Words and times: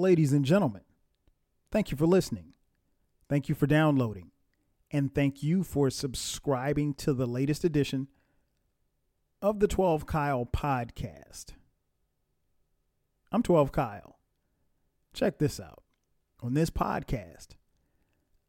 ladies 0.00 0.32
and 0.32 0.44
gentlemen, 0.44 0.82
thank 1.70 1.90
you 1.90 1.96
for 1.96 2.06
listening. 2.06 2.54
Thank 3.28 3.48
you 3.48 3.54
for 3.54 3.66
downloading. 3.66 4.30
And 4.90 5.14
thank 5.14 5.42
you 5.42 5.62
for 5.62 5.88
subscribing 5.90 6.94
to 6.94 7.12
the 7.12 7.26
latest 7.26 7.64
edition 7.64 8.08
of 9.40 9.60
the 9.60 9.68
12 9.68 10.06
Kyle 10.06 10.46
podcast. 10.46 11.52
I'm 13.30 13.42
12 13.42 13.70
Kyle. 13.70 14.18
Check 15.14 15.38
this 15.38 15.60
out. 15.60 15.82
On 16.40 16.54
this 16.54 16.70
podcast, 16.70 17.48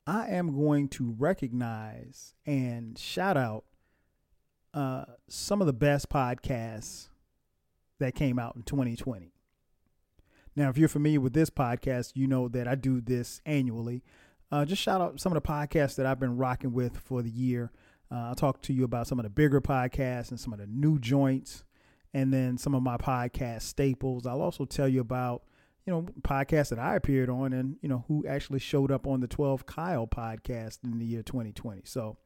I 0.07 0.27
am 0.29 0.55
going 0.55 0.87
to 0.89 1.15
recognize 1.19 2.33
and 2.45 2.97
shout 2.97 3.37
out 3.37 3.65
uh, 4.73 5.05
some 5.27 5.61
of 5.61 5.67
the 5.67 5.73
best 5.73 6.09
podcasts 6.09 7.09
that 7.99 8.15
came 8.15 8.39
out 8.39 8.55
in 8.55 8.63
2020. 8.63 9.33
Now, 10.55 10.69
if 10.69 10.77
you're 10.77 10.89
familiar 10.89 11.21
with 11.21 11.33
this 11.33 11.49
podcast, 11.49 12.11
you 12.15 12.27
know 12.27 12.47
that 12.49 12.67
I 12.67 12.75
do 12.75 12.99
this 13.01 13.41
annually. 13.45 14.03
Uh, 14.51 14.65
just 14.65 14.81
shout 14.81 14.99
out 14.99 15.19
some 15.19 15.35
of 15.35 15.41
the 15.41 15.47
podcasts 15.47 15.95
that 15.95 16.05
I've 16.05 16.19
been 16.19 16.37
rocking 16.37 16.73
with 16.73 16.97
for 16.97 17.21
the 17.21 17.29
year. 17.29 17.71
Uh, 18.11 18.27
I'll 18.27 18.35
talk 18.35 18.61
to 18.63 18.73
you 18.73 18.83
about 18.83 19.07
some 19.07 19.17
of 19.19 19.23
the 19.23 19.29
bigger 19.29 19.61
podcasts 19.61 20.29
and 20.29 20.39
some 20.39 20.51
of 20.51 20.59
the 20.59 20.67
new 20.67 20.99
joints, 20.99 21.63
and 22.13 22.33
then 22.33 22.57
some 22.57 22.75
of 22.75 22.83
my 22.83 22.97
podcast 22.97 23.61
staples. 23.61 24.27
I'll 24.27 24.41
also 24.41 24.65
tell 24.65 24.89
you 24.89 24.99
about 24.99 25.43
you 25.85 25.93
know 25.93 26.05
podcasts 26.21 26.69
that 26.69 26.79
I 26.79 26.95
appeared 26.95 27.29
on, 27.29 27.53
and 27.53 27.77
you 27.81 27.87
know 27.87 28.03
who 28.09 28.25
actually 28.27 28.59
showed 28.59 28.91
up 28.91 29.07
on 29.07 29.21
the 29.21 29.27
12 29.27 29.65
Kyle 29.65 30.07
podcast 30.07 30.79
in 30.83 30.99
the 30.99 31.05
year 31.05 31.23
2020. 31.23 31.83
So, 31.85 32.17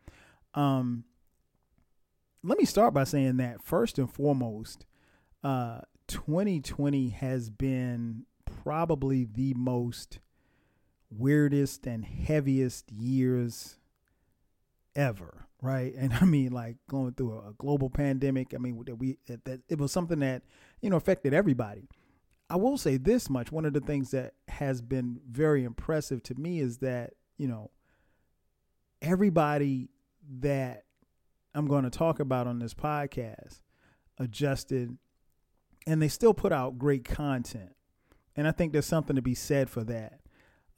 um, 0.56 1.04
let 2.44 2.58
me 2.58 2.66
start 2.66 2.96
by 2.96 3.04
saying 3.04 3.38
that 3.38 3.62
first 3.62 4.00
and 4.00 4.12
foremost, 4.12 4.86
uh, 5.44 5.82
2020 6.08 7.10
has 7.10 7.50
been 7.50 8.26
probably 8.46 9.26
the 9.26 9.54
most 9.56 10.20
weirdest 11.10 11.86
and 11.86 12.06
heaviest 12.06 12.92
years 12.92 13.78
ever, 14.96 15.48
right? 15.62 15.94
And 15.98 16.14
I 16.14 16.26
mean, 16.26 16.52
like 16.52 16.78
going 16.90 17.14
through 17.14 17.40
a, 17.40 17.54
global 17.58 17.90
pandemic. 17.90 18.54
I 18.54 18.58
mean, 18.58 18.82
that 18.86 18.96
we 18.96 19.18
that 19.28 19.62
it 19.70 19.78
was 19.78 19.92
something 19.92 20.20
that 20.20 20.44
you 20.82 20.90
know 20.90 20.98
affected 20.98 21.34
everybody. 21.34 21.88
I 22.50 22.58
will 22.58 22.78
say 22.78 22.98
this 22.98 23.30
much: 23.30 23.52
one 23.52 23.66
of 23.66 23.74
the 23.74 23.82
things 23.82 24.12
that 24.12 24.34
has 24.48 24.82
been 24.82 25.20
very 25.30 25.64
impressive 25.64 26.22
to 26.24 26.36
me 26.36 26.60
is 26.60 26.80
that 26.80 27.14
you 27.38 27.48
know 27.48 27.72
everybody 29.02 29.90
that 30.40 30.84
I'm 31.54 31.68
going 31.68 31.84
to 31.84 31.90
talk 31.90 32.20
about 32.20 32.48
on 32.48 32.60
this 32.60 32.74
podcast 32.74 33.62
adjusted 34.18 34.98
and 35.86 36.02
they 36.02 36.08
still 36.08 36.34
put 36.34 36.52
out 36.52 36.78
great 36.78 37.06
content. 37.06 37.76
And 38.36 38.48
I 38.48 38.52
think 38.52 38.74
there's 38.74 38.86
something 38.86 39.16
to 39.16 39.22
be 39.22 39.36
said 39.36 39.70
for 39.70 39.84
that. 39.86 40.20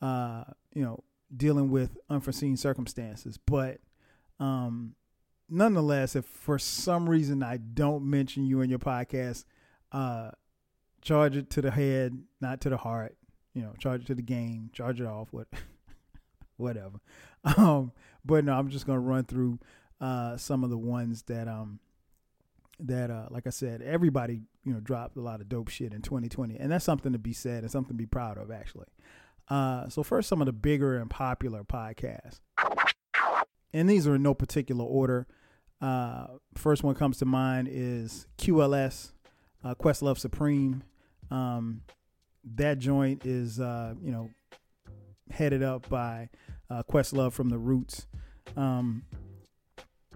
Uh, 0.01 0.43
you 0.73 0.83
know, 0.83 1.03
dealing 1.35 1.71
with 1.71 1.97
unforeseen 2.09 2.55
circumstances. 2.55 3.39
But 3.43 3.79
um, 4.39 4.93
nonetheless, 5.49 6.15
if 6.15 6.25
for 6.25 6.59
some 6.59 7.09
reason 7.09 7.41
I 7.43 7.57
don't 7.57 8.03
mention 8.09 8.45
you 8.45 8.61
in 8.61 8.69
your 8.69 8.79
podcast, 8.79 9.45
uh, 9.91 10.31
charge 11.01 11.35
it 11.35 11.49
to 11.51 11.61
the 11.61 11.71
head, 11.71 12.19
not 12.41 12.61
to 12.61 12.69
the 12.69 12.77
heart. 12.77 13.15
You 13.53 13.63
know, 13.63 13.73
charge 13.79 14.01
it 14.01 14.07
to 14.07 14.15
the 14.15 14.21
game, 14.21 14.69
charge 14.71 15.01
it 15.01 15.07
off, 15.07 15.29
what, 15.31 15.47
whatever. 16.57 16.99
Um, 17.57 17.91
but 18.23 18.45
no, 18.45 18.53
I'm 18.53 18.69
just 18.69 18.85
gonna 18.85 18.99
run 18.99 19.23
through 19.23 19.59
uh, 19.99 20.37
some 20.37 20.63
of 20.63 20.69
the 20.69 20.77
ones 20.77 21.23
that 21.23 21.47
um 21.47 21.79
that 22.79 23.09
uh, 23.09 23.27
like 23.31 23.47
I 23.47 23.51
said, 23.51 23.81
everybody 23.81 24.41
you 24.67 24.73
know 24.73 24.79
dropped 24.79 25.15
a 25.15 25.21
lot 25.21 25.41
of 25.41 25.49
dope 25.49 25.69
shit 25.69 25.93
in 25.93 26.01
2020, 26.01 26.57
and 26.57 26.71
that's 26.71 26.85
something 26.85 27.13
to 27.13 27.19
be 27.19 27.33
said 27.33 27.63
and 27.63 27.71
something 27.71 27.93
to 27.93 27.97
be 27.97 28.05
proud 28.05 28.37
of 28.37 28.51
actually. 28.51 28.87
Uh, 29.49 29.87
so 29.87 30.03
first, 30.03 30.27
some 30.27 30.41
of 30.41 30.45
the 30.45 30.53
bigger 30.53 30.97
and 30.97 31.09
popular 31.09 31.63
podcasts, 31.63 32.41
and 33.73 33.89
these 33.89 34.05
are 34.07 34.15
in 34.15 34.23
no 34.23 34.33
particular 34.33 34.83
order. 34.83 35.25
Uh, 35.79 36.27
first 36.55 36.83
one 36.83 36.95
comes 36.95 37.17
to 37.19 37.25
mind 37.25 37.69
is 37.71 38.27
QLS, 38.37 39.11
uh, 39.63 39.75
Questlove 39.75 40.17
Supreme. 40.17 40.83
Um, 41.31 41.81
that 42.55 42.79
joint 42.79 43.25
is 43.25 43.59
uh, 43.59 43.93
you 44.01 44.11
know 44.11 44.29
headed 45.31 45.63
up 45.63 45.87
by 45.89 46.29
uh, 46.69 46.83
Questlove 46.83 47.33
from 47.33 47.49
the 47.49 47.57
Roots. 47.57 48.07
Um, 48.55 49.03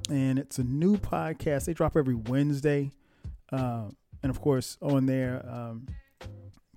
and 0.10 0.40
it's 0.40 0.60
a 0.60 0.64
new 0.64 0.98
podcast. 0.98 1.66
They 1.66 1.74
drop 1.74 1.96
every 1.96 2.16
Wednesday, 2.16 2.92
uh, 3.52 3.90
and 4.24 4.30
of 4.30 4.42
course 4.42 4.78
on 4.82 5.06
there, 5.06 5.46
um, 5.48 5.88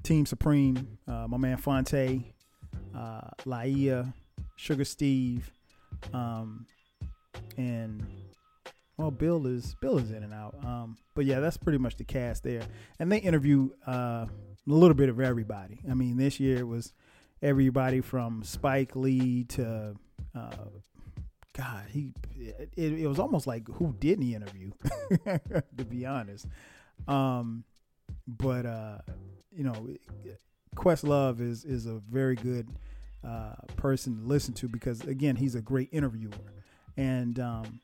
Team 0.02 0.26
Supreme, 0.26 0.98
uh, 1.08 1.26
my 1.28 1.36
man 1.36 1.56
Fonte, 1.56 2.22
uh, 2.94 3.20
Laiya, 3.44 4.12
Sugar 4.56 4.84
Steve, 4.84 5.50
um, 6.12 6.66
and 7.56 8.06
well, 8.96 9.10
Bill 9.10 9.46
is 9.46 9.74
Bill 9.80 9.98
is 9.98 10.10
in 10.10 10.22
and 10.22 10.32
out. 10.32 10.54
Um, 10.64 10.96
but 11.14 11.24
yeah, 11.24 11.40
that's 11.40 11.56
pretty 11.56 11.78
much 11.78 11.96
the 11.96 12.04
cast 12.04 12.44
there, 12.44 12.62
and 12.98 13.10
they 13.10 13.18
interview 13.18 13.70
uh, 13.86 14.26
a 14.26 14.28
little 14.66 14.94
bit 14.94 15.08
of 15.08 15.20
everybody. 15.20 15.80
I 15.90 15.94
mean, 15.94 16.16
this 16.16 16.38
year 16.38 16.58
it 16.58 16.66
was 16.66 16.92
everybody 17.42 18.00
from 18.00 18.42
Spike 18.44 18.94
Lee 18.94 19.44
to 19.44 19.94
uh, 20.34 20.50
God, 21.56 21.84
he 21.90 22.12
it, 22.36 22.70
it 22.76 23.06
was 23.06 23.18
almost 23.18 23.46
like 23.46 23.66
who 23.68 23.94
didn't 23.98 24.24
he 24.24 24.34
interview? 24.34 24.72
to 25.76 25.84
be 25.84 26.04
honest, 26.04 26.46
um, 27.08 27.64
but 28.26 28.66
uh, 28.66 28.98
you 29.56 29.64
know, 29.64 29.88
Questlove 30.74 31.40
is 31.40 31.64
is 31.64 31.86
a 31.86 32.00
very 32.10 32.36
good 32.36 32.68
uh, 33.26 33.54
person 33.76 34.16
to 34.16 34.26
listen 34.26 34.54
to 34.54 34.68
because 34.68 35.02
again, 35.02 35.36
he's 35.36 35.54
a 35.54 35.62
great 35.62 35.88
interviewer, 35.92 36.32
and 36.96 37.38
um, 37.38 37.80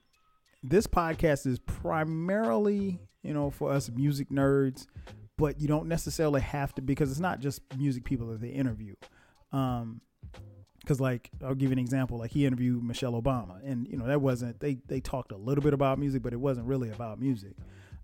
this 0.63 0.87
podcast 0.87 1.47
is 1.47 1.59
primarily 1.61 2.99
you 3.23 3.35
know 3.35 3.51
for 3.51 3.71
us 3.73 3.91
music 3.91 4.31
nerds, 4.31 4.87
but 5.37 5.61
you 5.61 5.69
don't 5.69 5.87
necessarily 5.87 6.41
have 6.41 6.75
to 6.75 6.83
because 6.83 7.11
it's 7.11 7.21
not 7.21 7.41
just 7.41 7.63
music 7.77 8.05
people 8.05 8.29
that 8.29 8.41
they 8.41 8.49
interview. 8.49 8.95
Um, 9.53 10.01
because 10.81 11.01
like 11.01 11.31
I'll 11.45 11.55
give 11.55 11.69
you 11.69 11.75
an 11.75 11.79
example. 11.79 12.19
Like 12.19 12.31
he 12.31 12.47
interviewed 12.47 12.83
Michelle 12.83 13.13
Obama, 13.13 13.61
and 13.65 13.87
you 13.87 13.97
know 13.97 14.07
that 14.07 14.21
wasn't 14.21 14.59
they 14.61 14.79
they 14.87 15.01
talked 15.01 15.31
a 15.31 15.37
little 15.37 15.63
bit 15.63 15.75
about 15.75 15.99
music, 15.99 16.23
but 16.23 16.33
it 16.33 16.41
wasn't 16.41 16.67
really 16.67 16.91
about 16.91 17.21
music. 17.21 17.53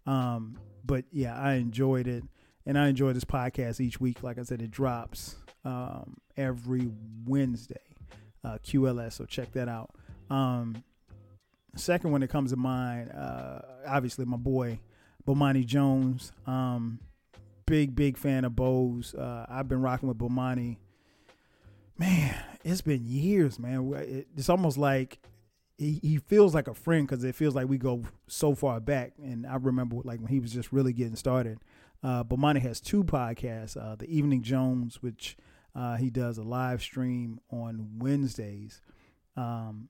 Um, 0.07 0.59
but 0.87 1.05
yeah, 1.11 1.39
I 1.39 1.55
enjoyed 1.55 2.07
it, 2.07 2.25
and 2.65 2.79
I 2.79 2.89
enjoy 2.89 3.13
this 3.13 3.25
podcast 3.25 3.81
each 3.81 4.01
week. 4.01 4.23
Like 4.23 4.39
I 4.39 4.43
said, 4.43 4.63
it 4.63 4.71
drops 4.71 5.37
um, 5.65 6.17
every 6.37 6.91
Wednesday, 7.25 7.77
uh, 8.45 8.59
QLS. 8.65 9.15
So 9.15 9.25
check 9.25 9.53
that 9.53 9.69
out. 9.69 9.91
Um, 10.31 10.83
second 11.77 12.13
one 12.13 12.21
that 12.23 12.29
comes 12.29 12.51
to 12.51 12.57
mind, 12.57 13.13
uh, 13.13 13.61
obviously 13.87 14.25
my 14.25 14.37
boy 14.37 14.79
Bomani 15.27 15.65
Jones. 15.65 16.33
Um, 16.47 17.01
big 17.67 17.95
big 17.95 18.17
fan 18.17 18.45
of 18.45 18.55
Bo's. 18.55 19.15
Uh, 19.15 19.47
I've 19.49 19.69
been 19.69 19.83
rocking 19.83 20.09
with 20.09 20.19
Bomani 20.19 20.77
man, 21.99 22.35
it's 22.65 22.81
been 22.81 23.05
years, 23.05 23.59
man. 23.59 24.27
It's 24.37 24.49
almost 24.49 24.79
like 24.79 25.19
he, 25.79 26.01
he 26.03 26.19
feels 26.19 26.55
like 26.55 26.69
a 26.69 26.75
friend 26.75 27.07
because 27.07 27.23
it 27.25 27.35
feels 27.35 27.55
like 27.55 27.69
we 27.69 27.79
go 27.79 28.03
so 28.29 28.55
far 28.55 28.81
back. 28.81 29.13
And 29.23 29.47
I 29.47 29.57
remember 29.57 29.97
like 30.05 30.21
when 30.21 30.29
he 30.29 30.41
was 30.41 30.53
just 30.53 30.73
really 30.73 30.93
getting 30.93 31.17
started. 31.17 31.59
Uh, 32.03 32.25
Bomani 32.25 32.61
has 32.63 32.81
two 32.81 33.05
podcasts, 33.05 33.77
uh, 33.77 33.97
the 33.97 34.07
Evening 34.07 34.43
Jones, 34.43 35.03
which 35.03 35.37
uh, 35.75 35.97
he 35.97 36.11
does 36.11 36.39
a 36.39 36.43
live 36.43 36.83
stream 36.83 37.41
on 37.51 37.99
Wednesdays, 37.99 38.81
um, 39.37 39.89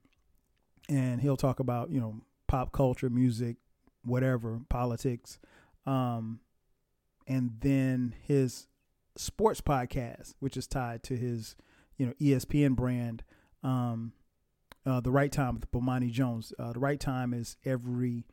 and 0.89 1.21
he'll 1.21 1.37
talk 1.37 1.61
about 1.61 1.91
you 1.91 2.01
know 2.01 2.21
pop 2.47 2.73
culture, 2.73 3.11
music, 3.11 3.57
whatever, 4.05 4.61
politics, 4.69 5.39
um, 5.85 6.41
and 7.27 7.57
then 7.61 8.15
his 8.23 8.67
sports 9.17 9.61
podcast, 9.61 10.35
which 10.41 10.57
is 10.57 10.67
tied 10.67 11.03
to 11.03 11.17
his 11.17 11.55
you 11.99 12.07
know 12.07 12.13
ESPN 12.21 12.75
brand. 12.77 13.25
Um, 13.63 14.13
uh, 14.87 15.01
the 15.01 15.11
right 15.11 15.33
time 15.33 15.55
with 15.55 15.71
Bomani 15.71 16.11
Jones. 16.11 16.53
Uh, 16.59 16.73
the 16.73 16.79
right 16.79 17.01
time 17.01 17.35
is 17.35 17.57
every 17.65 18.25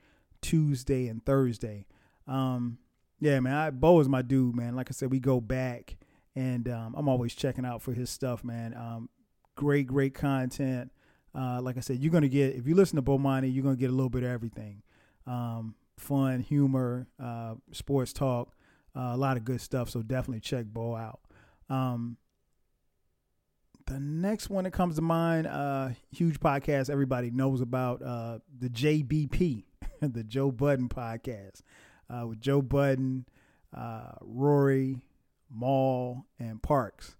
Tuesday 0.41 1.07
and 1.07 1.25
Thursday. 1.25 1.88
Um, 2.27 2.77
yeah, 3.19 3.39
man, 3.39 3.53
I, 3.53 3.69
Bo 3.71 4.00
is 4.00 4.07
my 4.07 4.21
dude, 4.21 4.55
man. 4.55 4.75
Like 4.75 4.89
I 4.89 4.94
said, 4.94 5.11
we 5.11 5.19
go 5.19 5.41
back, 5.41 5.97
and 6.35 6.67
um, 6.69 6.94
I'm 6.97 7.09
always 7.09 7.33
checking 7.33 7.65
out 7.65 7.81
for 7.81 7.94
his 7.94 8.09
stuff, 8.09 8.44
man. 8.44 8.73
Um, 8.75 9.09
great, 9.55 9.88
great 9.88 10.13
content. 10.13 10.91
Uh, 11.35 11.59
like 11.61 11.77
I 11.77 11.79
said, 11.79 11.97
you're 12.00 12.11
gonna 12.11 12.27
get 12.27 12.56
if 12.56 12.67
you 12.67 12.75
listen 12.75 12.95
to 12.97 13.01
Bomani, 13.01 13.53
you're 13.53 13.63
gonna 13.63 13.75
get 13.75 13.89
a 13.89 13.94
little 13.94 14.09
bit 14.09 14.23
of 14.23 14.29
everything. 14.29 14.83
Um, 15.25 15.75
fun, 15.97 16.41
humor, 16.41 17.07
uh, 17.19 17.56
sports 17.71 18.13
talk, 18.13 18.53
uh, 18.95 19.11
a 19.13 19.17
lot 19.17 19.38
of 19.38 19.44
good 19.44 19.61
stuff. 19.61 19.89
So 19.89 20.03
definitely 20.03 20.41
check 20.41 20.65
Bo 20.65 20.95
out. 20.95 21.21
Um, 21.69 22.17
the 23.85 24.00
next 24.00 24.50
one 24.50 24.63
that 24.63 24.71
comes 24.71 24.95
to 24.95 25.01
mind, 25.01 25.47
uh, 25.47 25.89
huge 26.12 26.39
podcast 26.39 26.89
everybody 26.89 27.31
knows 27.31 27.62
about, 27.62 28.01
uh, 28.01 28.39
the 28.59 28.69
JBP, 28.69 29.63
the 30.01 30.24
Joe 30.24 30.51
Budden 30.51 30.89
podcast, 30.89 31.62
with 32.27 32.39
Joe 32.39 32.62
Budden, 32.62 33.25
uh, 33.75 34.12
Rory, 34.21 35.01
Mal, 35.50 36.25
and 36.39 36.62
Parks. 36.62 37.15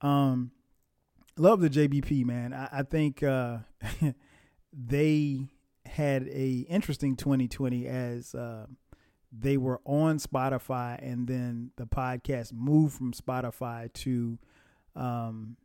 Um, 0.00 0.52
love 1.36 1.60
the 1.60 1.70
JBP 1.70 2.24
man. 2.24 2.52
I, 2.52 2.68
I 2.72 2.82
think 2.82 3.22
uh, 3.22 3.58
they 4.72 5.48
had 5.86 6.28
a 6.28 6.66
interesting 6.68 7.16
2020 7.16 7.86
as 7.86 8.34
uh, 8.34 8.66
they 9.32 9.56
were 9.56 9.80
on 9.84 10.18
Spotify, 10.18 10.98
and 11.02 11.26
then 11.26 11.70
the 11.76 11.86
podcast 11.86 12.52
moved 12.52 12.96
from 12.96 13.12
Spotify 13.12 13.92
to 13.94 14.38
um, 14.96 15.56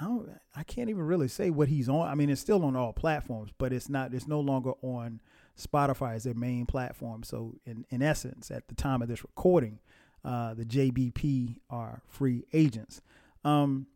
I 0.00 0.04
don't, 0.04 0.30
I 0.56 0.62
can't 0.62 0.88
even 0.88 1.02
really 1.02 1.28
say 1.28 1.50
what 1.50 1.68
he's 1.68 1.88
on. 1.88 2.08
I 2.08 2.14
mean, 2.14 2.30
it's 2.30 2.40
still 2.40 2.64
on 2.64 2.76
all 2.76 2.92
platforms, 2.92 3.50
but 3.58 3.72
it's 3.72 3.88
not. 3.88 4.14
It's 4.14 4.26
no 4.26 4.40
longer 4.40 4.72
on 4.82 5.20
Spotify 5.60 6.14
as 6.14 6.24
their 6.24 6.34
main 6.34 6.64
platform. 6.64 7.22
So, 7.22 7.56
in 7.66 7.84
in 7.90 8.02
essence, 8.02 8.50
at 8.50 8.68
the 8.68 8.74
time 8.74 9.02
of 9.02 9.08
this 9.08 9.22
recording, 9.22 9.80
uh, 10.24 10.54
the 10.54 10.64
JBP 10.64 11.56
are 11.68 12.02
free 12.08 12.44
agents. 12.54 13.02
Um, 13.44 13.86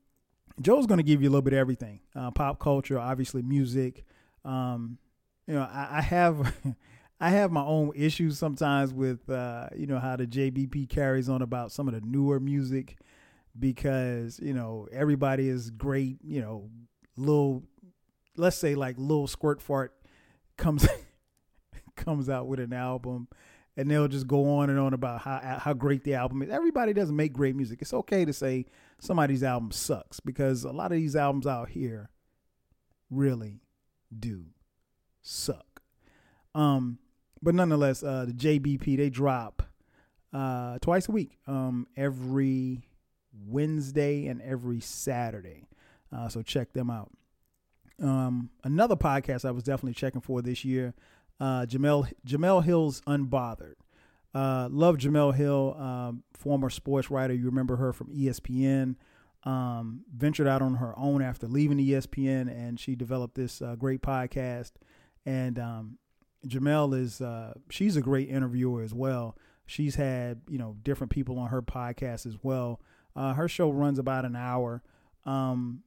Joe's 0.60 0.86
going 0.86 0.98
to 0.98 1.04
give 1.04 1.22
you 1.22 1.28
a 1.28 1.30
little 1.30 1.42
bit 1.42 1.54
of 1.54 1.58
everything: 1.58 2.00
uh, 2.14 2.30
pop 2.30 2.60
culture, 2.60 2.98
obviously 2.98 3.40
music. 3.40 4.04
Um, 4.44 4.98
you 5.46 5.54
know, 5.54 5.62
I, 5.62 5.88
I 5.92 6.00
have. 6.02 6.54
I 7.18 7.30
have 7.30 7.50
my 7.50 7.64
own 7.64 7.92
issues 7.96 8.38
sometimes 8.38 8.92
with 8.92 9.30
uh, 9.30 9.68
you 9.74 9.86
know 9.86 9.98
how 9.98 10.16
the 10.16 10.26
JBP 10.26 10.90
carries 10.90 11.30
on 11.30 11.40
about 11.40 11.72
some 11.72 11.88
of 11.88 11.94
the 11.94 12.02
newer 12.02 12.38
music 12.38 12.98
because 13.58 14.38
you 14.40 14.54
know 14.54 14.88
everybody 14.92 15.48
is 15.48 15.70
great. 15.70 16.18
You 16.22 16.40
know, 16.40 16.70
little 17.16 17.64
let's 18.36 18.56
say 18.56 18.74
like 18.74 18.96
little 18.98 19.26
squirt 19.26 19.60
fart 19.60 19.92
comes 20.56 20.86
comes 21.96 22.28
out 22.28 22.46
with 22.46 22.60
an 22.60 22.72
album 22.72 23.28
and 23.76 23.90
they'll 23.90 24.08
just 24.08 24.26
go 24.26 24.58
on 24.58 24.70
and 24.70 24.78
on 24.78 24.94
about 24.94 25.20
how 25.20 25.58
how 25.60 25.72
great 25.72 26.04
the 26.04 26.14
album 26.14 26.42
is. 26.42 26.50
Everybody 26.50 26.92
doesn't 26.92 27.16
make 27.16 27.32
great 27.32 27.54
music. 27.54 27.82
It's 27.82 27.92
okay 27.92 28.24
to 28.24 28.32
say 28.32 28.66
somebody's 28.98 29.42
album 29.42 29.70
sucks 29.70 30.20
because 30.20 30.64
a 30.64 30.72
lot 30.72 30.92
of 30.92 30.98
these 30.98 31.16
albums 31.16 31.46
out 31.46 31.70
here 31.70 32.10
really 33.10 33.60
do 34.16 34.46
suck. 35.22 35.82
Um, 36.54 36.98
but 37.42 37.54
nonetheless, 37.54 38.02
uh, 38.02 38.24
the 38.26 38.32
JBP 38.32 38.96
they 38.96 39.10
drop 39.10 39.62
uh, 40.32 40.78
twice 40.80 41.08
a 41.08 41.12
week, 41.12 41.38
um, 41.46 41.86
every 41.96 42.85
Wednesday 43.46 44.26
and 44.26 44.40
every 44.42 44.80
Saturday. 44.80 45.68
Uh, 46.14 46.28
so 46.28 46.42
check 46.42 46.72
them 46.72 46.90
out. 46.90 47.10
Um, 48.02 48.50
another 48.64 48.96
podcast 48.96 49.44
I 49.44 49.50
was 49.50 49.62
definitely 49.62 49.94
checking 49.94 50.20
for 50.20 50.42
this 50.42 50.64
year, 50.64 50.94
uh, 51.40 51.66
Jemele 51.66 52.12
Jemele 52.26 52.64
Hill's 52.64 53.00
Unbothered. 53.02 53.76
Uh, 54.34 54.68
love 54.70 54.98
Jemele 54.98 55.34
Hill, 55.34 55.74
um, 55.78 56.22
former 56.34 56.68
sports 56.68 57.10
writer. 57.10 57.32
You 57.32 57.46
remember 57.46 57.76
her 57.76 57.92
from 57.92 58.08
ESPN. 58.08 58.96
Um, 59.44 60.00
ventured 60.14 60.48
out 60.48 60.60
on 60.60 60.74
her 60.74 60.92
own 60.98 61.22
after 61.22 61.46
leaving 61.46 61.78
ESPN, 61.78 62.50
and 62.50 62.80
she 62.80 62.96
developed 62.96 63.36
this 63.36 63.62
uh, 63.62 63.76
great 63.76 64.02
podcast. 64.02 64.72
And 65.24 65.58
um, 65.58 65.98
Jemele 66.46 67.00
is 67.00 67.20
uh, 67.20 67.54
she's 67.70 67.96
a 67.96 68.02
great 68.02 68.28
interviewer 68.28 68.82
as 68.82 68.92
well. 68.92 69.36
She's 69.64 69.94
had 69.94 70.42
you 70.48 70.58
know 70.58 70.76
different 70.82 71.10
people 71.10 71.38
on 71.38 71.48
her 71.48 71.62
podcast 71.62 72.26
as 72.26 72.36
well. 72.42 72.80
Uh, 73.16 73.32
her 73.34 73.48
show 73.48 73.70
runs 73.70 73.98
about 73.98 74.24
an 74.24 74.36
hour. 74.36 74.82
Um, 75.24 75.82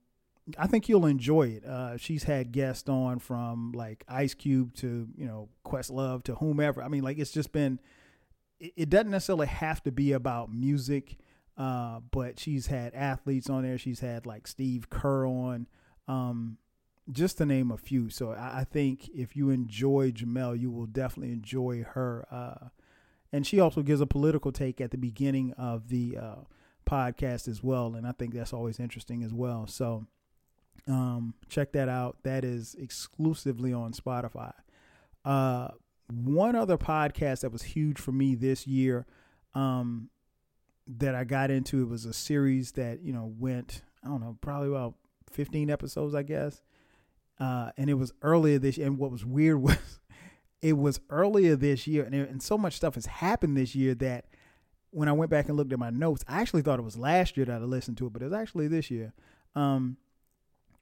I 0.57 0.67
think 0.67 0.89
you'll 0.89 1.05
enjoy 1.05 1.47
it. 1.49 1.65
Uh, 1.65 1.97
she's 1.97 2.23
had 2.23 2.51
guests 2.51 2.89
on 2.89 3.19
from 3.19 3.71
like 3.73 4.03
Ice 4.07 4.33
Cube 4.33 4.73
to 4.77 5.07
you 5.15 5.25
know 5.25 5.49
Questlove 5.65 6.23
to 6.23 6.35
whomever. 6.35 6.81
I 6.81 6.87
mean, 6.87 7.03
like 7.03 7.17
it's 7.17 7.31
just 7.31 7.51
been. 7.51 7.79
It, 8.59 8.73
it 8.75 8.89
doesn't 8.89 9.11
necessarily 9.11 9.47
have 9.47 9.83
to 9.83 9.91
be 9.91 10.13
about 10.13 10.51
music, 10.51 11.17
uh, 11.57 11.99
but 12.11 12.39
she's 12.39 12.67
had 12.67 12.93
athletes 12.95 13.49
on 13.49 13.63
there. 13.63 13.77
She's 13.77 13.99
had 13.99 14.25
like 14.25 14.47
Steve 14.47 14.89
Kerr 14.89 15.25
on, 15.27 15.67
um, 16.07 16.57
just 17.11 17.37
to 17.37 17.45
name 17.45 17.71
a 17.71 17.77
few. 17.77 18.09
So 18.09 18.31
I, 18.31 18.61
I, 18.61 18.63
think 18.63 19.09
if 19.09 19.35
you 19.35 19.49
enjoy 19.49 20.11
Jemele, 20.11 20.59
you 20.59 20.71
will 20.71 20.87
definitely 20.87 21.33
enjoy 21.33 21.83
her. 21.83 22.25
Uh, 22.31 22.69
and 23.31 23.45
she 23.45 23.59
also 23.59 23.81
gives 23.81 24.01
a 24.01 24.07
political 24.07 24.51
take 24.51 24.81
at 24.81 24.91
the 24.91 24.97
beginning 24.97 25.53
of 25.53 25.89
the 25.89 26.17
uh, 26.17 26.35
podcast 26.89 27.47
as 27.47 27.63
well, 27.63 27.95
and 27.95 28.07
I 28.07 28.11
think 28.11 28.33
that's 28.33 28.53
always 28.53 28.79
interesting 28.79 29.23
as 29.23 29.33
well. 29.33 29.67
So 29.67 30.05
um, 30.87 31.33
check 31.47 31.71
that 31.73 31.89
out. 31.89 32.17
That 32.23 32.43
is 32.43 32.75
exclusively 32.79 33.73
on 33.73 33.93
Spotify. 33.93 34.53
Uh, 35.23 35.69
one 36.11 36.55
other 36.55 36.77
podcast 36.77 37.41
that 37.41 37.51
was 37.51 37.61
huge 37.61 37.99
for 37.99 38.11
me 38.11 38.35
this 38.35 38.65
year 38.65 39.05
um, 39.53 40.09
that 40.87 41.13
I 41.13 41.23
got 41.23 41.51
into 41.51 41.83
it 41.83 41.89
was 41.89 42.05
a 42.05 42.13
series 42.13 42.71
that 42.73 43.03
you 43.03 43.13
know 43.13 43.31
went 43.37 43.83
I 44.03 44.07
don't 44.07 44.21
know 44.21 44.37
probably 44.41 44.69
about 44.69 44.95
15 45.31 45.69
episodes 45.69 46.15
I 46.15 46.23
guess, 46.23 46.61
uh, 47.39 47.71
and 47.77 47.89
it 47.89 47.95
was 47.95 48.11
earlier 48.21 48.57
this 48.57 48.77
year. 48.77 48.87
And 48.87 48.97
what 48.97 49.11
was 49.11 49.25
weird 49.25 49.61
was 49.61 49.99
it 50.61 50.77
was 50.77 50.99
earlier 51.09 51.55
this 51.55 51.87
year, 51.87 52.03
and, 52.03 52.15
it, 52.15 52.29
and 52.29 52.41
so 52.41 52.57
much 52.57 52.73
stuff 52.73 52.95
has 52.95 53.05
happened 53.05 53.55
this 53.55 53.75
year 53.75 53.93
that 53.95 54.25
when 54.91 55.07
I 55.07 55.11
went 55.11 55.31
back 55.31 55.47
and 55.47 55.57
looked 55.57 55.73
at 55.73 55.79
my 55.79 55.89
notes, 55.89 56.23
I 56.27 56.41
actually 56.41 56.61
thought 56.61 56.79
it 56.79 56.83
was 56.83 56.97
last 56.97 57.37
year 57.37 57.45
that 57.45 57.61
I 57.61 57.65
listened 57.65 57.97
to 57.97 58.07
it, 58.07 58.13
but 58.13 58.21
it 58.21 58.25
was 58.25 58.33
actually 58.33 58.67
this 58.67 58.89
year. 58.89 59.13
Um, 59.55 59.97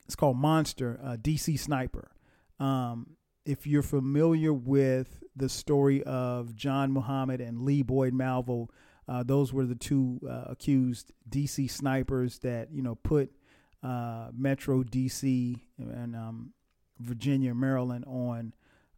it's 0.05 0.15
called 0.15 0.37
Monster, 0.37 0.99
uh, 1.03 1.17
DC 1.17 1.59
Sniper. 1.59 2.11
Um, 2.59 3.17
if 3.45 3.67
you're 3.67 3.83
familiar 3.83 4.53
with 4.53 5.23
the 5.35 5.49
story 5.49 6.03
of 6.03 6.55
John 6.55 6.91
Muhammad 6.91 7.41
and 7.41 7.61
Lee 7.61 7.81
Boyd 7.81 8.13
Malvo, 8.13 8.69
uh, 9.07 9.23
those 9.23 9.53
were 9.53 9.65
the 9.65 9.75
two 9.75 10.19
uh, 10.29 10.45
accused 10.47 11.13
DC 11.29 11.69
snipers 11.69 12.39
that 12.39 12.69
you 12.71 12.81
know 12.81 12.95
put 12.95 13.31
uh, 13.83 14.29
Metro 14.33 14.83
DC 14.83 15.59
and 15.77 16.15
um, 16.15 16.53
Virginia, 16.99 17.53
Maryland 17.53 18.03
on 18.05 18.53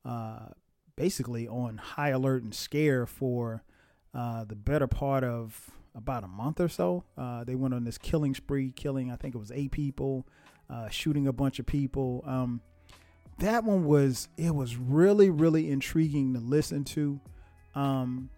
uh, 0.05 0.47
basically 0.95 1.47
on 1.47 1.77
high 1.77 2.09
alert 2.09 2.43
and 2.43 2.53
scare 2.55 3.05
for 3.05 3.63
uh, 4.13 4.43
the 4.45 4.55
better 4.55 4.87
part 4.87 5.23
of 5.23 5.69
about 5.95 6.23
a 6.23 6.27
month 6.27 6.59
or 6.59 6.69
so. 6.69 7.03
Uh, 7.17 7.43
they 7.43 7.55
went 7.55 7.73
on 7.73 7.83
this 7.83 7.97
killing 7.97 8.33
spree, 8.33 8.71
killing 8.71 9.11
I 9.11 9.15
think 9.15 9.35
it 9.35 9.37
was 9.37 9.51
eight 9.51 9.71
people, 9.71 10.27
uh, 10.69 10.89
shooting 10.89 11.27
a 11.27 11.33
bunch 11.33 11.59
of 11.59 11.65
people. 11.65 12.23
Um, 12.25 12.61
that 13.39 13.63
one 13.63 13.85
was 13.85 14.27
it 14.37 14.53
was 14.53 14.75
really 14.75 15.29
really 15.29 15.69
intriguing 15.69 16.33
to 16.33 16.39
listen 16.39 16.83
to, 16.85 17.19
um, 17.75 18.29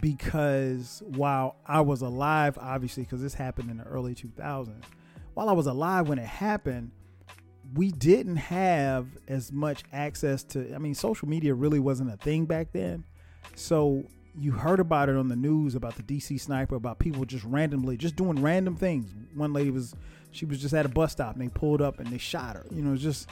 because 0.00 1.02
while 1.06 1.56
I 1.66 1.80
was 1.80 2.02
alive, 2.02 2.58
obviously 2.60 3.04
because 3.04 3.22
this 3.22 3.34
happened 3.34 3.70
in 3.70 3.78
the 3.78 3.84
early 3.84 4.14
2000s, 4.14 4.84
while 5.34 5.48
I 5.48 5.52
was 5.52 5.66
alive 5.66 6.08
when 6.08 6.18
it 6.18 6.26
happened. 6.26 6.92
We 7.74 7.90
didn't 7.90 8.36
have 8.36 9.06
as 9.28 9.50
much 9.50 9.84
access 9.94 10.42
to. 10.44 10.74
I 10.74 10.78
mean, 10.78 10.94
social 10.94 11.26
media 11.26 11.54
really 11.54 11.78
wasn't 11.78 12.12
a 12.12 12.18
thing 12.18 12.44
back 12.44 12.72
then. 12.72 13.04
So 13.54 14.04
you 14.38 14.52
heard 14.52 14.80
about 14.80 15.08
it 15.08 15.16
on 15.16 15.28
the 15.28 15.36
news 15.36 15.74
about 15.74 15.96
the 15.96 16.02
DC 16.02 16.40
sniper, 16.40 16.74
about 16.74 16.98
people 16.98 17.24
just 17.24 17.44
randomly 17.44 17.96
just 17.96 18.16
doing 18.16 18.40
random 18.40 18.76
things. 18.76 19.14
One 19.34 19.52
lady 19.52 19.70
was 19.70 19.94
she 20.30 20.46
was 20.46 20.60
just 20.60 20.72
at 20.72 20.86
a 20.86 20.88
bus 20.88 21.12
stop 21.12 21.34
and 21.34 21.44
they 21.44 21.52
pulled 21.52 21.82
up 21.82 22.00
and 22.00 22.08
they 22.08 22.18
shot 22.18 22.56
her. 22.56 22.64
You 22.70 22.82
know, 22.82 22.96
just 22.96 23.28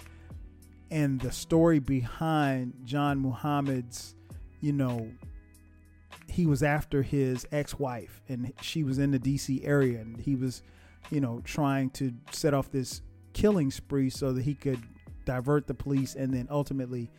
and 0.90 1.20
the 1.20 1.32
story 1.32 1.78
behind 1.78 2.74
John 2.84 3.18
Muhammad's, 3.18 4.14
you 4.60 4.72
know, 4.72 5.10
he 6.28 6.46
was 6.46 6.62
after 6.62 7.02
his 7.02 7.46
ex-wife 7.50 8.20
and 8.28 8.52
she 8.60 8.84
was 8.84 8.98
in 8.98 9.10
the 9.10 9.18
DC 9.18 9.66
area 9.66 10.00
and 10.00 10.20
he 10.20 10.34
was, 10.34 10.62
you 11.10 11.20
know, 11.20 11.40
trying 11.44 11.90
to 11.90 12.12
set 12.30 12.52
off 12.52 12.70
this 12.70 13.02
killing 13.32 13.70
spree 13.70 14.10
so 14.10 14.32
that 14.32 14.42
he 14.42 14.54
could 14.54 14.80
divert 15.24 15.66
the 15.66 15.74
police 15.74 16.14
and 16.14 16.34
then 16.34 16.46
ultimately 16.50 17.10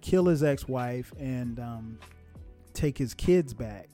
kill 0.00 0.26
his 0.26 0.42
ex-wife 0.42 1.12
and 1.18 1.58
um, 1.58 1.98
take 2.76 2.98
his 2.98 3.14
kids 3.14 3.54
back. 3.54 3.88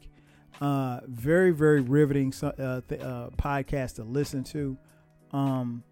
Uh, 0.60 1.00
very 1.06 1.50
very 1.50 1.80
riveting 1.80 2.32
uh, 2.42 2.80
th- 2.88 3.00
uh, 3.00 3.30
podcast 3.36 3.96
to 3.96 4.04
listen 4.04 4.44
to. 4.44 4.76
Um, 5.32 5.82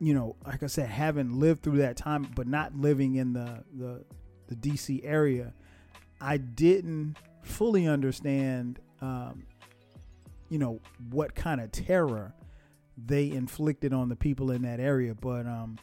you 0.00 0.14
know, 0.14 0.36
like 0.46 0.62
I 0.62 0.66
said, 0.66 0.88
having 0.88 1.38
lived 1.38 1.62
through 1.62 1.78
that 1.78 1.96
time, 1.96 2.28
but 2.34 2.46
not 2.46 2.74
living 2.74 3.16
in 3.16 3.32
the 3.32 3.62
the, 3.76 4.04
the 4.48 4.56
DC 4.56 5.00
area, 5.04 5.52
I 6.20 6.38
didn't 6.38 7.16
fully 7.42 7.86
understand. 7.86 8.80
Um, 9.00 9.44
you 10.48 10.58
know 10.58 10.80
what 11.10 11.34
kind 11.34 11.60
of 11.60 11.70
terror 11.70 12.34
they 12.96 13.30
inflicted 13.30 13.92
on 13.92 14.08
the 14.08 14.16
people 14.16 14.50
in 14.50 14.62
that 14.62 14.80
area, 14.80 15.14
but 15.14 15.46
um, 15.46 15.78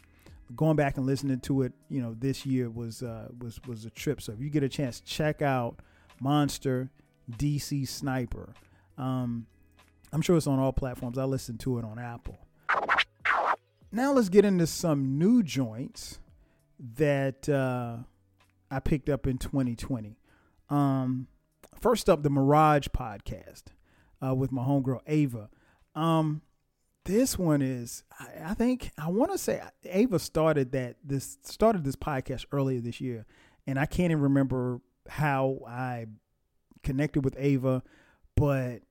going 0.55 0.75
back 0.75 0.97
and 0.97 1.05
listening 1.05 1.39
to 1.41 1.63
it, 1.63 1.73
you 1.89 2.01
know, 2.01 2.15
this 2.17 2.45
year 2.45 2.69
was 2.69 3.03
uh, 3.03 3.27
was 3.39 3.59
was 3.67 3.85
a 3.85 3.89
trip. 3.89 4.21
So 4.21 4.33
if 4.33 4.39
you 4.39 4.49
get 4.49 4.63
a 4.63 4.69
chance, 4.69 5.01
check 5.01 5.41
out 5.41 5.79
Monster, 6.19 6.89
DC 7.31 7.87
Sniper. 7.87 8.53
Um, 8.97 9.47
I'm 10.11 10.21
sure 10.21 10.37
it's 10.37 10.47
on 10.47 10.59
all 10.59 10.73
platforms. 10.73 11.17
I 11.17 11.25
listened 11.25 11.59
to 11.61 11.77
it 11.79 11.85
on 11.85 11.99
Apple. 11.99 12.39
Now 13.91 14.13
let's 14.13 14.29
get 14.29 14.45
into 14.45 14.67
some 14.67 15.17
new 15.17 15.43
joints 15.43 16.19
that 16.95 17.47
uh, 17.47 17.97
I 18.69 18.79
picked 18.79 19.09
up 19.09 19.27
in 19.27 19.37
2020. 19.37 20.17
Um, 20.69 21.27
first 21.79 22.09
up, 22.09 22.23
the 22.23 22.29
Mirage 22.29 22.87
podcast 22.87 23.63
uh, 24.25 24.35
with 24.35 24.51
my 24.51 24.63
homegirl 24.63 24.99
Ava. 25.07 25.49
Um, 25.95 26.41
this 27.05 27.39
one 27.39 27.61
is 27.61 28.03
I, 28.19 28.51
I 28.51 28.53
think 28.53 28.91
I 28.97 29.07
want 29.07 29.31
to 29.31 29.37
say 29.37 29.61
Ava 29.85 30.19
started 30.19 30.73
that 30.73 30.97
this 31.03 31.37
started 31.43 31.83
this 31.83 31.95
podcast 31.95 32.45
earlier 32.51 32.81
this 32.81 32.99
year, 32.99 33.25
and 33.65 33.79
I 33.79 33.85
can't 33.85 34.11
even 34.11 34.23
remember 34.23 34.81
how 35.09 35.59
I 35.67 36.07
connected 36.83 37.23
with 37.23 37.35
Ava, 37.37 37.83
but 38.35 38.81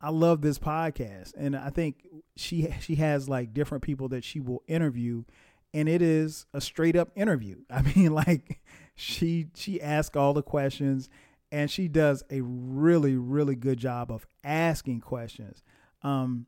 I 0.00 0.10
love 0.10 0.42
this 0.42 0.58
podcast, 0.58 1.32
and 1.36 1.56
I 1.56 1.70
think 1.70 2.06
she 2.36 2.68
she 2.80 2.96
has 2.96 3.28
like 3.28 3.54
different 3.54 3.84
people 3.84 4.08
that 4.08 4.24
she 4.24 4.40
will 4.40 4.62
interview, 4.66 5.24
and 5.72 5.88
it 5.88 6.02
is 6.02 6.46
a 6.52 6.60
straight 6.60 6.96
up 6.96 7.10
interview. 7.14 7.58
I 7.70 7.82
mean, 7.82 8.12
like 8.12 8.60
she 8.94 9.48
she 9.54 9.80
asks 9.80 10.16
all 10.16 10.34
the 10.34 10.42
questions, 10.42 11.08
and 11.52 11.70
she 11.70 11.86
does 11.86 12.24
a 12.30 12.40
really 12.40 13.16
really 13.16 13.54
good 13.54 13.78
job 13.78 14.10
of 14.10 14.26
asking 14.42 15.00
questions. 15.00 15.62
Um, 16.02 16.46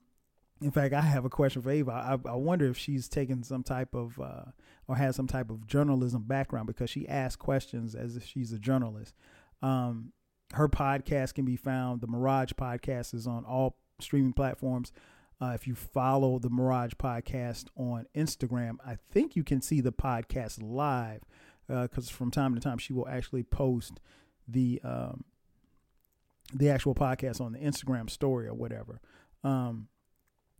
in 0.64 0.70
fact, 0.70 0.94
I 0.94 1.02
have 1.02 1.26
a 1.26 1.30
question 1.30 1.60
for 1.60 1.70
Ava. 1.70 1.92
I, 1.92 2.30
I 2.30 2.34
wonder 2.36 2.66
if 2.66 2.78
she's 2.78 3.06
taken 3.06 3.42
some 3.42 3.62
type 3.62 3.94
of 3.94 4.18
uh, 4.18 4.44
or 4.88 4.96
has 4.96 5.14
some 5.14 5.26
type 5.26 5.50
of 5.50 5.66
journalism 5.66 6.22
background 6.22 6.66
because 6.66 6.88
she 6.88 7.06
asks 7.06 7.36
questions 7.36 7.94
as 7.94 8.16
if 8.16 8.24
she's 8.24 8.50
a 8.50 8.58
journalist. 8.58 9.14
Um, 9.60 10.12
her 10.54 10.66
podcast 10.68 11.34
can 11.34 11.44
be 11.44 11.56
found. 11.56 12.00
The 12.00 12.06
Mirage 12.06 12.52
podcast 12.52 13.12
is 13.12 13.26
on 13.26 13.44
all 13.44 13.76
streaming 14.00 14.32
platforms. 14.32 14.90
Uh, 15.38 15.52
if 15.54 15.66
you 15.66 15.74
follow 15.74 16.38
the 16.38 16.48
Mirage 16.48 16.92
podcast 16.94 17.66
on 17.76 18.06
Instagram, 18.16 18.76
I 18.86 18.96
think 19.10 19.36
you 19.36 19.44
can 19.44 19.60
see 19.60 19.82
the 19.82 19.92
podcast 19.92 20.60
live 20.62 21.20
because 21.68 22.08
uh, 22.08 22.14
from 22.14 22.30
time 22.30 22.54
to 22.54 22.60
time 22.60 22.78
she 22.78 22.94
will 22.94 23.08
actually 23.08 23.42
post 23.42 24.00
the 24.48 24.80
um, 24.82 25.24
the 26.54 26.70
actual 26.70 26.94
podcast 26.94 27.42
on 27.42 27.52
the 27.52 27.58
Instagram 27.58 28.08
story 28.08 28.46
or 28.46 28.54
whatever. 28.54 29.02
Um, 29.42 29.88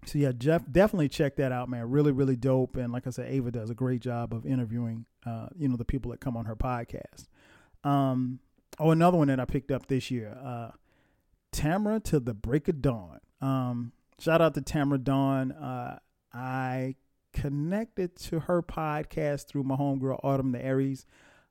so 0.05 0.19
yeah, 0.19 0.33
Jeff, 0.37 0.63
definitely 0.71 1.09
check 1.09 1.37
that 1.37 1.53
out, 1.53 1.69
man. 1.69 1.91
Really, 1.91 2.13
really 2.13 2.37
dope. 2.37 2.77
And 2.77 2.93
like 2.93 3.07
I 3.07 3.11
said, 3.11 3.31
Ava 3.31 3.51
does 3.51 3.71
a 3.71 3.75
great 3.75 4.01
job 4.01 4.35
of 4.35 4.47
interviewing, 4.47 5.07
uh, 5.27 5.49
you 5.57 5.69
know, 5.69 5.77
the 5.77 5.85
people 5.85 6.11
that 6.11 6.21
come 6.21 6.37
on 6.37 6.45
her 6.45 6.57
podcast. 6.57 7.27
Um, 7.83 8.41
Oh, 8.79 8.91
another 8.91 9.19
one 9.19 9.29
that 9.29 9.39
I 9.39 9.45
picked 9.45 9.71
up 9.71 9.87
this 9.87 10.11
year. 10.11 10.37
Uh, 10.43 10.71
Tamara 11.53 12.01
to 12.01 12.19
the 12.19 12.35
break 12.35 12.69
of 12.69 12.83
dawn. 12.83 13.21
Um, 13.41 13.93
shout 14.19 14.41
out 14.41 14.55
to 14.55 14.63
Tamara 14.63 14.99
Dawn. 14.99 15.53
Uh, 15.53 15.99
I 16.33 16.97
connected 17.33 18.17
to 18.17 18.41
her 18.41 18.63
podcast 18.63 19.47
through 19.47 19.65
my 19.65 19.77
homegirl 19.77 20.21
Autumn 20.25 20.53
the 20.53 20.65
Aries. 20.65 21.07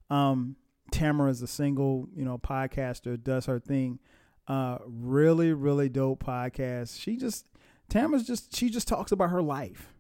Um, 0.10 0.58
Tamara 0.92 1.30
is 1.30 1.42
a 1.42 1.48
single, 1.48 2.10
you 2.14 2.26
know, 2.26 2.38
podcaster, 2.38 3.22
does 3.22 3.46
her 3.46 3.60
thing. 3.60 4.00
Uh, 4.48 4.80
really, 4.86 5.54
really 5.54 5.88
dope 5.88 6.24
podcast. 6.24 7.00
She 7.00 7.16
just 7.16 7.46
Tamara's 7.94 8.26
just 8.26 8.56
she 8.56 8.70
just 8.70 8.88
talks 8.88 9.12
about 9.12 9.30
her 9.30 9.42
life. 9.42 9.94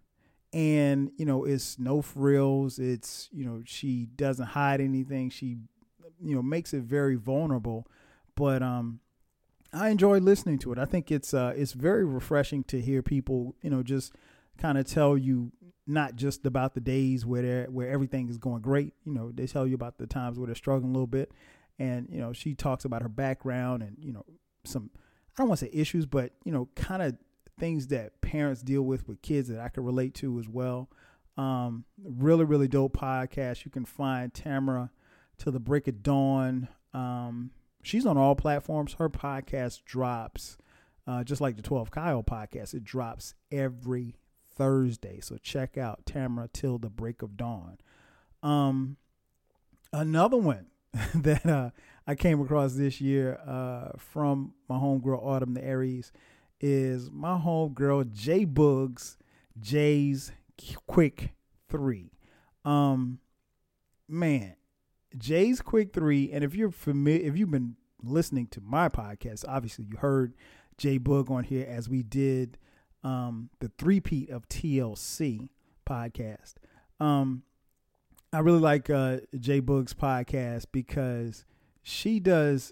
And, 0.51 1.11
you 1.17 1.25
know, 1.25 1.45
it's 1.45 1.79
no 1.79 2.03
frills. 2.03 2.77
It's, 2.77 3.27
you 3.31 3.43
know, 3.43 3.63
she 3.65 4.05
doesn't 4.05 4.45
hide 4.45 4.81
anything. 4.81 5.31
She 5.31 5.57
you 6.23 6.35
know 6.35 6.41
makes 6.41 6.73
it 6.73 6.83
very 6.83 7.15
vulnerable. 7.15 7.87
But 8.35 8.63
um, 8.63 8.99
I 9.71 9.89
enjoy 9.89 10.19
listening 10.19 10.59
to 10.59 10.71
it. 10.71 10.79
I 10.79 10.85
think 10.85 11.11
it's 11.11 11.33
uh, 11.33 11.53
it's 11.55 11.73
very 11.73 12.05
refreshing 12.05 12.63
to 12.65 12.81
hear 12.81 13.01
people, 13.01 13.55
you 13.61 13.69
know, 13.69 13.83
just 13.83 14.13
kind 14.57 14.77
of 14.77 14.85
tell 14.85 15.17
you 15.17 15.51
not 15.85 16.15
just 16.15 16.45
about 16.45 16.73
the 16.73 16.81
days 16.81 17.25
where 17.25 17.65
where 17.65 17.89
everything 17.89 18.29
is 18.29 18.37
going 18.37 18.61
great. 18.61 18.93
You 19.05 19.13
know, 19.13 19.31
they 19.31 19.47
tell 19.47 19.67
you 19.67 19.75
about 19.75 19.97
the 19.97 20.07
times 20.07 20.39
where 20.39 20.47
they're 20.47 20.55
struggling 20.55 20.91
a 20.91 20.93
little 20.93 21.07
bit, 21.07 21.31
and 21.77 22.07
you 22.09 22.19
know, 22.19 22.33
she 22.33 22.55
talks 22.55 22.85
about 22.85 23.01
her 23.01 23.09
background 23.09 23.83
and 23.83 23.97
you 23.99 24.13
know 24.13 24.25
some 24.63 24.89
I 25.37 25.41
don't 25.41 25.49
want 25.49 25.59
to 25.59 25.65
say 25.65 25.71
issues, 25.73 26.05
but 26.05 26.31
you 26.43 26.51
know, 26.51 26.69
kind 26.75 27.01
of 27.01 27.17
things 27.59 27.87
that 27.87 28.21
parents 28.21 28.61
deal 28.61 28.81
with 28.81 29.07
with 29.07 29.21
kids 29.21 29.49
that 29.49 29.59
I 29.59 29.69
can 29.69 29.83
relate 29.83 30.13
to 30.15 30.39
as 30.39 30.47
well. 30.47 30.89
Um, 31.37 31.85
really, 32.03 32.45
really 32.45 32.67
dope 32.67 32.97
podcast. 32.97 33.65
You 33.65 33.71
can 33.71 33.85
find 33.85 34.33
Tamara 34.33 34.91
to 35.39 35.51
the 35.51 35.59
break 35.59 35.87
of 35.87 36.03
dawn. 36.03 36.67
Um, 36.93 37.51
she's 37.81 38.05
on 38.05 38.17
all 38.17 38.35
platforms. 38.35 38.93
Her 38.93 39.09
podcast 39.09 39.83
drops, 39.83 40.57
uh, 41.07 41.23
just 41.23 41.41
like 41.41 41.55
the 41.55 41.61
12 41.61 41.91
Kyle 41.91 42.23
podcast, 42.23 42.73
it 42.73 42.83
drops 42.83 43.33
every 43.51 44.15
Thursday. 44.55 45.19
So 45.21 45.37
check 45.37 45.77
out 45.77 46.05
Tamara 46.05 46.49
till 46.51 46.77
the 46.77 46.89
break 46.89 47.21
of 47.21 47.35
dawn. 47.35 47.77
Um, 48.43 48.97
another 49.91 50.37
one 50.37 50.67
that 51.15 51.45
uh, 51.45 51.71
I 52.05 52.15
came 52.15 52.41
across 52.41 52.73
this 52.73 53.01
year 53.01 53.39
uh, 53.47 53.97
from 53.97 54.53
my 54.69 54.77
homegirl 54.77 55.23
Autumn 55.23 55.53
the 55.53 55.63
Aries 55.63 56.11
is 56.65 57.11
my 57.11 57.37
homegirl 57.37 58.09
J 58.13 58.45
Boogs, 58.45 59.17
Jay's 59.59 60.31
Quick 60.87 61.33
Three. 61.67 62.13
Um, 62.63 63.19
man, 64.07 64.55
Jay's 65.17 65.61
Quick 65.61 65.93
Three, 65.93 66.31
and 66.31 66.41
if 66.41 66.55
you're 66.55 66.71
familiar, 66.71 67.27
if 67.27 67.37
you've 67.37 67.51
been 67.51 67.75
listening 68.01 68.47
to 68.47 68.61
my 68.61 68.87
podcast, 68.87 69.43
obviously 69.45 69.83
you 69.83 69.97
heard 69.97 70.35
Jay 70.77 70.97
Boog 70.97 71.29
on 71.29 71.43
here 71.43 71.67
as 71.69 71.89
we 71.89 72.01
did 72.01 72.57
um, 73.03 73.49
the 73.59 73.69
three-peat 73.77 74.29
of 74.29 74.47
TLC 74.47 75.49
podcast. 75.85 76.53
Um, 77.01 77.43
I 78.31 78.39
really 78.39 78.59
like 78.59 78.89
uh, 78.89 79.17
Jay 79.37 79.59
Boog's 79.59 79.93
podcast 79.93 80.67
because 80.71 81.43
she 81.81 82.21
does. 82.21 82.71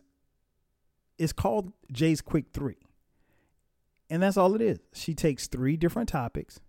It's 1.17 1.33
called 1.33 1.73
Jay's 1.91 2.21
Quick 2.21 2.45
Three, 2.53 2.77
and 4.11 4.21
that's 4.21 4.35
all 4.37 4.53
it 4.53 4.61
is. 4.61 4.79
She 4.93 5.15
takes 5.15 5.47
three 5.47 5.77
different 5.77 6.09
topics 6.09 6.59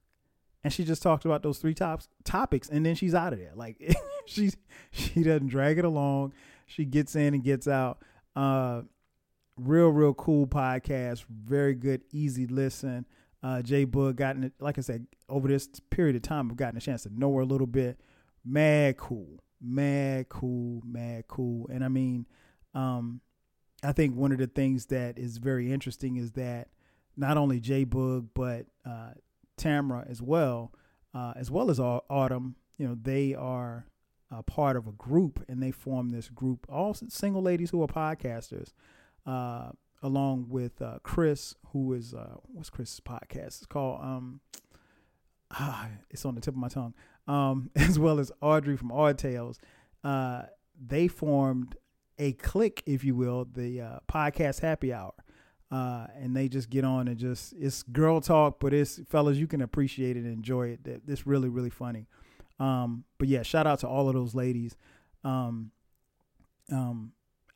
and 0.63 0.73
she 0.73 0.85
just 0.85 1.03
talks 1.03 1.25
about 1.25 1.43
those 1.43 1.59
three 1.59 1.75
tops 1.75 2.09
topics 2.25 2.69
and 2.69 2.87
then 2.87 2.95
she's 2.95 3.15
out 3.15 3.33
of 3.33 3.41
there. 3.41 3.53
Like 3.55 3.77
she's 4.27 4.57
she 4.93 5.25
doesn't 5.25 5.49
drag 5.49 5.79
it 5.79 5.85
along. 5.85 6.33
She 6.67 6.85
gets 6.85 7.17
in 7.17 7.35
and 7.35 7.43
gets 7.43 7.67
out. 7.67 7.99
Uh 8.37 8.83
real 9.59 9.89
real 9.89 10.15
cool 10.15 10.47
podcast. 10.47 11.25
Very 11.29 11.75
good 11.75 12.03
easy 12.13 12.47
listen. 12.47 13.07
Uh 13.43 13.61
jay 13.61 13.85
boog 13.85 14.15
gotten 14.15 14.45
it 14.45 14.53
like 14.61 14.79
i 14.79 14.81
said 14.81 15.05
over 15.29 15.49
this 15.49 15.69
period 15.91 16.15
of 16.15 16.23
time 16.23 16.49
i've 16.49 16.57
gotten 16.57 16.79
a 16.79 16.81
chance 16.81 17.03
to 17.03 17.11
know 17.13 17.35
her 17.35 17.41
a 17.41 17.45
little 17.45 17.67
bit. 17.67 17.99
Mad 18.45 18.97
cool. 18.97 19.41
Mad 19.61 20.29
cool 20.29 20.81
mad 20.87 21.27
cool. 21.27 21.69
And 21.73 21.85
i 21.85 21.89
mean 21.89 22.27
um 22.73 23.21
i 23.83 23.91
think 23.91 24.15
one 24.15 24.31
of 24.31 24.39
the 24.39 24.47
things 24.47 24.87
that 24.87 25.19
is 25.19 25.39
very 25.39 25.73
interesting 25.73 26.17
is 26.17 26.31
that 26.33 26.69
not 27.17 27.37
only 27.37 27.61
jay 27.61 27.85
boog 27.85 28.29
but 28.35 28.67
uh 28.85 29.11
Tamara 29.57 30.05
as 30.09 30.21
well, 30.21 30.73
uh, 31.15 31.33
as 31.37 31.51
well 31.51 31.71
as 31.71 31.79
Autumn. 31.79 32.57
You 32.79 32.89
know, 32.89 32.97
they 33.01 33.35
are 33.35 33.87
part 34.47 34.77
of 34.77 34.87
a 34.87 34.93
group, 34.93 35.45
and 35.49 35.63
they 35.63 35.71
form 35.71 36.11
this 36.11 36.29
group, 36.29 36.67
all 36.69 36.95
single 36.95 37.43
ladies 37.43 37.71
who 37.71 37.83
are 37.83 37.87
podcasters, 37.87 38.73
uh, 39.27 39.71
along 40.03 40.47
with 40.49 40.81
uh, 40.83 40.99
Chris, 41.03 41.55
who 41.69 41.93
is 41.93 42.15
uh, 42.15 42.37
what's 42.45 42.71
Chris's 42.71 43.01
podcast? 43.01 43.59
It's 43.59 43.67
called 43.67 44.01
um, 44.03 44.41
ah, 45.53 45.89
it's 46.11 46.25
on 46.25 46.35
the 46.35 46.41
tip 46.41 46.55
of 46.55 46.61
my 46.61 46.69
tongue. 46.69 46.95
Um, 47.29 47.71
as 47.77 47.99
well 47.99 48.19
as 48.19 48.33
Audrey 48.41 48.77
from 48.77 48.91
Odd 48.91 49.19
Tales, 49.19 49.61
they 50.05 51.09
formed 51.09 51.77
a 52.19 52.33
clique, 52.33 52.83
if 52.87 53.05
you 53.05 53.15
will, 53.15 53.45
the 53.45 54.01
podcast 54.11 54.61
Happy 54.61 54.93
Hour 54.93 55.13
uh, 55.73 56.07
and 56.21 56.37
they 56.37 56.49
just 56.49 56.69
get 56.69 56.85
on 56.85 57.09
and 57.09 57.17
just 57.17 57.55
it's 57.59 57.83
girl 57.83 58.21
talk, 58.21 58.61
but 58.61 58.75
it's 58.75 59.01
fellas 59.09 59.39
you 59.39 59.47
can 59.47 59.63
appreciate 59.63 60.19
it 60.19 60.25
and 60.25 60.33
enjoy 60.33 60.69
it. 60.69 61.03
It's 61.09 61.27
really 61.27 61.49
really 61.49 61.71
funny. 61.71 62.07
Um, 62.61 63.05
but 63.19 63.27
yeah, 63.27 63.43
shout 63.43 63.67
out 63.67 63.81
to 63.81 63.89
all 63.89 64.07
of 64.07 64.15
those 64.15 64.35
ladies. 64.35 64.77
Um, 65.25 65.71
um, 66.71 67.13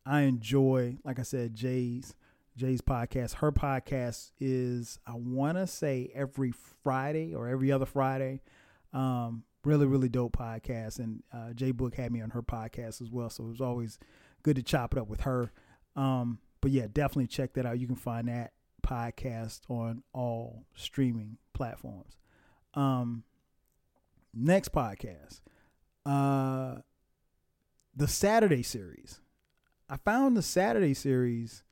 I 0.07 0.23
enjoy, 0.23 0.97
like 1.05 1.19
I 1.19 1.23
said, 1.23 1.55
Jay's 1.55 2.15
Jay's 2.57 2.81
podcast. 2.81 3.35
Her 3.35 3.53
podcast 3.53 4.31
is 4.41 4.99
I 5.07 5.13
want 5.15 5.59
to 5.59 5.67
say 5.67 6.11
every 6.15 6.55
Friday 6.83 7.35
or 7.35 7.49
every 7.49 7.71
other 7.71 7.87
Friday. 7.87 8.41
Um, 8.95 9.45
really 9.63 9.85
really 9.85 10.09
dope 10.09 10.39
podcast, 10.39 11.01
and 11.01 11.23
uh, 11.35 11.53
Jay 11.53 11.71
Boog 11.73 11.95
had 11.95 12.13
me 12.13 12.23
on 12.23 12.31
her 12.31 12.43
podcast 12.43 13.03
as 13.03 13.11
well, 13.11 13.29
so 13.29 13.45
it 13.45 13.49
was 13.49 13.61
always 13.61 13.99
good 14.43 14.57
to 14.57 14.63
chop 14.63 14.95
it 14.95 14.99
up 14.99 15.09
with 15.09 15.21
her. 15.21 15.53
Um, 15.97 16.39
but 16.61 16.71
yeah, 16.71 16.87
definitely 16.93 17.27
check 17.27 17.55
that 17.55 17.67
out. 17.67 17.79
You 17.79 17.87
can 17.87 17.97
find 17.97 18.29
that 18.29 18.53
podcast 18.87 19.61
on 19.69 20.03
all 20.13 20.65
streaming 20.75 21.39
platforms. 21.53 22.17
Um, 22.75 23.25
next 24.35 24.73
podcast, 24.73 25.41
uh, 26.05 26.77
the 27.95 28.09
Saturday 28.09 28.63
series. 28.63 29.21
I 29.89 29.97
found 29.97 30.37
the 30.37 30.43
Saturday 30.43 30.95
series 30.95 31.63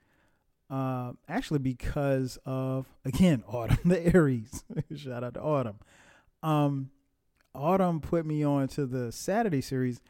uh, 0.70 1.12
actually 1.28 1.58
because 1.58 2.38
of 2.44 2.86
again 3.04 3.44
Autumn 3.48 3.78
the 3.84 4.14
Aries. 4.14 4.64
Shout 4.96 5.24
out 5.24 5.34
to 5.34 5.42
Autumn. 5.42 5.78
Um, 6.42 6.90
Autumn 7.54 8.00
put 8.00 8.26
me 8.26 8.44
on 8.44 8.68
to 8.68 8.86
the 8.86 9.12
Saturday 9.12 9.60
series, 9.60 10.00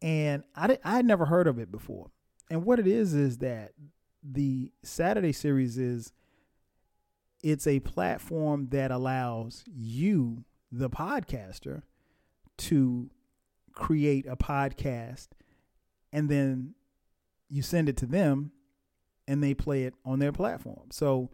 and 0.00 0.44
I 0.54 0.78
I 0.84 0.96
had 0.96 1.06
never 1.06 1.26
heard 1.26 1.46
of 1.46 1.58
it 1.58 1.72
before. 1.72 2.10
And 2.50 2.64
what 2.64 2.78
it 2.78 2.86
is 2.86 3.14
is 3.14 3.38
that 3.38 3.72
the 4.22 4.72
Saturday 4.82 5.32
series 5.32 5.78
is 5.78 6.12
it's 7.42 7.66
a 7.66 7.80
platform 7.80 8.68
that 8.70 8.90
allows 8.90 9.64
you, 9.66 10.44
the 10.70 10.88
podcaster, 10.88 11.82
to 12.58 13.10
create 13.72 14.26
a 14.26 14.36
podcast 14.36 15.28
and 16.12 16.28
then 16.28 16.74
you 17.48 17.62
send 17.62 17.88
it 17.88 17.96
to 17.96 18.06
them 18.06 18.52
and 19.26 19.42
they 19.42 19.54
play 19.54 19.84
it 19.84 19.94
on 20.04 20.18
their 20.18 20.32
platform. 20.32 20.90
So 20.90 21.30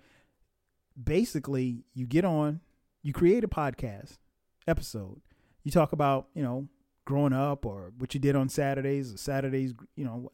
basically, 1.03 1.85
you 1.95 2.07
get 2.07 2.25
on, 2.25 2.61
you 3.03 3.13
create 3.13 3.45
a 3.45 3.49
podcast 3.49 4.19
episode. 4.67 5.21
You 5.65 5.73
talk 5.73 5.93
about, 5.93 6.29
you 6.35 6.43
know, 6.43 6.69
growing 7.05 7.33
up 7.33 7.65
or 7.65 7.93
what 7.99 8.15
you 8.15 8.21
did 8.21 8.37
on 8.37 8.49
Saturdays, 8.49 9.19
Saturdays, 9.21 9.75
you 9.97 10.05
know, 10.05 10.31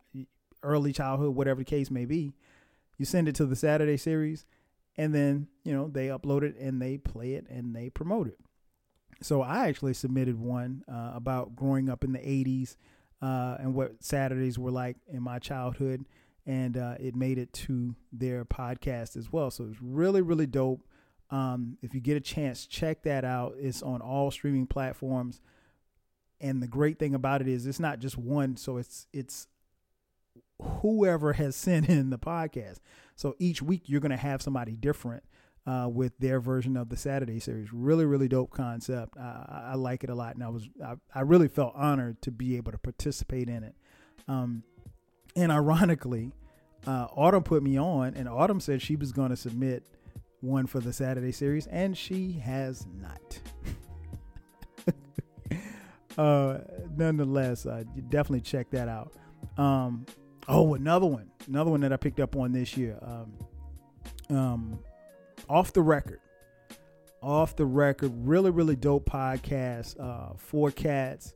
early 0.65 0.93
childhood, 0.93 1.35
whatever 1.35 1.61
the 1.61 1.65
case 1.65 1.91
may 1.91 2.05
be. 2.05 2.35
You 2.99 3.05
send 3.05 3.29
it 3.29 3.35
to 3.37 3.47
the 3.47 3.57
Saturday 3.57 3.97
series 3.97 4.47
and 4.97 5.15
then, 5.15 5.49
you 5.65 5.73
know, 5.73 5.89
they 5.89 6.09
upload 6.09 6.43
it 6.43 6.57
and 6.59 6.81
they 6.81 6.99
play 6.99 7.35
it 7.35 7.47
and 7.49 7.75
they 7.75 7.91
promote 7.91 8.29
it. 8.29 8.39
So 9.23 9.43
I 9.43 9.69
actually 9.69 9.95
submitted 9.95 10.39
one 10.39 10.85
uh, 10.91 11.13
about 11.15 11.57
growing 11.57 11.89
up 11.89 12.05
in 12.05 12.13
the 12.13 12.19
80s 12.19 12.77
uh, 13.23 13.57
and 13.59 13.75
what 13.75 14.03
Saturdays 14.05 14.59
were 14.59 14.71
like 14.71 14.97
in 15.09 15.23
my 15.23 15.39
childhood. 15.39 16.05
And 16.47 16.77
uh, 16.77 16.97
it 17.01 17.17
made 17.17 17.39
it 17.39 17.53
to 17.55 17.95
their 18.13 18.45
podcast 18.45 19.17
as 19.17 19.33
well. 19.33 19.51
So 19.51 19.65
it's 19.65 19.81
really, 19.81 20.21
really 20.21 20.47
dope. 20.47 20.87
Um, 21.31 21.79
if 21.81 21.95
you 21.95 22.01
get 22.01 22.19
a 22.19 22.21
chance, 22.21 22.67
check 22.67 23.03
that 23.05 23.25
out. 23.25 23.55
It's 23.59 23.83
on 23.83 24.03
all 24.03 24.31
streaming 24.31 24.67
platforms. 24.67 25.41
And 26.41 26.63
the 26.63 26.69
great 26.69 26.99
thing 26.99 27.15
about 27.15 27.41
it 27.41 27.49
is 27.49 27.67
it's 27.67 27.81
not 27.81 27.99
just 27.99 28.19
one, 28.19 28.57
so 28.57 28.77
it's 28.77 29.07
it's 29.13 29.47
whoever 30.61 31.35
has 31.35 31.57
sent 31.57 31.89
in 31.89 32.11
the 32.11 32.19
podcast. 32.19 32.81
So 33.17 33.35
each 33.39 33.63
week 33.63 33.83
you're 33.87 34.01
going 34.01 34.11
to 34.11 34.17
have 34.17 34.43
somebody 34.43 34.77
different 34.77 35.25
uh, 35.67 35.89
with 35.91 36.13
their 36.19 36.41
version 36.41 36.77
of 36.77 36.89
the 36.89 36.97
Saturday 36.97 37.41
series. 37.41 37.73
Really, 37.73 38.05
really 38.05 38.29
dope 38.29 38.51
concept. 38.51 39.17
I, 39.19 39.71
I 39.73 39.75
like 39.75 40.05
it 40.05 40.11
a 40.11 40.15
lot, 40.15 40.35
and 40.35 40.45
I 40.45 40.49
was 40.49 40.69
I, 40.85 40.95
I, 41.15 41.21
really 41.23 41.49
felt 41.49 41.73
honored 41.75 42.21
to 42.23 42.31
be 42.31 42.57
able 42.57 42.73
to 42.73 42.79
participate 42.79 43.49
in 43.49 43.65
it. 43.65 43.75
Um, 44.29 44.63
and 45.35 45.51
ironically, 45.51 46.33
uh, 46.87 47.07
Autumn 47.17 47.43
put 47.43 47.63
me 47.63 47.79
on, 47.79 48.15
and 48.15 48.29
Autumn 48.29 48.61
said 48.61 48.83
she 48.83 48.97
was 48.97 49.13
going 49.13 49.31
to 49.31 49.37
submit 49.37 49.85
one 50.41 50.67
for 50.67 50.81
the 50.81 50.93
Saturday 50.93 51.33
series, 51.33 51.67
and 51.69 51.97
she 51.97 52.33
has 52.33 52.87
not. 53.01 53.39
uh, 56.19 56.59
nonetheless, 56.95 57.65
uh, 57.65 57.85
definitely 58.11 58.43
check 58.43 58.71
that 58.71 58.89
out. 58.89 59.15
Um, 59.57 60.05
oh, 60.49 60.75
another 60.75 61.07
one, 61.07 61.31
another 61.49 61.71
one 61.71 61.81
that 61.81 61.93
I 61.93 61.97
picked 61.97 62.21
up 62.21 62.37
on 62.37 62.53
this 62.53 62.77
year. 62.77 62.99
Um, 63.03 64.37
um, 64.37 64.79
off 65.49 65.73
the 65.73 65.83
record, 65.83 66.21
off 67.23 67.57
the 67.57 67.67
record, 67.67 68.13
really, 68.15 68.51
really 68.51 68.77
dope 68.77 69.09
podcast. 69.09 69.99
Uh, 70.01 70.35
four 70.37 70.71
cats, 70.71 71.33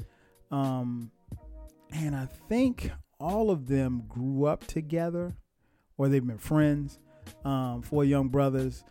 um, 0.51 1.11
and 1.93 2.15
I 2.15 2.27
think 2.49 2.91
all 3.21 3.51
of 3.51 3.67
them 3.69 4.05
grew 4.09 4.47
up 4.47 4.67
together, 4.67 5.37
or 5.97 6.09
they've 6.09 6.27
been 6.27 6.39
friends. 6.39 6.99
Um, 7.45 7.83
four 7.83 8.07
young 8.07 8.29
brothers 8.29 8.85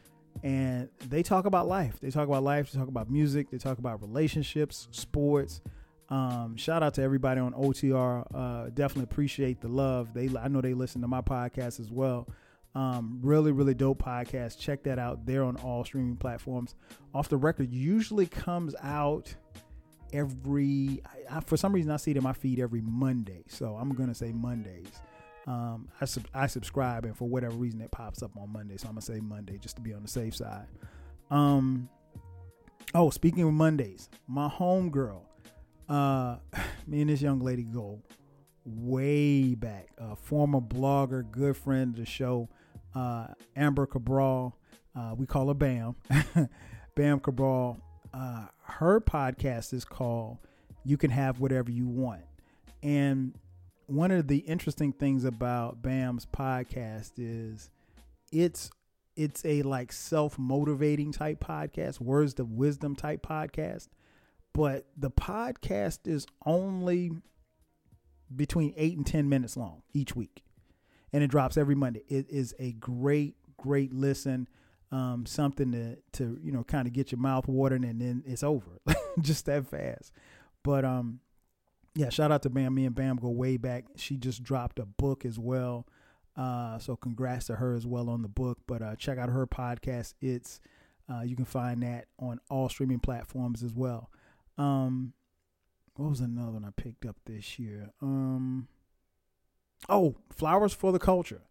and 0.43 0.89
they 1.07 1.23
talk 1.23 1.45
about 1.45 1.67
life. 1.67 1.99
They 1.99 2.09
talk 2.09 2.27
about 2.27 2.43
life. 2.43 2.71
They 2.71 2.79
talk 2.79 2.87
about 2.87 3.09
music. 3.09 3.49
They 3.49 3.57
talk 3.57 3.77
about 3.77 4.01
relationships, 4.01 4.87
sports. 4.91 5.61
Um, 6.09 6.55
shout 6.55 6.83
out 6.83 6.93
to 6.95 7.01
everybody 7.01 7.41
on 7.41 7.53
OTR. 7.53 8.25
Uh, 8.33 8.69
definitely 8.73 9.03
appreciate 9.03 9.61
the 9.61 9.67
love. 9.67 10.13
They, 10.13 10.29
I 10.37 10.47
know 10.47 10.61
they 10.61 10.73
listen 10.73 11.01
to 11.01 11.07
my 11.07 11.21
podcast 11.21 11.79
as 11.79 11.91
well. 11.91 12.27
Um, 12.75 13.19
really, 13.23 13.51
really 13.51 13.73
dope 13.73 14.03
podcast. 14.03 14.59
Check 14.59 14.83
that 14.83 14.99
out. 14.99 15.25
They're 15.25 15.43
on 15.43 15.57
all 15.57 15.83
streaming 15.83 16.15
platforms. 16.15 16.75
Off 17.13 17.27
the 17.27 17.37
record 17.37 17.73
usually 17.73 18.27
comes 18.27 18.75
out 18.83 19.33
every. 20.13 21.01
I, 21.05 21.37
I, 21.37 21.39
for 21.41 21.57
some 21.57 21.73
reason, 21.73 21.91
I 21.91 21.97
see 21.97 22.11
it 22.11 22.17
in 22.17 22.23
my 22.23 22.33
feed 22.33 22.59
every 22.59 22.81
Monday, 22.81 23.43
so 23.47 23.75
I'm 23.75 23.89
gonna 23.93 24.15
say 24.15 24.31
Mondays. 24.31 24.91
Um, 25.47 25.87
I, 26.01 26.05
sub- 26.05 26.27
I 26.33 26.47
subscribe, 26.47 27.05
and 27.05 27.17
for 27.17 27.27
whatever 27.27 27.55
reason, 27.55 27.81
it 27.81 27.89
pops 27.89 28.21
up 28.21 28.31
on 28.37 28.51
Monday. 28.51 28.77
So 28.77 28.87
I'm 28.87 28.93
gonna 28.93 29.01
say 29.01 29.19
Monday 29.21 29.57
just 29.57 29.77
to 29.77 29.81
be 29.81 29.93
on 29.93 30.03
the 30.03 30.07
safe 30.07 30.35
side. 30.35 30.67
Um, 31.31 31.89
oh, 32.93 33.09
speaking 33.09 33.43
of 33.43 33.53
Mondays, 33.53 34.09
my 34.27 34.49
home 34.49 34.89
girl, 34.91 35.26
uh, 35.89 36.37
me 36.87 37.01
and 37.01 37.09
this 37.09 37.21
young 37.21 37.39
lady 37.39 37.63
go 37.63 38.01
way 38.65 39.55
back. 39.55 39.87
A 39.97 40.15
former 40.15 40.61
blogger, 40.61 41.29
good 41.29 41.55
friend 41.57 41.93
of 41.93 41.99
the 41.99 42.05
show, 42.05 42.49
uh, 42.95 43.27
Amber 43.55 43.85
Cabral. 43.85 44.57
Uh, 44.95 45.13
we 45.15 45.25
call 45.25 45.47
her 45.47 45.53
Bam. 45.53 45.95
Bam 46.95 47.19
Cabral. 47.19 47.79
Uh, 48.13 48.45
her 48.63 48.99
podcast 48.99 49.73
is 49.73 49.85
called 49.85 50.37
"You 50.83 50.97
Can 50.97 51.11
Have 51.11 51.39
Whatever 51.39 51.71
You 51.71 51.87
Want," 51.87 52.23
and 52.81 53.33
one 53.87 54.11
of 54.11 54.27
the 54.27 54.39
interesting 54.39 54.91
things 54.91 55.23
about 55.23 55.81
Bam's 55.81 56.25
podcast 56.25 57.13
is 57.17 57.69
it's 58.31 58.69
it's 59.15 59.43
a 59.45 59.63
like 59.63 59.91
self-motivating 59.91 61.11
type 61.11 61.43
podcast, 61.43 61.99
words 61.99 62.39
of 62.39 62.51
wisdom 62.51 62.95
type 62.95 63.25
podcast, 63.25 63.87
but 64.57 64.87
the 64.97 65.11
podcast 65.11 66.07
is 66.07 66.25
only 66.43 67.11
between 68.35 68.73
8 68.75 68.97
and 68.97 69.05
10 69.05 69.29
minutes 69.29 69.55
long 69.55 69.83
each 69.93 70.15
week. 70.15 70.43
And 71.13 71.23
it 71.23 71.27
drops 71.27 71.57
every 71.57 71.75
Monday. 71.75 72.01
It 72.07 72.25
is 72.29 72.55
a 72.57 72.71
great 72.73 73.35
great 73.57 73.93
listen. 73.93 74.47
Um, 74.91 75.25
something 75.27 75.71
to 75.73 75.97
to 76.13 76.39
you 76.41 76.51
know 76.51 76.63
kind 76.63 76.87
of 76.87 76.93
get 76.93 77.11
your 77.11 77.19
mouth 77.19 77.47
watering 77.47 77.85
and 77.85 78.01
then 78.01 78.23
it's 78.25 78.41
over 78.41 78.79
just 79.21 79.45
that 79.45 79.67
fast 79.67 80.13
but 80.63 80.85
um 80.85 81.19
yeah, 81.97 82.09
shout 82.09 82.31
out 82.31 82.43
to 82.43 82.49
Bam. 82.49 82.75
Me 82.75 82.85
and 82.85 82.93
Bam 82.93 83.15
go 83.15 83.29
way 83.29 83.57
back. 83.57 83.85
She 83.95 84.17
just 84.17 84.43
dropped 84.43 84.77
a 84.77 84.85
book 84.85 85.25
as 85.25 85.39
well. 85.39 85.87
Uh, 86.35 86.77
so 86.77 86.95
congrats 86.95 87.47
to 87.47 87.55
her 87.55 87.73
as 87.73 87.87
well 87.87 88.07
on 88.07 88.21
the 88.21 88.27
book. 88.27 88.59
But 88.67 88.83
uh, 88.83 88.95
check 88.95 89.17
out 89.17 89.29
her 89.29 89.47
podcast. 89.47 90.13
It's 90.21 90.59
uh, 91.11 91.21
you 91.21 91.35
can 91.35 91.45
find 91.45 91.81
that 91.81 92.05
on 92.19 92.39
all 92.51 92.69
streaming 92.69 92.99
platforms 92.99 93.63
as 93.63 93.73
well. 93.73 94.11
Um, 94.57 95.13
what 95.95 96.09
was 96.09 96.19
another 96.19 96.51
one 96.51 96.65
I 96.65 96.69
picked 96.79 97.05
up 97.05 97.17
this 97.25 97.57
year? 97.57 97.91
Um, 98.01 98.67
oh, 99.89 100.15
Flowers 100.31 100.73
for 100.73 100.91
the 100.91 100.99
Culture. 100.99 101.41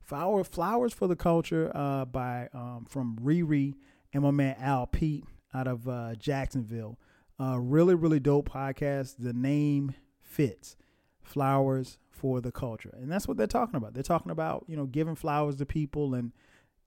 Flower 0.00 0.42
Flowers 0.44 0.92
for 0.92 1.06
the 1.06 1.16
Culture 1.16 1.70
uh, 1.74 2.04
by 2.04 2.48
um, 2.52 2.86
from 2.88 3.18
Riri 3.22 3.74
and 4.12 4.24
my 4.24 4.30
man 4.32 4.56
Al 4.58 4.86
Pete 4.86 5.24
out 5.54 5.66
of 5.66 5.88
uh, 5.88 6.14
Jacksonville. 6.16 6.98
Uh, 7.40 7.58
really, 7.58 7.94
really 7.94 8.20
dope 8.20 8.50
podcast. 8.50 9.16
The 9.18 9.32
name 9.32 9.94
fits. 10.20 10.76
Flowers 11.22 11.98
for 12.10 12.40
the 12.40 12.52
culture. 12.52 12.94
And 13.00 13.10
that's 13.10 13.26
what 13.26 13.36
they're 13.36 13.46
talking 13.46 13.76
about. 13.76 13.94
They're 13.94 14.02
talking 14.02 14.32
about, 14.32 14.64
you 14.68 14.76
know, 14.76 14.86
giving 14.86 15.14
flowers 15.14 15.56
to 15.56 15.66
people 15.66 16.14
and, 16.14 16.32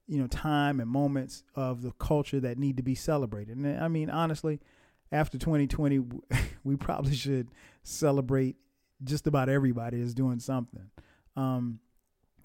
you 0.06 0.18
know, 0.18 0.26
time 0.26 0.80
and 0.80 0.88
moments 0.88 1.42
of 1.54 1.82
the 1.82 1.92
culture 1.92 2.40
that 2.40 2.58
need 2.58 2.76
to 2.76 2.82
be 2.82 2.94
celebrated. 2.94 3.56
And 3.56 3.82
I 3.82 3.88
mean, 3.88 4.08
honestly, 4.08 4.60
after 5.12 5.38
2020, 5.38 6.00
we 6.64 6.76
probably 6.76 7.14
should 7.14 7.48
celebrate 7.82 8.56
just 9.04 9.26
about 9.26 9.48
everybody 9.48 10.00
is 10.00 10.14
doing 10.14 10.40
something. 10.40 10.90
Um, 11.36 11.80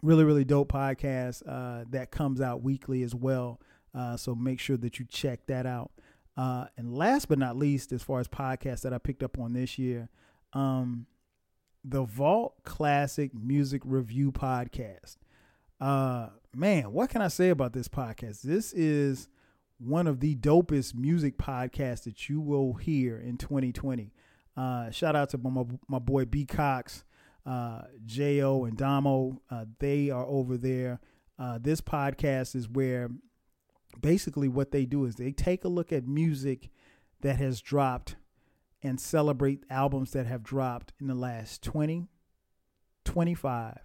really, 0.01 0.23
really 0.23 0.43
dope 0.43 0.71
podcast 0.71 1.43
uh, 1.47 1.85
that 1.89 2.11
comes 2.11 2.41
out 2.41 2.61
weekly 2.61 3.03
as 3.03 3.15
well. 3.15 3.59
Uh, 3.93 4.17
so 4.17 4.35
make 4.35 4.59
sure 4.59 4.77
that 4.77 4.99
you 4.99 5.05
check 5.05 5.45
that 5.47 5.65
out. 5.65 5.91
Uh, 6.37 6.65
and 6.77 6.95
last 6.95 7.27
but 7.27 7.37
not 7.37 7.57
least, 7.57 7.91
as 7.91 8.01
far 8.03 8.19
as 8.19 8.27
podcasts 8.27 8.81
that 8.81 8.93
I 8.93 8.97
picked 8.97 9.23
up 9.23 9.37
on 9.37 9.53
this 9.53 9.77
year, 9.77 10.09
um, 10.53 11.05
the 11.83 12.03
Vault 12.03 12.55
Classic 12.63 13.33
Music 13.33 13.81
Review 13.83 14.31
Podcast. 14.31 15.17
Uh, 15.79 16.29
man, 16.55 16.91
what 16.93 17.09
can 17.09 17.21
I 17.21 17.27
say 17.27 17.49
about 17.49 17.73
this 17.73 17.87
podcast? 17.87 18.41
This 18.41 18.71
is 18.73 19.27
one 19.83 20.05
of 20.05 20.19
the 20.19 20.35
dopest 20.35 20.93
music 20.95 21.37
podcasts 21.37 22.03
that 22.03 22.29
you 22.29 22.39
will 22.39 22.73
hear 22.73 23.17
in 23.17 23.37
2020. 23.37 24.13
Uh, 24.55 24.91
shout 24.91 25.15
out 25.15 25.29
to 25.29 25.37
my, 25.37 25.63
my 25.87 25.99
boy 25.99 26.25
B 26.25 26.45
Cox, 26.45 27.03
uh, 27.45 27.81
Jo, 28.05 28.65
and 28.65 28.77
Damo. 28.77 29.41
Uh, 29.49 29.65
they 29.79 30.09
are 30.09 30.25
over 30.25 30.57
there. 30.57 30.99
Uh, 31.39 31.57
this 31.59 31.81
podcast 31.81 32.55
is 32.55 32.69
where 32.69 33.09
basically 33.99 34.47
what 34.47 34.71
they 34.71 34.85
do 34.85 35.05
is 35.05 35.15
they 35.15 35.31
take 35.31 35.65
a 35.65 35.69
look 35.69 35.91
at 35.91 36.07
music 36.07 36.69
that 37.21 37.37
has 37.37 37.59
dropped 37.61 38.15
and 38.83 38.99
celebrate 38.99 39.63
albums 39.69 40.11
that 40.11 40.27
have 40.27 40.43
dropped 40.43 40.93
in 40.99 41.07
the 41.07 41.15
last 41.15 41.63
20, 41.63 42.07
25, 43.05 43.79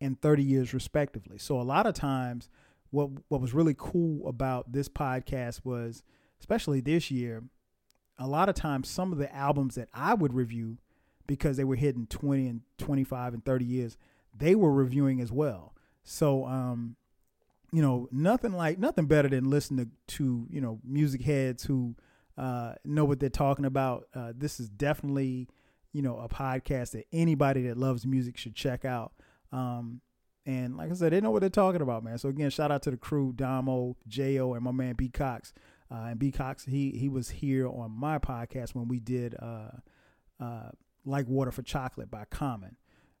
and 0.00 0.20
30 0.20 0.42
years 0.42 0.74
respectively. 0.74 1.38
So 1.38 1.60
a 1.60 1.62
lot 1.62 1.86
of 1.86 1.94
times 1.94 2.48
what 2.90 3.10
what 3.28 3.40
was 3.40 3.54
really 3.54 3.74
cool 3.76 4.28
about 4.28 4.72
this 4.72 4.88
podcast 4.88 5.60
was 5.64 6.02
especially 6.40 6.80
this 6.80 7.10
year 7.10 7.42
a 8.18 8.26
lot 8.26 8.48
of 8.48 8.54
times 8.54 8.88
some 8.88 9.12
of 9.12 9.18
the 9.18 9.34
albums 9.34 9.74
that 9.74 9.88
I 9.92 10.14
would 10.14 10.32
review 10.32 10.78
because 11.26 11.56
they 11.56 11.64
were 11.64 11.76
hitting 11.76 12.06
20 12.06 12.46
and 12.46 12.60
25 12.78 13.34
and 13.34 13.44
30 13.44 13.64
years 13.64 13.96
they 14.38 14.54
were 14.54 14.72
reviewing 14.72 15.20
as 15.20 15.32
well. 15.32 15.74
So 16.04 16.44
um 16.46 16.96
you 17.72 17.82
know, 17.82 18.08
nothing 18.12 18.52
like 18.52 18.78
nothing 18.78 19.06
better 19.06 19.28
than 19.28 19.50
listening 19.50 19.90
to, 20.06 20.16
to 20.16 20.46
you 20.50 20.60
know 20.60 20.80
music 20.84 21.22
heads 21.22 21.64
who 21.64 21.94
uh, 22.38 22.74
know 22.84 23.04
what 23.04 23.20
they're 23.20 23.28
talking 23.28 23.64
about. 23.64 24.04
Uh, 24.14 24.32
this 24.34 24.60
is 24.60 24.68
definitely 24.68 25.48
you 25.92 26.02
know 26.02 26.18
a 26.18 26.28
podcast 26.28 26.92
that 26.92 27.06
anybody 27.12 27.62
that 27.62 27.76
loves 27.76 28.06
music 28.06 28.36
should 28.36 28.54
check 28.54 28.84
out. 28.84 29.12
Um, 29.52 30.00
and 30.46 30.76
like 30.76 30.90
I 30.90 30.94
said, 30.94 31.12
they 31.12 31.20
know 31.20 31.32
what 31.32 31.40
they're 31.40 31.50
talking 31.50 31.82
about, 31.82 32.04
man. 32.04 32.18
So 32.18 32.28
again, 32.28 32.50
shout 32.50 32.70
out 32.70 32.82
to 32.82 32.92
the 32.92 32.96
crew, 32.96 33.32
Damo, 33.34 33.96
Jo, 34.06 34.54
and 34.54 34.62
my 34.62 34.70
man 34.70 34.94
B 34.94 35.08
Cox. 35.08 35.52
Uh, 35.90 36.06
and 36.10 36.18
B 36.18 36.30
Cox, 36.30 36.64
he 36.64 36.92
he 36.92 37.08
was 37.08 37.28
here 37.30 37.68
on 37.68 37.90
my 37.90 38.18
podcast 38.18 38.74
when 38.74 38.88
we 38.88 39.00
did 39.00 39.34
uh, 39.40 39.70
uh, 40.40 40.70
"Like 41.04 41.26
Water 41.26 41.50
for 41.50 41.62
Chocolate" 41.62 42.10
by 42.10 42.24
Common, 42.30 42.76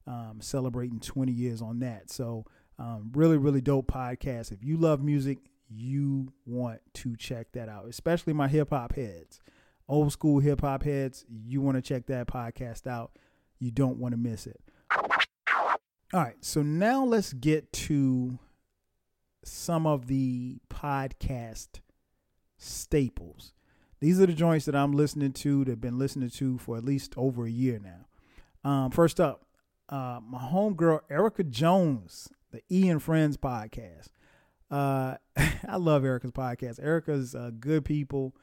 um, 0.06 0.38
celebrating 0.40 1.00
20 1.00 1.32
years 1.32 1.60
on 1.60 1.80
that. 1.80 2.10
So 2.10 2.44
um, 2.78 3.10
really, 3.14 3.36
really 3.36 3.60
dope 3.60 3.90
podcast. 3.90 4.52
If 4.52 4.62
you 4.62 4.76
love 4.76 5.02
music, 5.02 5.38
you 5.68 6.32
want 6.44 6.80
to 6.94 7.16
check 7.16 7.52
that 7.52 7.68
out, 7.68 7.86
especially 7.88 8.32
my 8.34 8.48
hip 8.48 8.70
hop 8.70 8.94
heads, 8.94 9.40
old 9.88 10.12
school 10.12 10.38
hip 10.38 10.60
hop 10.60 10.84
heads. 10.84 11.24
You 11.28 11.60
want 11.60 11.76
to 11.76 11.82
check 11.82 12.06
that 12.06 12.28
podcast 12.28 12.86
out. 12.86 13.12
You 13.58 13.72
don't 13.72 13.98
want 13.98 14.12
to 14.12 14.18
miss 14.18 14.46
it. 14.46 14.60
All 16.14 16.20
right, 16.20 16.36
so 16.40 16.62
now 16.62 17.04
let's 17.04 17.32
get 17.32 17.72
to 17.72 18.38
some 19.44 19.88
of 19.88 20.06
the 20.06 20.58
podcast 20.70 21.80
staples. 22.58 23.52
These 23.98 24.20
are 24.20 24.26
the 24.26 24.32
joints 24.32 24.66
that 24.66 24.76
I'm 24.76 24.92
listening 24.92 25.32
to 25.32 25.64
that 25.64 25.70
have 25.72 25.80
been 25.80 25.98
listening 25.98 26.30
to 26.30 26.58
for 26.58 26.76
at 26.76 26.84
least 26.84 27.14
over 27.16 27.44
a 27.44 27.50
year 27.50 27.80
now. 27.82 28.68
Um, 28.68 28.90
first 28.92 29.18
up, 29.18 29.46
uh, 29.88 30.20
my 30.22 30.38
homegirl 30.38 31.00
Erica 31.10 31.42
Jones, 31.42 32.28
the 32.52 32.62
E 32.70 32.88
and 32.88 33.02
Friends 33.02 33.36
podcast. 33.36 34.08
Uh, 34.70 35.16
I 35.68 35.76
love 35.76 36.04
Erica's 36.04 36.30
podcast. 36.30 36.78
Erica's 36.80 37.34
uh, 37.34 37.50
good 37.58 37.84
people. 37.84 38.36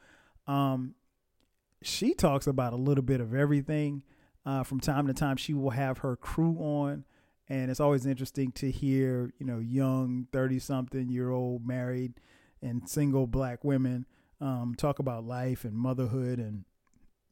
Um, 0.46 0.96
she 1.80 2.12
talks 2.12 2.46
about 2.46 2.74
a 2.74 2.76
little 2.76 3.04
bit 3.04 3.22
of 3.22 3.34
everything. 3.34 4.02
Uh, 4.44 4.64
from 4.64 4.80
time 4.80 5.06
to 5.06 5.14
time, 5.14 5.36
she 5.38 5.54
will 5.54 5.70
have 5.70 5.98
her 5.98 6.16
crew 6.16 6.56
on, 6.58 7.04
and 7.48 7.70
it's 7.70 7.80
always 7.80 8.06
interesting 8.06 8.52
to 8.52 8.70
hear, 8.70 9.32
you 9.38 9.46
know, 9.46 9.58
young 9.58 10.26
thirty-something-year-old 10.32 11.66
married 11.66 12.14
and 12.62 12.88
single 12.88 13.26
black 13.26 13.64
women 13.64 14.06
um, 14.40 14.74
talk 14.76 14.98
about 14.98 15.24
life 15.24 15.64
and 15.64 15.74
motherhood 15.74 16.38
and 16.38 16.64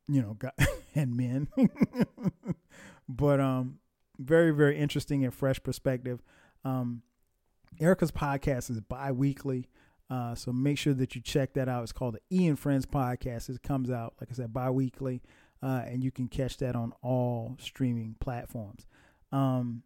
you 0.09 0.21
know, 0.21 0.37
and 0.95 1.17
men. 1.17 1.49
but 3.09 3.41
um, 3.41 3.79
very 4.19 4.51
very 4.51 4.79
interesting 4.79 5.25
and 5.25 5.35
fresh 5.35 5.63
perspective. 5.63 6.23
Um, 6.65 7.03
Erica's 7.81 8.13
podcast 8.13 8.71
is 8.71 8.81
bi-weekly. 8.81 9.69
Uh, 10.11 10.35
so 10.35 10.53
make 10.53 10.77
sure 10.77 10.93
that 10.93 11.15
you 11.15 11.23
check 11.23 11.55
that 11.55 11.69
out. 11.69 11.83
It's 11.83 11.93
called 11.93 12.17
the 12.17 12.37
Ian 12.37 12.57
Friends 12.57 12.85
Podcast. 12.85 13.49
It 13.49 13.63
comes 13.63 13.91
out, 13.91 14.15
like 14.21 14.29
I 14.31 14.35
said, 14.35 14.53
bi-weekly. 14.53 15.23
Uh, 15.63 15.83
and 15.87 16.05
you 16.05 16.11
can 16.11 16.29
catch 16.29 16.59
that 16.59 16.77
on 16.77 16.93
all 17.03 17.57
streaming 17.59 18.17
platforms. 18.21 18.87
Um, 19.31 19.85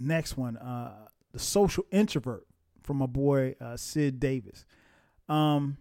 next 0.00 0.36
one, 0.36 0.56
uh, 0.56 1.08
The 1.32 1.38
Social 1.38 1.84
Introvert 1.90 2.46
from 2.82 2.98
my 2.98 3.06
boy 3.06 3.56
uh, 3.60 3.76
Sid 3.76 4.20
Davis. 4.20 4.64
Um, 5.28 5.76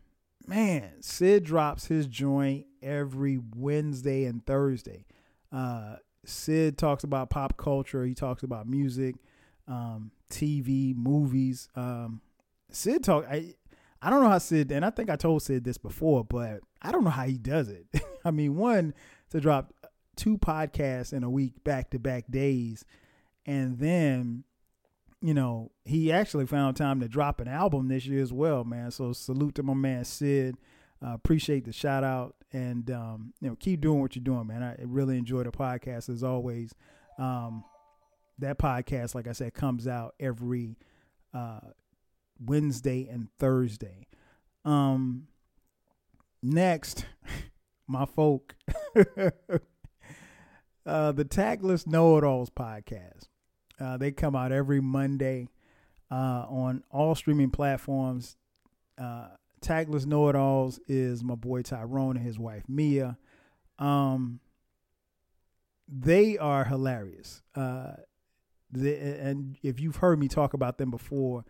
man, 0.48 1.02
Sid 1.02 1.44
drops 1.44 1.86
his 1.86 2.08
joint 2.08 2.66
every 2.82 3.40
Wednesday 3.56 4.26
and 4.26 4.46
Thursday. 4.46 5.06
Uh, 5.52 5.96
Sid 6.26 6.78
talks 6.78 7.04
about 7.04 7.30
pop 7.30 7.58
culture. 7.58 8.06
He 8.06 8.14
talks 8.14 8.44
about 8.44 8.68
music 8.68 9.16
um, 9.70 10.12
TV, 10.30 10.96
movies. 10.96 11.70
Um, 11.76 12.22
Sid 12.72 13.04
talk. 13.04 13.26
I 13.30 13.54
I 14.02 14.10
don't 14.10 14.22
know 14.22 14.30
how 14.30 14.38
Sid, 14.38 14.72
and 14.72 14.86
I 14.86 14.90
think 14.90 15.10
I 15.10 15.16
told 15.16 15.44
Sid 15.44 15.64
this 15.64 15.78
before, 15.78 16.24
but 16.24 16.62
I 16.82 16.92
don't 16.92 17.04
know 17.04 17.10
how 17.10 17.26
he 17.26 17.38
does 17.38 17.70
it. 17.70 17.86
I 18.26 18.32
mean, 18.32 18.56
one 18.56 18.94
to 19.30 19.40
drop 19.40 19.74
two 20.16 20.38
podcasts 20.38 21.14
in 21.14 21.24
a 21.24 21.30
week, 21.30 21.64
back 21.64 21.92
to 21.92 22.00
back 22.00 22.26
days, 22.30 22.86
and 23.46 23.80
then 23.80 24.44
you 25.22 25.34
know 25.34 25.72
he 25.86 26.12
actually 26.12 26.46
found 26.46 26.78
time 26.78 27.00
to 27.00 27.08
drop 27.08 27.42
an 27.42 27.48
album 27.48 27.88
this 27.88 28.06
year 28.06 28.22
as 28.22 28.34
well, 28.34 28.64
man. 28.64 28.92
So 28.92 29.14
salute 29.14 29.56
to 29.56 29.64
my 29.64 29.74
man 29.74 30.06
Sid. 30.06 30.56
Uh, 31.02 31.14
appreciate 31.14 31.64
the 31.64 31.72
shout 31.72 32.04
out 32.04 32.36
and 32.52 32.92
um, 32.92 33.34
you 33.42 33.50
know 33.50 33.56
keep 33.56 33.82
doing 33.82 34.02
what 34.02 34.16
you're 34.16 34.24
doing, 34.24 34.48
man. 34.48 34.64
I 34.64 34.76
really 34.84 35.18
enjoy 35.18 35.44
the 35.44 35.52
podcast 35.52 36.10
as 36.10 36.24
always. 36.24 36.74
Um, 37.18 37.64
that 38.40 38.58
podcast, 38.58 39.16
like 39.16 39.28
I 39.28 39.34
said, 39.34 39.54
comes 39.54 39.88
out 39.88 40.16
every 40.20 40.78
uh, 41.34 41.60
Wednesday 42.44 43.08
and 43.10 43.28
Thursday. 43.38 44.08
Um, 44.66 45.28
next, 46.42 47.06
my 47.88 48.06
folk, 48.06 48.56
uh, 50.90 51.12
the 51.12 51.26
Tactless 51.26 51.86
Know 51.86 52.18
It 52.18 52.24
Alls 52.24 52.50
podcast. 52.50 53.28
Uh, 53.80 53.98
they 53.98 54.12
come 54.12 54.36
out 54.36 54.52
every 54.52 54.82
Monday 54.82 55.48
uh, 56.12 56.46
on 56.50 56.84
all 56.90 57.16
streaming 57.16 57.52
platforms. 57.52 58.36
Uh, 58.98 59.28
Tactless 59.62 60.06
Know 60.06 60.28
It 60.30 60.36
Alls 60.36 60.80
is 60.88 61.24
my 61.24 61.36
boy 61.36 61.62
Tyrone 61.62 62.18
and 62.18 62.26
his 62.26 62.40
wife 62.40 62.64
Mia. 62.68 63.18
Um, 63.78 64.40
they 65.88 66.38
are 66.38 66.66
hilarious. 66.66 67.42
Uh, 67.56 67.94
the, 68.72 68.96
and 68.96 69.58
if 69.64 69.80
you've 69.80 69.98
heard 69.98 70.20
me 70.20 70.28
talk 70.28 70.54
about 70.54 70.78
them 70.78 70.92
before, 70.92 71.46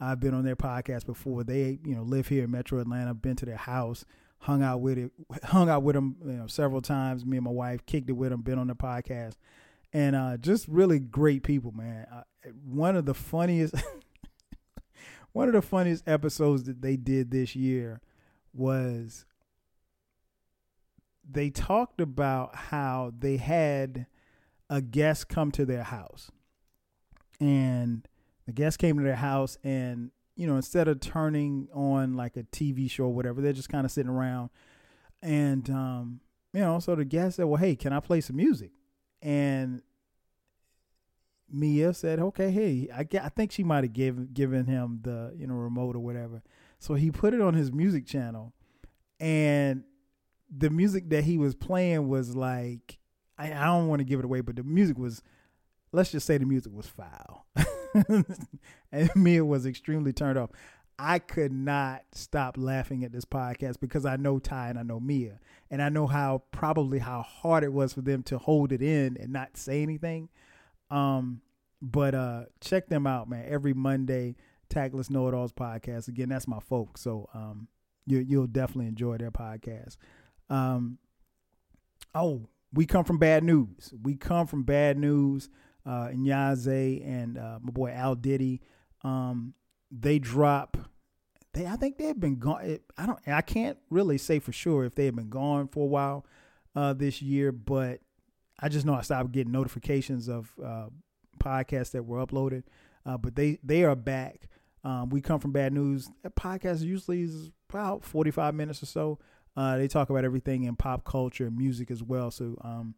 I've 0.00 0.20
been 0.20 0.34
on 0.34 0.44
their 0.44 0.56
podcast 0.56 1.06
before. 1.06 1.44
They, 1.44 1.78
you 1.84 1.94
know, 1.94 2.02
live 2.02 2.28
here 2.28 2.44
in 2.44 2.50
Metro 2.50 2.80
Atlanta. 2.80 3.14
Been 3.14 3.36
to 3.36 3.46
their 3.46 3.56
house, 3.56 4.04
hung 4.44 4.62
out 4.62 4.82
with 4.82 4.98
it, 4.98 5.10
hung 5.42 5.70
out 5.70 5.82
with 5.82 5.94
them, 5.94 6.16
you 6.22 6.32
know, 6.32 6.46
several 6.46 6.82
times. 6.82 7.24
Me 7.24 7.38
and 7.38 7.44
my 7.44 7.50
wife 7.50 7.84
kicked 7.86 8.10
it 8.10 8.12
with 8.12 8.30
them. 8.30 8.42
Been 8.42 8.58
on 8.58 8.66
the 8.66 8.74
podcast, 8.74 9.36
and 9.92 10.14
uh, 10.14 10.36
just 10.36 10.68
really 10.68 10.98
great 10.98 11.42
people, 11.42 11.72
man. 11.72 12.06
Uh, 12.12 12.22
one 12.62 12.94
of 12.94 13.06
the 13.06 13.14
funniest, 13.14 13.74
one 15.32 15.48
of 15.48 15.54
the 15.54 15.62
funniest 15.62 16.06
episodes 16.06 16.64
that 16.64 16.82
they 16.82 16.96
did 16.96 17.30
this 17.30 17.56
year 17.56 18.02
was 18.52 19.24
they 21.28 21.48
talked 21.48 22.02
about 22.02 22.54
how 22.54 23.12
they 23.18 23.38
had 23.38 24.06
a 24.68 24.82
guest 24.82 25.26
come 25.28 25.50
to 25.52 25.64
their 25.64 25.84
house 25.84 26.30
and 27.40 28.06
the 28.46 28.52
guest 28.52 28.78
came 28.78 28.98
to 28.98 29.02
their 29.04 29.16
house 29.16 29.56
and 29.64 30.10
you 30.36 30.46
know 30.46 30.56
instead 30.56 30.88
of 30.88 31.00
turning 31.00 31.68
on 31.72 32.14
like 32.14 32.36
a 32.36 32.42
tv 32.44 32.90
show 32.90 33.04
or 33.04 33.14
whatever 33.14 33.40
they're 33.40 33.52
just 33.52 33.68
kind 33.68 33.84
of 33.84 33.90
sitting 33.90 34.10
around. 34.10 34.50
And 35.22 35.68
um 35.70 36.20
you 36.52 36.60
know 36.60 36.78
so 36.80 36.94
the 36.94 37.04
guest 37.04 37.36
said 37.36 37.44
well 37.46 37.60
hey 37.60 37.76
can 37.76 37.92
i 37.92 38.00
play 38.00 38.20
some 38.20 38.36
music? 38.36 38.72
And 39.22 39.82
mia 41.50 41.92
said 41.94 42.18
okay 42.18 42.50
hey 42.50 42.88
i, 42.92 43.06
I 43.22 43.28
think 43.28 43.52
she 43.52 43.62
might 43.62 43.84
have 43.84 43.92
given 43.92 44.28
given 44.32 44.64
him 44.64 45.00
the 45.02 45.32
you 45.36 45.46
know 45.46 45.54
remote 45.54 45.96
or 45.96 46.00
whatever. 46.00 46.42
So 46.78 46.94
he 46.94 47.10
put 47.10 47.32
it 47.32 47.40
on 47.40 47.54
his 47.54 47.72
music 47.72 48.06
channel 48.06 48.52
and 49.20 49.84
the 50.54 50.70
music 50.70 51.08
that 51.10 51.24
he 51.24 51.38
was 51.38 51.54
playing 51.54 52.08
was 52.08 52.34
like 52.34 52.98
I, 53.38 53.52
I 53.52 53.64
don't 53.66 53.88
want 53.88 54.00
to 54.00 54.04
give 54.04 54.18
it 54.18 54.24
away 54.24 54.40
but 54.40 54.56
the 54.56 54.62
music 54.62 54.98
was 54.98 55.22
let's 55.92 56.10
just 56.10 56.26
say 56.26 56.36
the 56.38 56.44
music 56.44 56.72
was 56.74 56.86
foul. 56.86 57.46
and 58.92 59.10
Mia 59.16 59.44
was 59.44 59.66
extremely 59.66 60.12
turned 60.12 60.38
off. 60.38 60.50
I 60.98 61.18
could 61.18 61.52
not 61.52 62.02
stop 62.12 62.56
laughing 62.56 63.04
at 63.04 63.12
this 63.12 63.24
podcast 63.24 63.80
because 63.80 64.06
I 64.06 64.16
know 64.16 64.38
Ty 64.38 64.70
and 64.70 64.78
I 64.78 64.82
know 64.82 65.00
Mia. 65.00 65.40
And 65.70 65.82
I 65.82 65.88
know 65.88 66.06
how 66.06 66.44
probably 66.52 67.00
how 67.00 67.22
hard 67.22 67.64
it 67.64 67.72
was 67.72 67.92
for 67.92 68.00
them 68.00 68.22
to 68.24 68.38
hold 68.38 68.70
it 68.70 68.82
in 68.82 69.16
and 69.18 69.32
not 69.32 69.56
say 69.56 69.82
anything. 69.82 70.28
Um, 70.90 71.40
but 71.82 72.14
uh 72.14 72.44
check 72.60 72.88
them 72.88 73.06
out, 73.06 73.28
man. 73.28 73.44
Every 73.48 73.74
Monday, 73.74 74.36
Tactless 74.70 75.10
Know 75.10 75.28
It 75.28 75.34
Alls 75.34 75.52
podcast. 75.52 76.08
Again, 76.08 76.28
that's 76.30 76.48
my 76.48 76.60
folks. 76.60 77.02
So 77.02 77.28
um 77.34 77.68
you 78.06 78.18
you'll 78.18 78.46
definitely 78.46 78.86
enjoy 78.86 79.18
their 79.18 79.30
podcast. 79.30 79.96
Um 80.48 80.98
oh, 82.14 82.48
we 82.72 82.86
come 82.86 83.04
from 83.04 83.18
bad 83.18 83.44
news. 83.44 83.92
We 84.02 84.14
come 84.16 84.46
from 84.46 84.62
bad 84.62 84.96
news 84.96 85.48
uh, 85.86 86.08
Nyaze 86.08 87.06
and 87.06 87.38
uh, 87.38 87.58
my 87.62 87.70
boy 87.70 87.90
Al 87.90 88.14
Diddy. 88.14 88.60
Um, 89.02 89.54
they 89.90 90.18
drop. 90.18 90.76
They 91.52 91.66
I 91.66 91.76
think 91.76 91.98
they've 91.98 92.18
been 92.18 92.38
gone. 92.38 92.78
I 92.98 93.06
don't. 93.06 93.18
I 93.26 93.42
can't 93.42 93.78
really 93.90 94.18
say 94.18 94.38
for 94.38 94.52
sure 94.52 94.84
if 94.84 94.94
they 94.94 95.06
have 95.06 95.16
been 95.16 95.30
gone 95.30 95.68
for 95.68 95.84
a 95.84 95.88
while 95.88 96.26
uh, 96.74 96.92
this 96.92 97.22
year, 97.22 97.52
but 97.52 98.00
I 98.58 98.68
just 98.68 98.86
know 98.86 98.94
I 98.94 99.02
stopped 99.02 99.32
getting 99.32 99.52
notifications 99.52 100.28
of 100.28 100.52
uh, 100.62 100.86
podcasts 101.38 101.92
that 101.92 102.04
were 102.04 102.24
uploaded. 102.24 102.64
Uh, 103.06 103.18
but 103.18 103.34
they 103.34 103.58
they 103.62 103.84
are 103.84 103.96
back. 103.96 104.48
Um, 104.82 105.08
we 105.10 105.20
come 105.20 105.40
from 105.40 105.52
bad 105.52 105.72
news. 105.72 106.10
That 106.22 106.34
podcast 106.34 106.82
usually 106.82 107.22
is 107.22 107.50
about 107.70 108.04
forty 108.04 108.30
five 108.30 108.54
minutes 108.54 108.82
or 108.82 108.86
so. 108.86 109.18
Uh, 109.56 109.76
they 109.78 109.86
talk 109.86 110.10
about 110.10 110.24
everything 110.24 110.64
in 110.64 110.74
pop 110.74 111.04
culture 111.04 111.46
and 111.46 111.56
music 111.56 111.90
as 111.90 112.02
well. 112.02 112.32
So, 112.32 112.58
um, 112.62 112.96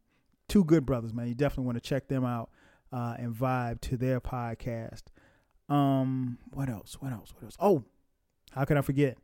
two 0.48 0.64
good 0.64 0.86
brothers, 0.86 1.12
man. 1.12 1.28
You 1.28 1.34
definitely 1.34 1.66
want 1.66 1.76
to 1.76 1.86
check 1.86 2.08
them 2.08 2.24
out 2.24 2.48
uh, 2.92 3.14
and 3.18 3.34
vibe 3.34 3.80
to 3.82 3.96
their 3.96 4.20
podcast. 4.20 5.04
Um, 5.68 6.38
what 6.50 6.68
else? 6.68 6.96
What 7.00 7.12
else? 7.12 7.32
What 7.34 7.44
else? 7.44 7.56
Oh, 7.58 7.84
how 8.52 8.64
can 8.64 8.76
I 8.76 8.82
forget? 8.82 9.18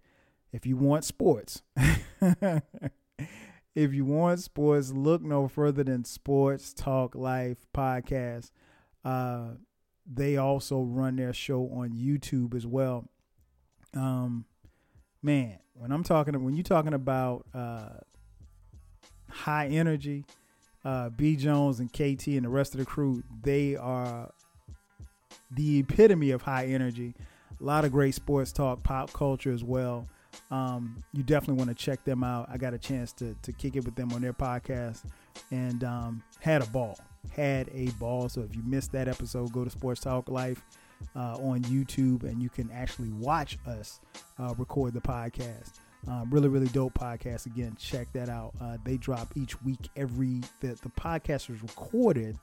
If 0.53 0.66
you 0.66 0.77
want 0.77 1.05
sports, 1.05 1.62
if 3.75 3.94
you 3.94 4.05
want 4.05 4.40
sports, 4.40 4.92
look 4.92 5.22
no 5.22 5.48
further 5.48 5.83
than 5.83 6.05
Sports 6.05 6.75
Talk 6.75 7.14
Life 7.14 7.66
podcast. 7.75 8.51
Uh, 9.05 9.53
they 10.07 10.37
also 10.37 10.83
run 10.83 11.16
their 11.16 11.33
show 11.33 11.70
on 11.72 11.92
YouTube 11.92 12.55
as 12.55 12.66
well. 12.66 13.09
Um, 13.94 14.44
man, 15.22 15.59
when 15.72 15.92
I'm 15.92 16.05
talking, 16.05 16.42
when 16.44 16.55
you're 16.55 16.64
talking 16.64 16.94
about 16.94 17.46
uh, 17.55 18.01
high 19.31 19.68
energy, 19.68 20.25
uh, 20.85 21.11
B 21.11 21.37
Jones 21.37 21.81
and 21.81 21.92
KT 21.92 22.29
and 22.29 22.45
the 22.45 22.49
rest 22.49 22.75
of 22.75 22.79
the 22.79 22.87
crew, 22.87 23.23
they 23.42 23.77
are 23.77 24.33
the 25.51 25.81
epitome 25.81 26.31
of 26.31 26.42
high 26.42 26.66
energy. 26.66 27.14
A 27.61 27.64
lot 27.64 27.85
of 27.85 27.92
great 27.92 28.14
sports 28.14 28.53
talk, 28.53 28.83
pop 28.83 29.12
culture 29.12 29.53
as 29.53 29.62
well. 29.62 30.09
Um, 30.51 31.03
you 31.12 31.23
definitely 31.23 31.62
want 31.62 31.77
to 31.77 31.85
check 31.85 32.05
them 32.05 32.25
out. 32.25 32.49
I 32.51 32.57
got 32.57 32.75
a 32.75 32.79
chance 32.79 33.12
to 33.14 33.35
to 33.42 33.53
kick 33.53 33.77
it 33.77 33.85
with 33.85 33.95
them 33.95 34.12
on 34.12 34.23
their 34.23 34.33
podcast 34.33 35.05
and 35.51 35.85
um, 35.85 36.23
had 36.40 36.62
a 36.62 36.66
ball. 36.66 36.99
Had 37.31 37.71
a 37.75 37.90
ball. 38.01 38.29
So 38.29 38.40
if 38.40 38.57
you 38.57 38.62
missed 38.64 38.92
that 38.92 39.09
episode, 39.09 39.53
go 39.53 39.64
to 39.64 39.71
Sports 39.71 40.01
Talk 40.01 40.29
Life 40.29 40.62
uh, 41.14 41.37
on 41.37 41.62
YouTube 41.62 42.25
and 42.25 42.42
you 42.42 42.49
can 42.49 42.71
actually 42.71 43.11
watch 43.11 43.59
us 43.66 44.01
uh, 44.38 44.55
record 44.57 44.95
the 44.95 45.01
podcast. 45.01 45.73
Um, 46.08 46.30
really, 46.30 46.48
really 46.48 46.68
dope 46.68 46.94
podcast. 46.94 47.46
Again, 47.46 47.76
check 47.78 48.12
that 48.12 48.28
out. 48.28 48.52
Uh, 48.60 48.76
they 48.84 48.96
drop 48.96 49.32
each 49.36 49.60
week. 49.62 49.88
Every 49.96 50.40
the 50.60 50.68
the 50.82 50.90
podcast 50.98 51.50
is 51.50 51.62
recorded 51.62 52.38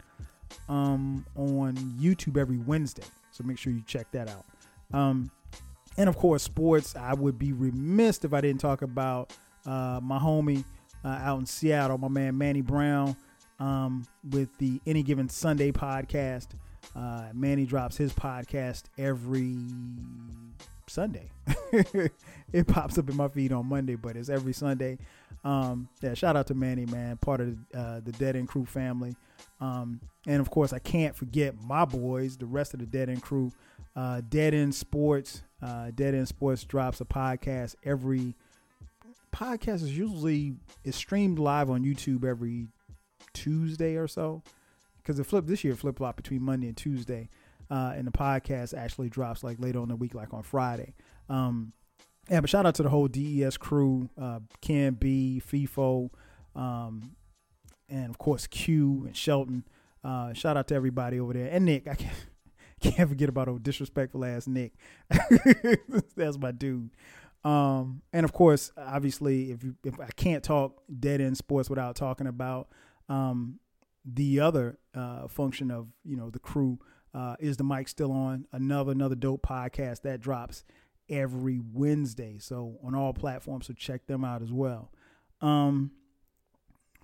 um, 0.67 1.25
on 1.35 1.75
YouTube 1.99 2.37
every 2.37 2.57
Wednesday. 2.57 3.03
So 3.31 3.43
make 3.43 3.57
sure 3.57 3.73
you 3.73 3.83
check 3.85 4.11
that 4.11 4.29
out. 4.29 4.45
Um, 4.93 5.29
and 5.97 6.07
of 6.07 6.15
course, 6.15 6.43
sports. 6.43 6.95
I 6.95 7.13
would 7.13 7.37
be 7.37 7.51
remiss 7.51 8.23
if 8.23 8.33
I 8.33 8.41
didn't 8.41 8.61
talk 8.61 8.81
about 8.81 9.33
uh, 9.65 9.99
my 10.01 10.17
homie 10.17 10.63
uh, 11.03 11.07
out 11.09 11.39
in 11.39 11.45
Seattle, 11.45 11.97
my 11.97 12.07
man 12.07 12.37
Manny 12.37 12.61
Brown, 12.61 13.15
um, 13.59 14.05
with 14.31 14.57
the 14.57 14.79
Any 14.87 15.03
Given 15.03 15.27
Sunday 15.27 15.71
podcast. 15.71 16.47
Uh, 16.95 17.25
Manny 17.33 17.65
drops 17.65 17.97
his 17.97 18.13
podcast 18.13 18.83
every 18.97 19.57
Sunday. 20.89 21.29
it 22.53 22.67
pops 22.67 22.97
up 22.97 23.09
in 23.09 23.15
my 23.15 23.27
feed 23.27 23.53
on 23.53 23.65
Monday, 23.67 23.95
but 23.95 24.15
it's 24.15 24.29
every 24.29 24.53
Sunday. 24.53 24.97
Um, 25.43 25.87
yeah, 26.01 26.13
shout 26.13 26.35
out 26.35 26.47
to 26.47 26.53
Manny, 26.53 26.85
man, 26.85 27.17
part 27.17 27.41
of 27.41 27.57
uh, 27.73 27.99
the 28.01 28.11
Dead 28.13 28.35
End 28.35 28.47
Crew 28.47 28.65
family. 28.65 29.15
Um, 29.61 30.01
and 30.27 30.41
of 30.41 30.49
course, 30.49 30.73
I 30.73 30.79
can't 30.79 31.15
forget 31.15 31.55
my 31.63 31.85
boys, 31.85 32.37
the 32.37 32.45
rest 32.45 32.73
of 32.73 32.79
the 32.79 32.85
Dead 32.85 33.09
End 33.09 33.21
Crew. 33.21 33.51
Uh, 33.95 34.21
Dead 34.27 34.53
End 34.53 34.75
Sports, 34.75 35.43
uh, 35.61 35.91
Dead 35.95 36.13
End 36.13 36.27
Sports 36.27 36.63
drops 36.63 37.01
a 37.01 37.05
podcast 37.05 37.75
every. 37.83 38.35
Podcast 39.33 39.83
is 39.83 39.95
usually 39.97 40.55
is 40.83 40.95
streamed 40.95 41.37
live 41.37 41.69
on 41.69 41.83
YouTube 41.83 42.25
every 42.25 42.67
Tuesday 43.33 43.95
or 43.95 44.07
so, 44.07 44.41
because 44.97 45.19
it 45.19 45.25
flipped 45.25 45.47
this 45.47 45.63
year 45.63 45.75
flip 45.75 45.97
flop 45.97 46.15
between 46.15 46.41
Monday 46.41 46.67
and 46.67 46.75
Tuesday 46.77 47.29
uh, 47.69 47.93
and 47.95 48.07
the 48.07 48.11
podcast 48.11 48.77
actually 48.77 49.09
drops 49.09 49.43
like 49.43 49.59
later 49.59 49.79
on 49.79 49.89
the 49.89 49.95
week, 49.95 50.13
like 50.13 50.33
on 50.33 50.43
Friday. 50.43 50.95
Um, 51.29 51.73
yeah, 52.29 52.41
but 52.41 52.49
shout 52.49 52.65
out 52.65 52.75
to 52.75 52.83
the 52.83 52.89
whole 52.89 53.07
DES 53.07 53.57
crew, 53.57 54.09
uh, 54.19 54.39
Ken 54.61 54.93
B, 54.93 55.41
FIFO, 55.45 56.09
um, 56.55 57.15
and 57.87 58.09
of 58.09 58.17
course 58.17 58.47
Q 58.47 59.03
and 59.05 59.15
Shelton. 59.15 59.63
Uh, 60.03 60.33
shout 60.33 60.55
out 60.55 60.67
to 60.67 60.75
everybody 60.75 61.19
over 61.19 61.33
there 61.33 61.49
and 61.51 61.65
Nick. 61.65 61.87
I 61.87 61.95
can't 61.95 62.13
can't 62.81 63.09
forget 63.09 63.29
about 63.29 63.47
old 63.47 63.63
disrespectful 63.63 64.23
ass 64.23 64.47
Nick. 64.47 64.73
That's 66.15 66.37
my 66.37 66.51
dude. 66.51 66.91
Um, 67.43 68.01
and 68.11 68.25
of 68.25 68.33
course, 68.33 68.71
obviously, 68.77 69.51
if 69.51 69.63
you, 69.63 69.75
if 69.83 69.99
I 69.99 70.09
can't 70.15 70.43
talk 70.43 70.81
dead 70.99 71.21
end 71.21 71.37
sports 71.37 71.69
without 71.69 71.95
talking 71.95 72.27
about 72.27 72.69
um, 73.07 73.59
the 74.05 74.39
other 74.39 74.77
uh, 74.93 75.27
function 75.27 75.71
of 75.71 75.87
you 76.03 76.17
know 76.17 76.29
the 76.29 76.39
crew 76.39 76.79
uh, 77.13 77.35
is 77.39 77.57
the 77.57 77.63
mic 77.63 77.87
still 77.87 78.11
on? 78.11 78.45
Another 78.51 78.91
another 78.91 79.15
dope 79.15 79.41
podcast 79.41 80.01
that 80.03 80.21
drops 80.21 80.63
every 81.09 81.59
Wednesday. 81.73 82.37
So 82.39 82.77
on 82.83 82.95
all 82.95 83.13
platforms, 83.13 83.67
so 83.67 83.73
check 83.73 84.05
them 84.07 84.23
out 84.23 84.41
as 84.41 84.51
well. 84.51 84.91
Um, 85.41 85.91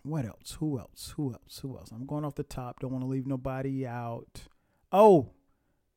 what 0.04 0.26
else? 0.26 0.58
Who 0.60 0.78
else? 0.78 1.14
Who 1.16 1.34
else? 1.34 1.60
Who 1.60 1.78
else? 1.78 1.92
I'm 1.92 2.06
going 2.06 2.26
off 2.26 2.36
the 2.36 2.44
top. 2.44 2.80
Don't 2.80 2.92
want 2.92 3.04
to 3.04 3.10
leave 3.10 3.26
nobody 3.26 3.88
out. 3.88 4.44
Oh, 4.92 5.32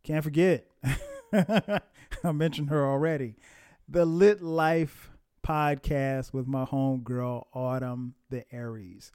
can't 0.03 0.25
forget. 0.25 0.67
I 1.33 2.33
mentioned 2.33 2.71
her 2.71 2.87
already. 2.87 3.37
The 3.89 4.07
Lit 4.07 4.43
Life 4.43 5.11
podcast 5.47 6.33
with 6.33 6.47
my 6.47 6.65
homegirl 6.65 7.47
Autumn 7.53 8.15
the 8.31 8.45
Aries. 8.53 9.13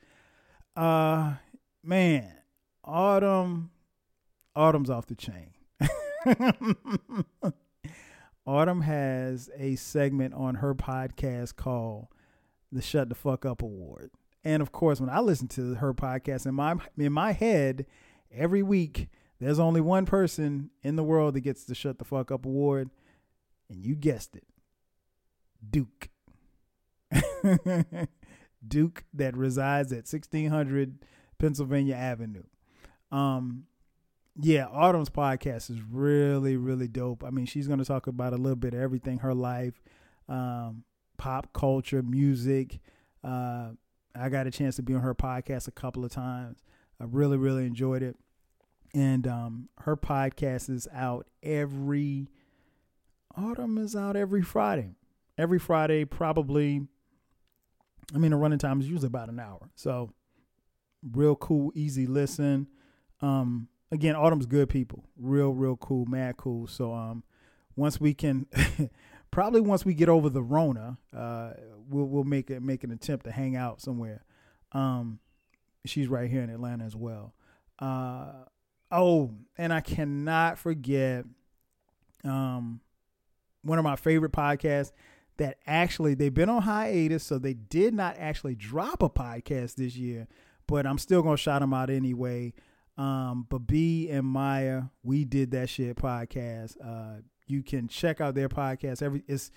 Uh 0.75 1.35
man, 1.83 2.31
Autumn 2.83 3.71
Autumn's 4.55 4.89
off 4.89 5.07
the 5.07 5.15
chain. 5.15 5.53
Autumn 8.45 8.81
has 8.81 9.49
a 9.57 9.75
segment 9.75 10.33
on 10.33 10.55
her 10.55 10.75
podcast 10.75 11.55
called 11.55 12.07
the 12.71 12.81
Shut 12.81 13.09
the 13.09 13.15
Fuck 13.15 13.45
Up 13.45 13.61
Award. 13.61 14.11
And 14.43 14.61
of 14.61 14.71
course, 14.71 14.99
when 14.99 15.09
I 15.09 15.19
listen 15.19 15.47
to 15.49 15.75
her 15.75 15.93
podcast 15.93 16.45
in 16.45 16.55
my 16.55 16.75
in 16.97 17.13
my 17.13 17.31
head, 17.31 17.85
every 18.31 18.61
week 18.61 19.07
there's 19.39 19.59
only 19.59 19.81
one 19.81 20.05
person 20.05 20.71
in 20.81 20.95
the 20.95 21.03
world 21.03 21.35
that 21.35 21.41
gets 21.41 21.63
the 21.63 21.75
Shut 21.75 21.97
the 21.99 22.05
Fuck 22.05 22.31
Up 22.31 22.45
Award, 22.45 22.89
and 23.69 23.85
you 23.85 23.95
guessed 23.95 24.35
it. 24.35 24.45
Duke. 25.69 26.09
Duke 28.67 29.03
that 29.13 29.35
resides 29.37 29.91
at 29.91 30.07
1600 30.07 31.05
Pennsylvania 31.37 31.95
Avenue. 31.95 32.43
Um, 33.11 33.65
yeah, 34.39 34.65
Autumn's 34.65 35.09
podcast 35.09 35.69
is 35.69 35.81
really, 35.81 36.57
really 36.57 36.87
dope. 36.87 37.23
I 37.23 37.29
mean, 37.29 37.45
she's 37.45 37.67
going 37.67 37.79
to 37.79 37.85
talk 37.85 38.07
about 38.07 38.33
a 38.33 38.37
little 38.37 38.55
bit 38.55 38.73
of 38.73 38.79
everything 38.79 39.19
her 39.19 39.33
life, 39.33 39.81
um, 40.27 40.83
pop 41.17 41.53
culture, 41.53 42.01
music. 42.01 42.79
Uh, 43.23 43.69
I 44.15 44.29
got 44.29 44.47
a 44.47 44.51
chance 44.51 44.75
to 44.77 44.83
be 44.83 44.93
on 44.95 45.01
her 45.01 45.13
podcast 45.13 45.67
a 45.67 45.71
couple 45.71 46.03
of 46.03 46.11
times. 46.11 46.63
I 46.99 47.05
really, 47.07 47.37
really 47.37 47.65
enjoyed 47.65 48.01
it. 48.01 48.15
And 48.95 49.27
um, 49.27 49.69
her 49.79 49.95
podcast 49.95 50.69
is 50.69 50.87
out 50.93 51.27
every, 51.41 52.29
Autumn 53.35 53.77
is 53.77 53.95
out 53.95 54.15
every 54.15 54.41
Friday. 54.41 54.95
Every 55.37 55.59
Friday, 55.59 56.05
probably, 56.05 56.87
I 58.13 58.17
mean, 58.17 58.31
the 58.31 58.37
running 58.37 58.59
time 58.59 58.79
is 58.79 58.87
usually 58.87 59.07
about 59.07 59.29
an 59.29 59.39
hour. 59.39 59.69
So, 59.75 60.11
real 61.11 61.35
cool, 61.35 61.71
easy 61.73 62.05
listen. 62.05 62.67
Um, 63.21 63.67
again, 63.93 64.15
Autumn's 64.15 64.47
good 64.47 64.69
people, 64.69 65.05
real, 65.17 65.53
real 65.53 65.77
cool, 65.77 66.05
mad 66.05 66.35
cool. 66.35 66.67
So 66.67 66.93
um, 66.93 67.23
once 67.75 68.01
we 68.01 68.13
can, 68.13 68.47
probably 69.31 69.61
once 69.61 69.85
we 69.85 69.93
get 69.93 70.09
over 70.09 70.29
the 70.29 70.41
Rona, 70.41 70.97
uh, 71.15 71.51
we'll 71.87 72.05
we'll 72.05 72.23
make 72.23 72.49
it 72.49 72.61
make 72.61 72.83
an 72.83 72.91
attempt 72.91 73.25
to 73.25 73.31
hang 73.31 73.55
out 73.55 73.81
somewhere. 73.81 74.25
Um, 74.71 75.19
she's 75.85 76.07
right 76.07 76.29
here 76.29 76.41
in 76.41 76.49
Atlanta 76.49 76.83
as 76.83 76.95
well. 76.95 77.35
Uh, 77.79 78.45
oh, 78.91 79.31
and 79.57 79.71
I 79.71 79.81
cannot 79.81 80.57
forget, 80.57 81.25
um, 82.23 82.81
one 83.61 83.77
of 83.77 83.83
my 83.83 83.95
favorite 83.95 84.31
podcasts 84.31 84.91
that 85.37 85.57
actually 85.67 86.15
they've 86.15 86.33
been 86.33 86.49
on 86.49 86.63
hiatus, 86.63 87.23
so 87.23 87.37
they 87.37 87.53
did 87.53 87.93
not 87.93 88.15
actually 88.17 88.55
drop 88.55 89.03
a 89.03 89.09
podcast 89.09 89.75
this 89.75 89.95
year, 89.95 90.27
but 90.67 90.87
I'm 90.87 90.97
still 90.97 91.21
gonna 91.21 91.37
shout 91.37 91.61
them 91.61 91.75
out 91.75 91.91
anyway. 91.91 92.53
Um, 92.97 93.47
but 93.49 93.59
B 93.59 94.09
and 94.09 94.25
Maya, 94.25 94.83
we 95.03 95.25
did 95.25 95.51
that 95.51 95.69
shit 95.69 95.95
podcast. 95.95 96.77
Uh, 96.83 97.21
you 97.47 97.63
can 97.63 97.87
check 97.87 98.21
out 98.21 98.35
their 98.35 98.49
podcast. 98.49 99.01
Every 99.01 99.23
it's 99.27 99.51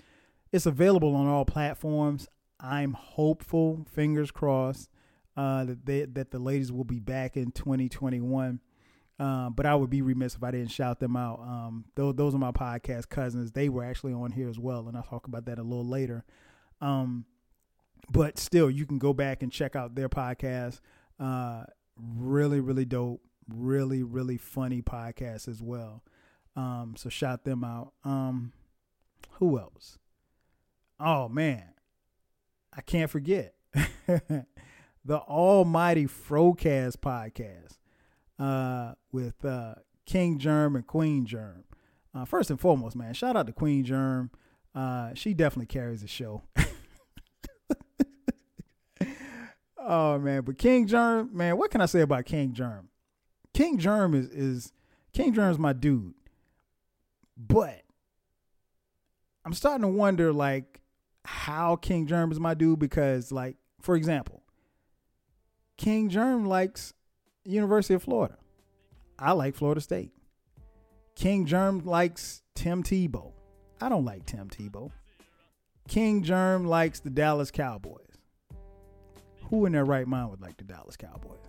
it's 0.51 0.65
available 0.65 1.15
on 1.15 1.27
all 1.27 1.45
platforms. 1.45 2.27
I'm 2.59 2.93
hopeful, 2.93 3.85
fingers 3.91 4.31
crossed, 4.31 4.89
uh, 5.35 5.65
that 5.65 5.85
they, 5.85 6.05
that 6.05 6.31
the 6.31 6.39
ladies 6.39 6.71
will 6.71 6.83
be 6.83 6.99
back 6.99 7.37
in 7.37 7.51
2021. 7.51 8.59
Uh, 9.19 9.49
but 9.49 9.65
I 9.65 9.73
would 9.75 9.89
be 9.89 10.01
remiss 10.01 10.35
if 10.35 10.43
I 10.43 10.51
didn't 10.51 10.71
shout 10.71 10.99
them 10.99 11.15
out. 11.15 11.39
Um, 11.39 11.85
those, 11.95 12.15
those 12.15 12.35
are 12.35 12.39
my 12.39 12.51
podcast 12.51 13.09
cousins. 13.09 13.51
They 13.51 13.67
were 13.67 13.83
actually 13.83 14.13
on 14.13 14.31
here 14.31 14.47
as 14.47 14.59
well, 14.59 14.87
and 14.87 14.95
I'll 14.95 15.03
talk 15.03 15.27
about 15.27 15.45
that 15.45 15.57
a 15.57 15.63
little 15.63 15.87
later. 15.87 16.23
Um, 16.81 17.25
but 18.11 18.37
still, 18.37 18.69
you 18.69 18.85
can 18.85 18.99
go 18.99 19.13
back 19.13 19.41
and 19.41 19.51
check 19.51 19.75
out 19.75 19.95
their 19.95 20.09
podcast. 20.09 20.81
Uh, 21.19 21.63
really, 21.99 22.59
really 22.59 22.85
dope 22.85 23.21
really, 23.47 24.03
really 24.03 24.37
funny 24.37 24.81
podcast 24.81 25.47
as 25.47 25.61
well. 25.61 26.03
Um, 26.55 26.95
so 26.97 27.09
shout 27.09 27.43
them 27.43 27.63
out. 27.63 27.93
Um, 28.03 28.53
who 29.33 29.59
else? 29.59 29.97
Oh 30.99 31.29
man, 31.29 31.69
I 32.73 32.81
can't 32.81 33.11
forget 33.11 33.53
the 34.07 34.45
Almighty 35.09 36.05
Frocast 36.05 36.97
podcast 36.97 37.77
uh, 38.39 38.95
with 39.11 39.45
uh, 39.45 39.75
King 40.05 40.39
Germ 40.39 40.75
and 40.75 40.87
Queen 40.87 41.25
Germ. 41.25 41.63
Uh, 42.15 42.25
first 42.25 42.49
and 42.49 42.59
foremost, 42.59 42.95
man, 42.95 43.13
shout 43.13 43.35
out 43.35 43.45
to 43.45 43.53
Queen 43.53 43.83
Germ. 43.83 44.31
Uh, 44.73 45.11
she 45.13 45.35
definitely 45.35 45.67
carries 45.67 46.01
the 46.01 46.07
show. 46.07 46.41
oh 49.87 50.19
man, 50.19 50.41
but 50.41 50.57
King 50.57 50.85
Germ, 50.85 51.29
man, 51.33 51.57
what 51.57 51.71
can 51.71 51.81
I 51.81 51.85
say 51.85 52.01
about 52.01 52.25
King 52.25 52.53
Germ? 52.53 52.89
King 53.53 53.77
Germ 53.77 54.13
is 54.13 54.27
is 54.29 54.73
King 55.13 55.33
Germ's 55.33 55.57
my 55.57 55.73
dude. 55.73 56.13
But 57.35 57.81
I'm 59.45 59.53
starting 59.53 59.83
to 59.83 59.87
wonder 59.87 60.33
like 60.33 60.81
how 61.23 61.75
King 61.75 62.05
Germ 62.05 62.31
is 62.31 62.39
my 62.39 62.53
dude 62.53 62.79
because 62.79 63.31
like 63.31 63.57
for 63.81 63.95
example, 63.95 64.43
King 65.77 66.09
Germ 66.09 66.45
likes 66.45 66.93
University 67.45 67.93
of 67.93 68.03
Florida. 68.03 68.37
I 69.17 69.31
like 69.31 69.55
Florida 69.55 69.81
State. 69.81 70.11
King 71.15 71.45
Germ 71.45 71.79
likes 71.83 72.43
Tim 72.53 72.83
Tebow. 72.83 73.31
I 73.81 73.89
don't 73.89 74.05
like 74.05 74.25
Tim 74.25 74.49
Tebow. 74.49 74.91
King 75.87 76.21
Germ 76.21 76.65
likes 76.65 76.99
the 76.99 77.09
Dallas 77.09 77.49
Cowboys. 77.49 78.06
Who 79.49 79.65
in 79.65 79.71
their 79.73 79.85
right 79.85 80.07
mind 80.07 80.31
would 80.31 80.41
like 80.41 80.57
the 80.57 80.63
Dallas 80.63 80.97
Cowboys? 80.97 81.39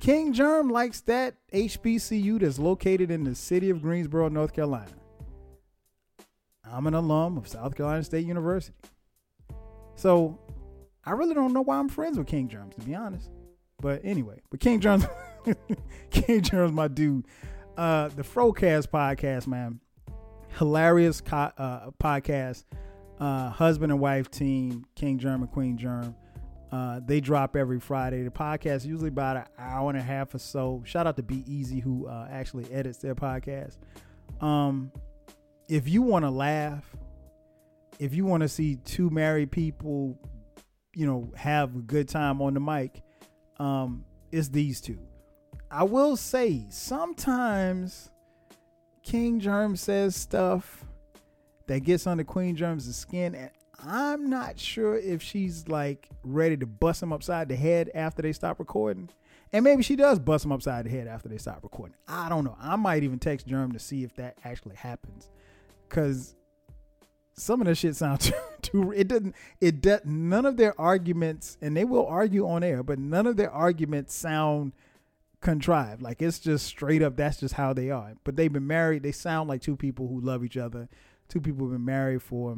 King 0.00 0.32
Germ 0.32 0.68
likes 0.68 1.00
that 1.02 1.34
HBCU 1.52 2.40
that's 2.40 2.58
located 2.58 3.10
in 3.10 3.24
the 3.24 3.34
city 3.34 3.70
of 3.70 3.80
Greensboro, 3.80 4.28
North 4.28 4.52
Carolina. 4.52 4.92
I'm 6.70 6.86
an 6.86 6.94
alum 6.94 7.38
of 7.38 7.48
South 7.48 7.74
Carolina 7.74 8.02
State 8.04 8.26
University. 8.26 8.76
So 9.94 10.38
I 11.04 11.12
really 11.12 11.34
don't 11.34 11.52
know 11.52 11.62
why 11.62 11.76
I'm 11.78 11.88
friends 11.88 12.18
with 12.18 12.26
King 12.26 12.48
Germs, 12.48 12.74
to 12.76 12.82
be 12.82 12.94
honest. 12.94 13.30
But 13.80 14.00
anyway, 14.04 14.40
but 14.50 14.60
King 14.60 14.80
Germs, 14.80 15.06
King 16.10 16.42
Germs, 16.42 16.72
my 16.72 16.88
dude. 16.88 17.26
Uh, 17.76 18.08
the 18.08 18.22
Frocast 18.22 18.88
podcast, 18.88 19.46
man, 19.46 19.80
hilarious 20.58 21.20
co- 21.20 21.52
uh, 21.56 21.90
podcast. 22.02 22.64
Uh, 23.18 23.48
husband 23.48 23.92
and 23.92 24.00
wife 24.00 24.28
team, 24.30 24.84
King 24.96 25.18
Germ 25.18 25.42
and 25.42 25.50
Queen 25.50 25.78
Germ. 25.78 26.16
Uh, 26.74 26.98
they 27.06 27.20
drop 27.20 27.54
every 27.54 27.78
Friday. 27.78 28.24
The 28.24 28.30
podcast 28.30 28.84
usually 28.84 29.06
about 29.06 29.36
an 29.36 29.44
hour 29.60 29.90
and 29.90 29.98
a 29.98 30.02
half 30.02 30.34
or 30.34 30.40
so. 30.40 30.82
Shout 30.84 31.06
out 31.06 31.14
to 31.14 31.22
Be 31.22 31.44
Easy 31.46 31.78
who 31.78 32.08
uh, 32.08 32.26
actually 32.28 32.68
edits 32.72 32.98
their 32.98 33.14
podcast. 33.14 33.76
Um, 34.40 34.90
if 35.68 35.88
you 35.88 36.02
want 36.02 36.24
to 36.24 36.30
laugh, 36.30 36.84
if 38.00 38.12
you 38.12 38.24
want 38.24 38.40
to 38.40 38.48
see 38.48 38.74
two 38.74 39.08
married 39.08 39.52
people, 39.52 40.18
you 40.96 41.06
know, 41.06 41.30
have 41.36 41.76
a 41.76 41.78
good 41.78 42.08
time 42.08 42.42
on 42.42 42.54
the 42.54 42.60
mic, 42.60 43.02
um, 43.60 44.04
it's 44.32 44.48
these 44.48 44.80
two. 44.80 44.98
I 45.70 45.84
will 45.84 46.16
say 46.16 46.66
sometimes 46.70 48.10
King 49.04 49.38
Germ 49.38 49.76
says 49.76 50.16
stuff 50.16 50.84
that 51.68 51.84
gets 51.84 52.08
under 52.08 52.24
Queen 52.24 52.56
Germ's 52.56 52.92
skin, 52.96 53.36
and 53.36 53.50
I'm 53.82 54.28
not 54.30 54.58
sure 54.58 54.96
if 54.96 55.22
she's 55.22 55.68
like 55.68 56.08
ready 56.22 56.56
to 56.56 56.66
bust 56.66 57.02
him 57.02 57.12
upside 57.12 57.48
the 57.48 57.56
head 57.56 57.90
after 57.94 58.22
they 58.22 58.32
stop 58.32 58.58
recording. 58.58 59.08
And 59.52 59.62
maybe 59.62 59.82
she 59.82 59.96
does 59.96 60.18
bust 60.18 60.44
him 60.44 60.52
upside 60.52 60.86
the 60.86 60.90
head 60.90 61.06
after 61.06 61.28
they 61.28 61.38
stop 61.38 61.62
recording. 61.62 61.96
I 62.08 62.28
don't 62.28 62.44
know. 62.44 62.56
I 62.60 62.76
might 62.76 63.04
even 63.04 63.18
text 63.18 63.46
Germ 63.46 63.72
to 63.72 63.78
see 63.78 64.02
if 64.02 64.14
that 64.16 64.36
actually 64.44 64.76
happens. 64.76 65.30
Cause 65.88 66.34
some 67.34 67.60
of 67.60 67.66
the 67.66 67.74
shit 67.74 67.96
sounds 67.96 68.26
too, 68.26 68.34
too 68.62 68.92
it 68.92 69.08
doesn't 69.08 69.34
it 69.60 69.80
does 69.80 70.00
none 70.04 70.46
of 70.46 70.56
their 70.56 70.78
arguments 70.80 71.58
and 71.60 71.76
they 71.76 71.84
will 71.84 72.06
argue 72.06 72.48
on 72.48 72.62
air, 72.62 72.82
but 72.82 72.98
none 72.98 73.26
of 73.26 73.36
their 73.36 73.50
arguments 73.50 74.14
sound 74.14 74.72
contrived. 75.40 76.02
Like 76.02 76.22
it's 76.22 76.38
just 76.38 76.66
straight 76.66 77.02
up 77.02 77.16
that's 77.16 77.38
just 77.38 77.54
how 77.54 77.72
they 77.72 77.90
are. 77.90 78.14
But 78.24 78.36
they've 78.36 78.52
been 78.52 78.66
married, 78.66 79.02
they 79.02 79.12
sound 79.12 79.48
like 79.48 79.60
two 79.60 79.76
people 79.76 80.08
who 80.08 80.20
love 80.20 80.44
each 80.44 80.56
other. 80.56 80.88
Two 81.28 81.40
people 81.40 81.66
have 81.66 81.72
been 81.72 81.84
married 81.84 82.22
for 82.22 82.56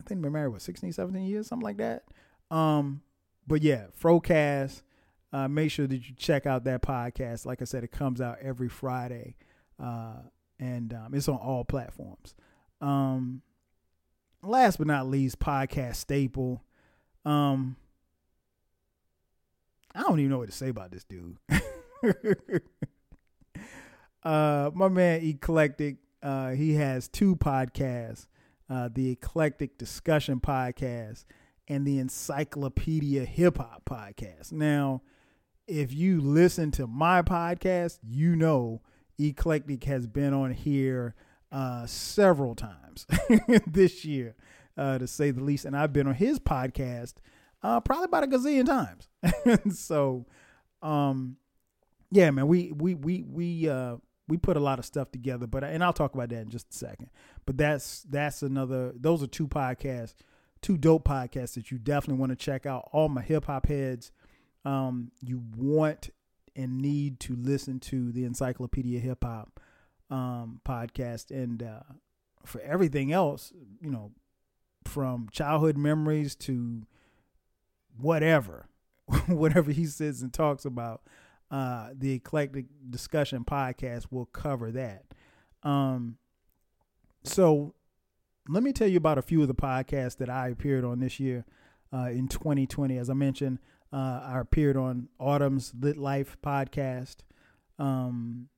I 0.00 0.02
think 0.08 0.22
been 0.22 0.32
married 0.32 0.48
what 0.48 0.62
16, 0.62 0.92
17 0.92 1.22
years, 1.22 1.46
something 1.46 1.64
like 1.64 1.76
that. 1.76 2.04
Um 2.50 3.02
but 3.46 3.62
yeah, 3.62 3.86
Frocast 4.00 4.82
uh, 5.32 5.48
make 5.48 5.70
sure 5.70 5.86
that 5.86 6.08
you 6.08 6.14
check 6.16 6.46
out 6.46 6.64
that 6.64 6.82
podcast. 6.82 7.46
Like 7.46 7.62
I 7.62 7.64
said, 7.64 7.84
it 7.84 7.92
comes 7.92 8.20
out 8.20 8.38
every 8.40 8.68
Friday, 8.68 9.36
uh, 9.82 10.16
and 10.58 10.92
um, 10.92 11.14
it's 11.14 11.28
on 11.28 11.36
all 11.36 11.64
platforms. 11.64 12.34
Um, 12.80 13.42
last 14.42 14.78
but 14.78 14.86
not 14.86 15.06
least, 15.06 15.38
podcast 15.38 15.96
staple. 15.96 16.64
Um, 17.24 17.76
I 19.94 20.02
don't 20.02 20.18
even 20.18 20.30
know 20.30 20.38
what 20.38 20.50
to 20.50 20.56
say 20.56 20.68
about 20.68 20.90
this 20.90 21.04
dude. 21.04 21.36
uh, 24.24 24.70
my 24.74 24.88
man 24.88 25.22
Eclectic, 25.22 25.98
uh, 26.22 26.50
he 26.50 26.74
has 26.74 27.06
two 27.08 27.36
podcasts: 27.36 28.26
uh, 28.70 28.88
the 28.92 29.10
Eclectic 29.10 29.76
Discussion 29.76 30.40
Podcast 30.40 31.24
and 31.68 31.86
the 31.86 31.98
Encyclopedia 31.98 33.24
Hip 33.24 33.58
Hop 33.58 33.82
Podcast. 33.84 34.52
Now, 34.52 35.02
if 35.66 35.92
you 35.92 36.20
listen 36.20 36.70
to 36.72 36.86
my 36.86 37.22
podcast, 37.22 37.98
you 38.02 38.36
know 38.36 38.80
Eclectic 39.18 39.84
has 39.84 40.06
been 40.06 40.32
on 40.32 40.52
here 40.52 41.14
uh, 41.52 41.84
several 41.86 42.54
times 42.54 43.06
this 43.66 44.04
year, 44.04 44.36
uh, 44.76 44.98
to 44.98 45.06
say 45.06 45.30
the 45.30 45.42
least. 45.42 45.64
And 45.64 45.76
I've 45.76 45.92
been 45.92 46.06
on 46.06 46.14
his 46.14 46.38
podcast 46.38 47.14
uh, 47.62 47.80
probably 47.80 48.04
about 48.04 48.24
a 48.24 48.26
gazillion 48.28 48.66
times. 48.66 49.08
so, 49.78 50.26
um, 50.82 51.36
yeah, 52.10 52.30
man, 52.30 52.46
we 52.46 52.72
we 52.72 52.94
we 52.94 53.22
we 53.22 53.68
uh, 53.68 53.96
we 54.28 54.36
put 54.36 54.56
a 54.56 54.60
lot 54.60 54.78
of 54.78 54.84
stuff 54.84 55.10
together, 55.10 55.46
but 55.46 55.62
and 55.64 55.84
I'll 55.84 55.92
talk 55.92 56.14
about 56.14 56.30
that 56.30 56.40
in 56.40 56.48
just 56.48 56.70
a 56.70 56.76
second. 56.76 57.10
But 57.46 57.56
that's 57.56 58.02
that's 58.02 58.42
another. 58.42 58.92
Those 58.94 59.22
are 59.22 59.26
two 59.26 59.48
podcasts, 59.48 60.14
two 60.62 60.76
dope 60.76 61.04
podcasts 61.04 61.54
that 61.54 61.70
you 61.70 61.78
definitely 61.78 62.20
want 62.20 62.30
to 62.30 62.36
check 62.36 62.66
out. 62.66 62.88
All 62.92 63.08
my 63.08 63.22
hip 63.22 63.46
hop 63.46 63.66
heads, 63.66 64.12
um, 64.64 65.10
you 65.20 65.42
want 65.56 66.10
and 66.56 66.78
need 66.78 67.20
to 67.20 67.36
listen 67.36 67.78
to 67.80 68.12
the 68.12 68.24
Encyclopedia 68.24 68.98
Hip 69.00 69.24
Hop 69.24 69.60
um, 70.10 70.60
podcast, 70.66 71.30
and 71.30 71.62
uh, 71.62 71.80
for 72.44 72.60
everything 72.60 73.12
else, 73.12 73.52
you 73.80 73.90
know, 73.90 74.12
from 74.84 75.28
childhood 75.30 75.76
memories 75.76 76.34
to 76.34 76.82
whatever, 77.96 78.66
whatever 79.26 79.70
he 79.70 79.86
says 79.86 80.22
and 80.22 80.32
talks 80.32 80.64
about, 80.64 81.02
uh, 81.50 81.90
the 81.94 82.12
eclectic 82.12 82.66
discussion 82.88 83.44
podcast 83.44 84.06
will 84.10 84.26
cover 84.26 84.70
that. 84.72 85.04
Um, 85.62 86.16
so 87.24 87.74
let 88.48 88.62
me 88.62 88.72
tell 88.72 88.88
you 88.88 88.96
about 88.96 89.18
a 89.18 89.22
few 89.22 89.42
of 89.42 89.48
the 89.48 89.54
podcasts 89.54 90.16
that 90.16 90.30
I 90.30 90.48
appeared 90.48 90.84
on 90.84 91.00
this 91.00 91.20
year 91.20 91.44
uh, 91.92 92.08
in 92.10 92.28
2020. 92.28 92.96
As 92.98 93.10
I 93.10 93.14
mentioned, 93.14 93.58
uh, 93.92 94.20
I 94.24 94.40
appeared 94.40 94.76
on 94.76 95.08
Autumn's 95.18 95.72
Lit 95.78 95.96
Life 95.96 96.36
podcast, 96.42 97.16
um, 97.78 98.48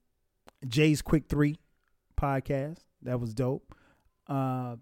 Jay's 0.67 1.03
Quick 1.03 1.25
Three 1.29 1.59
podcast. 2.21 2.79
That 3.03 3.21
was 3.21 3.35
dope. 3.35 3.75
Uh, 4.29 4.77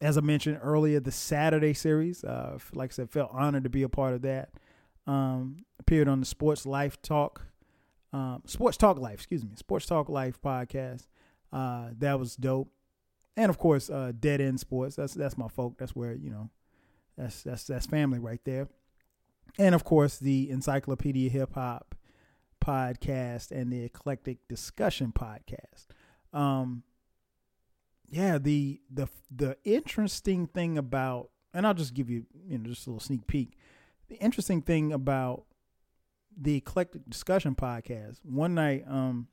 as 0.00 0.18
I 0.18 0.20
mentioned 0.20 0.60
earlier, 0.62 1.00
the 1.00 1.10
Saturday 1.10 1.74
series. 1.74 2.22
Uh, 2.24 2.58
like 2.72 2.90
I 2.90 2.94
said, 2.94 3.10
felt 3.10 3.30
honored 3.32 3.64
to 3.64 3.70
be 3.70 3.82
a 3.82 3.88
part 3.88 4.14
of 4.14 4.22
that. 4.22 4.50
Um, 5.06 5.64
appeared 5.78 6.08
on 6.08 6.20
the 6.20 6.26
Sports 6.26 6.64
Life 6.66 7.00
Talk, 7.02 7.46
um, 8.12 8.42
Sports 8.46 8.76
Talk 8.76 8.98
Life, 8.98 9.14
excuse 9.14 9.44
me, 9.44 9.50
Sports 9.56 9.86
Talk 9.86 10.08
Life 10.08 10.40
podcast. 10.40 11.06
Uh, 11.52 11.88
that 11.98 12.18
was 12.18 12.36
dope. 12.36 12.70
And 13.36 13.50
of 13.50 13.58
course, 13.58 13.90
uh, 13.90 14.12
Dead 14.18 14.40
End 14.40 14.60
Sports. 14.60 14.96
That's 14.96 15.14
that's 15.14 15.36
my 15.36 15.48
folk. 15.48 15.76
That's 15.78 15.94
where 15.94 16.14
you 16.14 16.30
know, 16.30 16.50
that's 17.16 17.42
that's 17.42 17.64
that's 17.64 17.86
family 17.86 18.18
right 18.18 18.40
there. 18.44 18.68
And 19.58 19.74
of 19.74 19.84
course, 19.84 20.18
the 20.18 20.50
Encyclopedia 20.50 21.30
Hip 21.30 21.54
Hop 21.54 21.94
podcast 22.64 23.50
and 23.50 23.72
the 23.72 23.84
Eclectic 23.84 24.38
Discussion 24.48 25.12
podcast. 25.12 25.86
Um, 26.32 26.82
yeah, 28.08 28.38
the 28.38 28.80
the 28.92 29.08
the 29.34 29.56
interesting 29.64 30.46
thing 30.46 30.78
about, 30.78 31.30
and 31.52 31.66
I'll 31.66 31.74
just 31.74 31.94
give 31.94 32.10
you 32.10 32.26
you 32.48 32.58
know 32.58 32.68
just 32.68 32.86
a 32.86 32.90
little 32.90 33.00
sneak 33.00 33.26
peek. 33.26 33.56
The 34.08 34.16
interesting 34.16 34.62
thing 34.62 34.92
about 34.92 35.44
the 36.36 36.56
Eclectic 36.56 37.08
Discussion 37.08 37.54
podcast. 37.54 38.18
One 38.24 38.54
night, 38.54 38.84
um, 38.88 39.28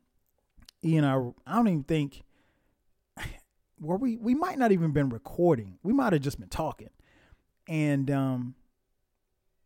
Ian, 0.83 1.03
I 1.03 1.15
I 1.45 1.55
don't 1.55 1.67
even 1.67 1.83
think 1.83 2.23
where 3.81 3.97
we 3.97 4.17
we 4.17 4.35
might 4.35 4.57
not 4.57 4.71
even 4.71 4.91
been 4.91 5.09
recording. 5.09 5.77
We 5.83 5.91
might 5.91 6.13
have 6.13 6.21
just 6.21 6.39
been 6.39 6.49
talking, 6.49 6.91
and 7.67 8.09
um, 8.11 8.55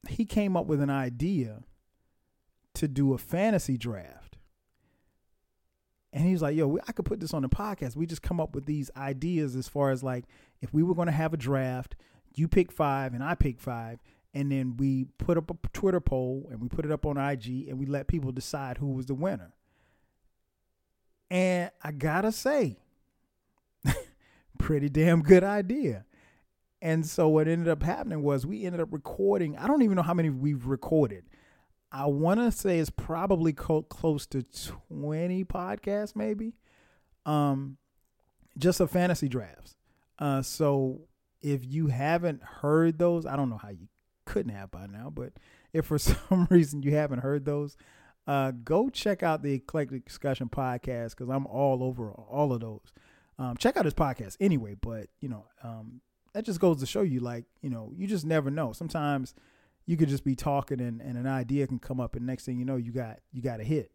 he 0.07 0.26
came 0.26 0.55
up 0.55 0.66
with 0.66 0.82
an 0.82 0.89
idea 0.89 1.63
to 2.76 2.88
do 2.88 3.13
a 3.13 3.18
fantasy 3.18 3.78
draft. 3.78 4.38
And 6.13 6.26
he 6.26 6.32
was 6.32 6.41
like, 6.41 6.55
yo, 6.55 6.78
I 6.88 6.93
could 6.93 7.05
put 7.05 7.20
this 7.20 7.34
on 7.34 7.41
the 7.41 7.49
podcast. 7.49 7.97
We 7.97 8.05
just 8.05 8.22
come 8.22 8.39
up 8.39 8.55
with 8.55 8.66
these 8.66 8.89
ideas 8.95 9.55
as 9.55 9.68
far 9.68 9.91
as 9.91 10.01
like, 10.01 10.24
if 10.61 10.74
we 10.74 10.82
were 10.82 10.95
going 10.95 11.07
to 11.07 11.11
have 11.11 11.34
a 11.34 11.38
draft, 11.38 11.95
you 12.36 12.47
pick 12.47 12.72
five 12.72 13.13
and 13.13 13.22
I 13.22 13.36
pick 13.36 13.59
five. 13.59 13.99
And 14.34 14.49
then 14.49 14.78
we 14.78 15.05
put 15.18 15.38
up 15.38 15.51
a 15.51 15.68
Twitter 15.74 15.99
poll 15.99 16.47
and 16.49 16.61
we 16.61 16.70
put 16.70 16.86
it 16.86 16.91
up 16.91 17.05
on 17.05 17.18
IG 17.18 17.68
and 17.68 17.78
we 17.78 17.86
let 17.86 18.07
people 18.07 18.32
decide 18.32 18.78
who 18.78 18.93
was 18.93 19.07
the 19.07 19.13
winner. 19.13 19.53
And 21.30 21.72
I 21.84 21.91
gotta 21.91 22.32
say, 22.32 22.78
pretty 24.55 24.89
damn 24.89 25.21
good 25.21 25.43
idea. 25.43 26.05
And 26.81 27.05
so 27.05 27.27
what 27.27 27.47
ended 27.47 27.67
up 27.67 27.83
happening 27.83 28.21
was 28.21 28.45
we 28.45 28.65
ended 28.65 28.81
up 28.81 28.91
recording. 28.91 29.57
I 29.57 29.67
don't 29.67 29.81
even 29.81 29.95
know 29.95 30.03
how 30.03 30.13
many 30.13 30.29
we've 30.29 30.67
recorded. 30.67 31.25
I 31.91 32.05
want 32.07 32.39
to 32.39 32.51
say 32.51 32.79
it's 32.79 32.89
probably 32.89 33.53
co- 33.53 33.83
close 33.83 34.25
to 34.27 34.43
20 34.89 35.45
podcasts, 35.45 36.15
maybe. 36.15 36.53
Um, 37.25 37.77
just 38.57 38.79
of 38.79 38.91
fantasy 38.91 39.27
drafts. 39.27 39.77
Uh, 40.19 40.41
so 40.41 41.01
if 41.41 41.65
you 41.65 41.87
haven't 41.87 42.43
heard 42.43 42.99
those, 42.99 43.25
I 43.25 43.35
don't 43.35 43.49
know 43.49 43.57
how 43.57 43.69
you 43.69 43.87
couldn't 44.25 44.53
have 44.53 44.71
by 44.71 44.87
now, 44.87 45.09
but 45.09 45.33
if 45.73 45.85
for 45.85 45.97
some 45.99 46.47
reason 46.49 46.83
you 46.83 46.91
haven't 46.91 47.19
heard 47.19 47.45
those, 47.45 47.77
uh, 48.27 48.51
go 48.63 48.89
check 48.89 49.23
out 49.23 49.43
the 49.43 49.53
Eclectic 49.53 50.05
Discussion 50.05 50.49
podcast 50.49 51.11
because 51.11 51.29
I'm 51.29 51.45
all 51.45 51.83
over 51.83 52.11
all 52.11 52.53
of 52.53 52.61
those. 52.61 52.91
Um, 53.38 53.57
check 53.57 53.75
out 53.77 53.86
his 53.86 53.93
podcast 53.93 54.38
anyway, 54.39 54.75
but 54.79 55.07
you 55.19 55.29
know, 55.29 55.45
um, 55.63 56.01
that 56.33 56.45
just 56.45 56.59
goes 56.59 56.79
to 56.79 56.86
show 56.86 57.01
you, 57.01 57.19
like, 57.19 57.45
you 57.61 57.69
know, 57.69 57.91
you 57.95 58.07
just 58.07 58.25
never 58.25 58.49
know. 58.49 58.73
Sometimes 58.73 59.33
you 59.86 59.97
could 59.97 60.09
just 60.09 60.23
be 60.23 60.36
talking 60.36 60.81
and, 60.81 61.01
and 61.01 61.17
an 61.17 61.27
idea 61.27 61.67
can 61.67 61.79
come 61.79 61.99
up, 61.99 62.15
and 62.15 62.25
next 62.25 62.45
thing 62.45 62.57
you 62.57 62.65
know, 62.65 62.75
you 62.75 62.91
got 62.91 63.19
you 63.31 63.41
got 63.41 63.59
a 63.59 63.63
hit. 63.63 63.91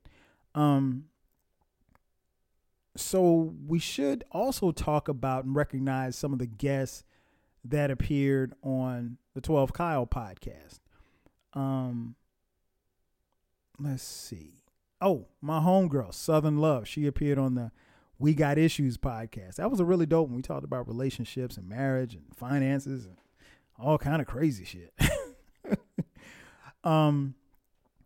Um, 0.54 1.04
so 2.96 3.54
we 3.66 3.78
should 3.78 4.24
also 4.30 4.72
talk 4.72 5.08
about 5.08 5.44
and 5.44 5.54
recognize 5.54 6.16
some 6.16 6.32
of 6.32 6.38
the 6.38 6.46
guests 6.46 7.04
that 7.64 7.90
appeared 7.90 8.54
on 8.62 9.18
the 9.34 9.40
12 9.40 9.72
Kyle 9.72 10.06
podcast. 10.06 10.80
Um, 11.52 12.16
let's 13.78 14.02
see. 14.02 14.54
Oh, 15.00 15.28
my 15.40 15.60
homegirl, 15.60 16.12
Southern 16.12 16.58
Love. 16.58 16.86
She 16.86 17.06
appeared 17.06 17.38
on 17.38 17.54
the 17.54 17.70
We 18.20 18.34
Got 18.34 18.58
Issues 18.58 18.98
podcast. 18.98 19.56
That 19.56 19.70
was 19.70 19.80
a 19.80 19.84
really 19.84 20.04
dope 20.04 20.28
one. 20.28 20.36
We 20.36 20.42
talked 20.42 20.64
about 20.64 20.86
relationships 20.86 21.56
and 21.56 21.66
marriage 21.66 22.14
and 22.14 22.24
finances 22.36 23.06
and 23.06 23.16
all 23.78 23.96
kind 23.96 24.20
of 24.20 24.28
crazy 24.28 24.64
shit. 24.64 24.92
um, 26.84 27.34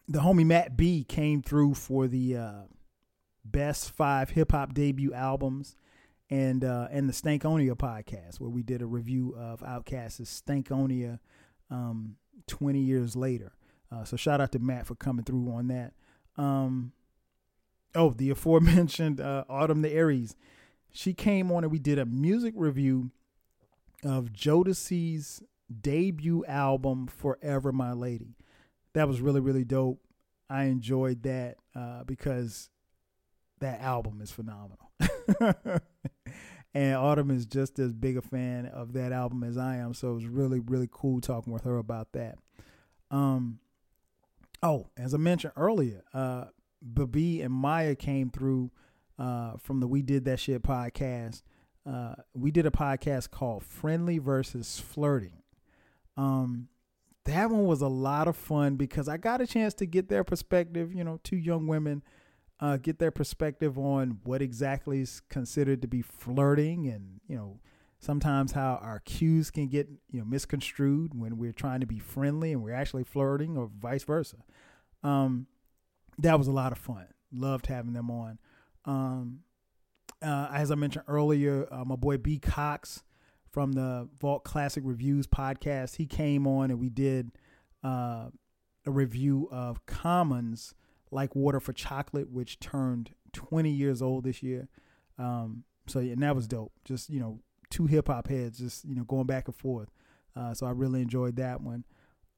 the 0.06 0.20
homie 0.20 0.46
Matt 0.46 0.76
B 0.76 1.02
came 1.02 1.42
through 1.42 1.74
for 1.74 2.06
the 2.06 2.36
uh, 2.36 2.62
best 3.44 3.90
five 3.90 4.30
hip 4.30 4.52
hop 4.52 4.72
debut 4.72 5.12
albums 5.12 5.74
and 6.30 6.64
uh, 6.64 6.86
and 6.92 7.08
the 7.08 7.12
Stankonia 7.12 7.74
podcast 7.74 8.38
where 8.38 8.50
we 8.50 8.62
did 8.62 8.82
a 8.82 8.86
review 8.86 9.34
of 9.36 9.60
Outkast's 9.62 10.42
Stankonia 10.46 11.18
um, 11.70 12.14
20 12.46 12.78
years 12.78 13.16
later. 13.16 13.52
Uh, 13.90 14.04
so 14.04 14.16
shout 14.16 14.40
out 14.40 14.52
to 14.52 14.60
Matt 14.60 14.86
for 14.86 14.94
coming 14.94 15.24
through 15.24 15.50
on 15.50 15.66
that. 15.68 15.92
Um, 16.36 16.92
oh, 17.94 18.10
the 18.10 18.30
aforementioned 18.30 19.20
uh, 19.20 19.44
Autumn 19.48 19.82
the 19.82 19.92
Aries. 19.92 20.36
She 20.92 21.12
came 21.12 21.50
on 21.50 21.64
and 21.64 21.72
we 21.72 21.78
did 21.78 21.98
a 21.98 22.04
music 22.04 22.54
review 22.56 23.10
of 24.04 24.32
Jodeci's 24.32 25.42
debut 25.80 26.44
album, 26.46 27.06
Forever 27.06 27.72
My 27.72 27.92
Lady. 27.92 28.36
That 28.92 29.08
was 29.08 29.20
really, 29.20 29.40
really 29.40 29.64
dope. 29.64 30.00
I 30.48 30.64
enjoyed 30.64 31.22
that 31.24 31.56
uh, 31.74 32.04
because 32.04 32.68
that 33.60 33.80
album 33.80 34.20
is 34.20 34.30
phenomenal. 34.30 34.92
and 36.74 36.94
Autumn 36.94 37.30
is 37.30 37.46
just 37.46 37.78
as 37.78 37.92
big 37.92 38.16
a 38.16 38.22
fan 38.22 38.66
of 38.66 38.92
that 38.92 39.10
album 39.10 39.42
as 39.42 39.56
I 39.56 39.76
am, 39.76 39.94
so 39.94 40.10
it 40.10 40.14
was 40.14 40.26
really, 40.26 40.60
really 40.60 40.88
cool 40.90 41.20
talking 41.20 41.52
with 41.52 41.64
her 41.64 41.78
about 41.78 42.12
that. 42.12 42.38
Um, 43.10 43.58
oh, 44.62 44.88
as 44.96 45.14
I 45.14 45.18
mentioned 45.18 45.54
earlier, 45.56 46.04
uh, 46.12 46.46
Babi 46.84 47.40
and 47.40 47.52
Maya 47.52 47.94
came 47.94 48.30
through 48.30 48.70
uh, 49.18 49.52
from 49.58 49.80
the 49.80 49.88
We 49.88 50.02
Did 50.02 50.26
That 50.26 50.38
Shit 50.38 50.62
podcast. 50.62 51.42
Uh, 51.86 52.14
we 52.34 52.50
did 52.50 52.66
a 52.66 52.70
podcast 52.70 53.30
called 53.30 53.64
Friendly 53.64 54.18
versus 54.18 54.78
Flirting. 54.78 55.42
Um, 56.16 56.68
that 57.24 57.50
one 57.50 57.64
was 57.64 57.80
a 57.80 57.88
lot 57.88 58.28
of 58.28 58.36
fun 58.36 58.76
because 58.76 59.08
I 59.08 59.16
got 59.16 59.40
a 59.40 59.46
chance 59.46 59.74
to 59.74 59.86
get 59.86 60.08
their 60.08 60.24
perspective. 60.24 60.92
You 60.92 61.04
know, 61.04 61.20
two 61.22 61.36
young 61.36 61.66
women 61.66 62.02
uh, 62.60 62.76
get 62.76 62.98
their 62.98 63.10
perspective 63.10 63.78
on 63.78 64.20
what 64.24 64.42
exactly 64.42 65.00
is 65.00 65.22
considered 65.28 65.82
to 65.82 65.88
be 65.88 66.02
flirting, 66.02 66.86
and 66.88 67.20
you 67.26 67.36
know, 67.36 67.60
sometimes 67.98 68.52
how 68.52 68.78
our 68.82 69.00
cues 69.00 69.50
can 69.50 69.68
get 69.68 69.88
you 70.10 70.20
know 70.20 70.24
misconstrued 70.24 71.18
when 71.18 71.38
we're 71.38 71.52
trying 71.52 71.80
to 71.80 71.86
be 71.86 71.98
friendly 71.98 72.52
and 72.52 72.62
we're 72.62 72.74
actually 72.74 73.04
flirting, 73.04 73.56
or 73.56 73.70
vice 73.78 74.04
versa. 74.04 74.36
Um, 75.02 75.46
that 76.18 76.38
was 76.38 76.46
a 76.46 76.52
lot 76.52 76.72
of 76.72 76.78
fun. 76.78 77.06
Loved 77.32 77.66
having 77.66 77.92
them 77.92 78.10
on. 78.10 78.38
Um, 78.84 79.40
uh, 80.22 80.48
as 80.52 80.70
I 80.70 80.74
mentioned 80.74 81.04
earlier, 81.08 81.66
uh, 81.70 81.84
my 81.84 81.96
boy 81.96 82.16
B 82.16 82.38
Cox 82.38 83.02
from 83.50 83.72
the 83.72 84.08
Vault 84.20 84.44
Classic 84.44 84.82
Reviews 84.84 85.26
podcast, 85.26 85.96
he 85.96 86.06
came 86.06 86.46
on 86.46 86.70
and 86.70 86.80
we 86.80 86.88
did 86.88 87.32
uh, 87.84 88.28
a 88.86 88.90
review 88.90 89.48
of 89.52 89.84
Common's 89.86 90.74
like 91.10 91.34
Water 91.36 91.60
for 91.60 91.72
Chocolate, 91.72 92.30
which 92.30 92.58
turned 92.58 93.10
20 93.32 93.70
years 93.70 94.02
old 94.02 94.24
this 94.24 94.42
year. 94.42 94.68
Um, 95.18 95.64
so 95.86 96.00
yeah, 96.00 96.12
and 96.12 96.22
that 96.22 96.34
was 96.34 96.48
dope. 96.48 96.72
Just 96.84 97.10
you 97.10 97.20
know, 97.20 97.40
two 97.70 97.86
hip 97.86 98.08
hop 98.08 98.28
heads, 98.28 98.58
just 98.58 98.84
you 98.84 98.94
know, 98.94 99.04
going 99.04 99.26
back 99.26 99.46
and 99.46 99.54
forth. 99.54 99.90
Uh, 100.34 100.54
so 100.54 100.66
I 100.66 100.70
really 100.70 101.02
enjoyed 101.02 101.36
that 101.36 101.60
one. 101.60 101.84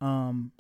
Um, 0.01 0.53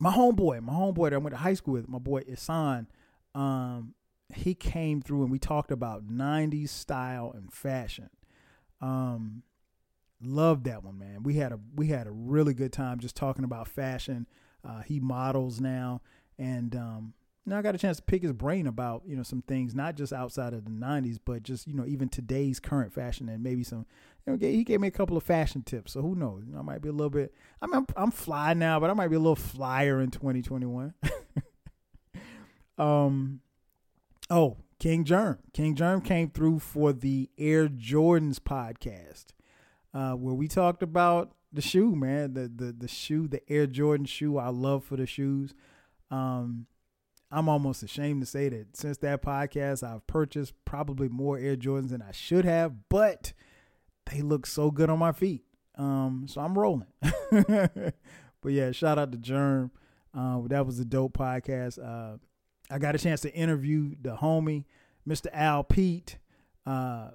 my 0.00 0.12
homeboy, 0.12 0.62
my 0.62 0.72
homeboy 0.72 1.10
that 1.10 1.14
I 1.14 1.18
went 1.18 1.34
to 1.34 1.38
high 1.40 1.54
school 1.54 1.74
with, 1.74 1.88
my 1.88 1.98
boy 1.98 2.22
Isan, 2.28 2.88
um, 3.34 3.94
he 4.34 4.54
came 4.54 5.00
through 5.00 5.22
and 5.22 5.30
we 5.30 5.38
talked 5.38 5.70
about 5.70 6.06
90s 6.06 6.68
style 6.68 7.32
and 7.34 7.52
fashion. 7.52 8.10
Um, 8.80 9.42
loved 10.22 10.64
that 10.64 10.84
one, 10.84 10.98
man. 10.98 11.22
We 11.22 11.34
had 11.34 11.52
a 11.52 11.60
we 11.74 11.88
had 11.88 12.06
a 12.06 12.10
really 12.10 12.54
good 12.54 12.72
time 12.72 12.98
just 12.98 13.16
talking 13.16 13.44
about 13.44 13.68
fashion. 13.68 14.26
Uh, 14.64 14.82
he 14.82 15.00
models 15.00 15.60
now, 15.60 16.02
and 16.38 16.74
um, 16.74 17.14
now 17.46 17.58
I 17.58 17.62
got 17.62 17.74
a 17.74 17.78
chance 17.78 17.98
to 17.98 18.02
pick 18.02 18.22
his 18.22 18.32
brain 18.32 18.66
about 18.66 19.02
you 19.06 19.16
know 19.16 19.22
some 19.22 19.42
things, 19.42 19.74
not 19.74 19.96
just 19.96 20.12
outside 20.12 20.52
of 20.52 20.64
the 20.64 20.70
'90s, 20.70 21.18
but 21.24 21.42
just 21.42 21.66
you 21.66 21.74
know 21.74 21.86
even 21.86 22.08
today's 22.08 22.60
current 22.60 22.92
fashion 22.92 23.28
and 23.28 23.42
maybe 23.42 23.64
some. 23.64 23.86
You 24.28 24.36
know, 24.36 24.46
he 24.46 24.64
gave 24.64 24.80
me 24.80 24.88
a 24.88 24.92
couple 24.92 25.16
of 25.16 25.22
fashion 25.22 25.62
tips, 25.62 25.92
so 25.92 26.02
who 26.02 26.14
knows? 26.14 26.42
You 26.46 26.52
know, 26.52 26.58
I 26.58 26.62
might 26.62 26.82
be 26.82 26.90
a 26.90 26.92
little 26.92 27.08
bit. 27.08 27.32
I 27.62 27.66
mean, 27.66 27.76
I'm, 27.76 27.86
I'm 27.96 28.10
fly 28.10 28.52
now, 28.52 28.78
but 28.78 28.90
I 28.90 28.92
might 28.92 29.08
be 29.08 29.16
a 29.16 29.20
little 29.20 29.36
flyer 29.36 30.02
in 30.02 30.10
2021. 30.10 30.92
um, 32.78 33.40
oh, 34.28 34.58
King 34.78 35.04
Germ. 35.04 35.38
King 35.54 35.74
Germ 35.74 36.02
came 36.02 36.28
through 36.28 36.58
for 36.58 36.92
the 36.92 37.30
Air 37.38 37.68
Jordans 37.68 38.38
podcast, 38.38 39.26
uh, 39.94 40.12
where 40.12 40.34
we 40.34 40.46
talked 40.46 40.82
about 40.82 41.32
the 41.50 41.62
shoe, 41.62 41.96
man, 41.96 42.34
the 42.34 42.52
the 42.54 42.72
the 42.72 42.88
shoe, 42.88 43.28
the 43.28 43.40
Air 43.50 43.66
Jordan 43.66 44.04
shoe. 44.04 44.36
I 44.36 44.48
love 44.48 44.84
for 44.84 44.96
the 44.96 45.06
shoes. 45.06 45.54
Um, 46.10 46.66
I'm 47.30 47.48
almost 47.48 47.82
ashamed 47.82 48.20
to 48.20 48.26
say 48.26 48.50
that 48.50 48.76
since 48.76 48.98
that 48.98 49.22
podcast, 49.22 49.82
I've 49.82 50.06
purchased 50.06 50.52
probably 50.66 51.08
more 51.08 51.38
Air 51.38 51.56
Jordans 51.56 51.88
than 51.88 52.02
I 52.02 52.12
should 52.12 52.44
have, 52.44 52.88
but 52.90 53.32
they 54.10 54.22
look 54.22 54.46
so 54.46 54.70
good 54.70 54.90
on 54.90 54.98
my 54.98 55.12
feet. 55.12 55.42
Um, 55.76 56.26
so 56.28 56.40
I'm 56.40 56.58
rolling. 56.58 56.88
but 57.30 57.94
yeah, 58.46 58.72
shout 58.72 58.98
out 58.98 59.12
to 59.12 59.18
Germ. 59.18 59.70
Uh, 60.14 60.40
that 60.46 60.66
was 60.66 60.78
a 60.78 60.84
dope 60.84 61.16
podcast. 61.16 61.78
Uh, 61.78 62.18
I 62.70 62.78
got 62.78 62.94
a 62.94 62.98
chance 62.98 63.20
to 63.22 63.32
interview 63.32 63.94
the 64.00 64.16
homie, 64.16 64.64
Mr. 65.08 65.26
Al 65.32 65.64
Pete. 65.64 66.18
Uh, 66.66 67.10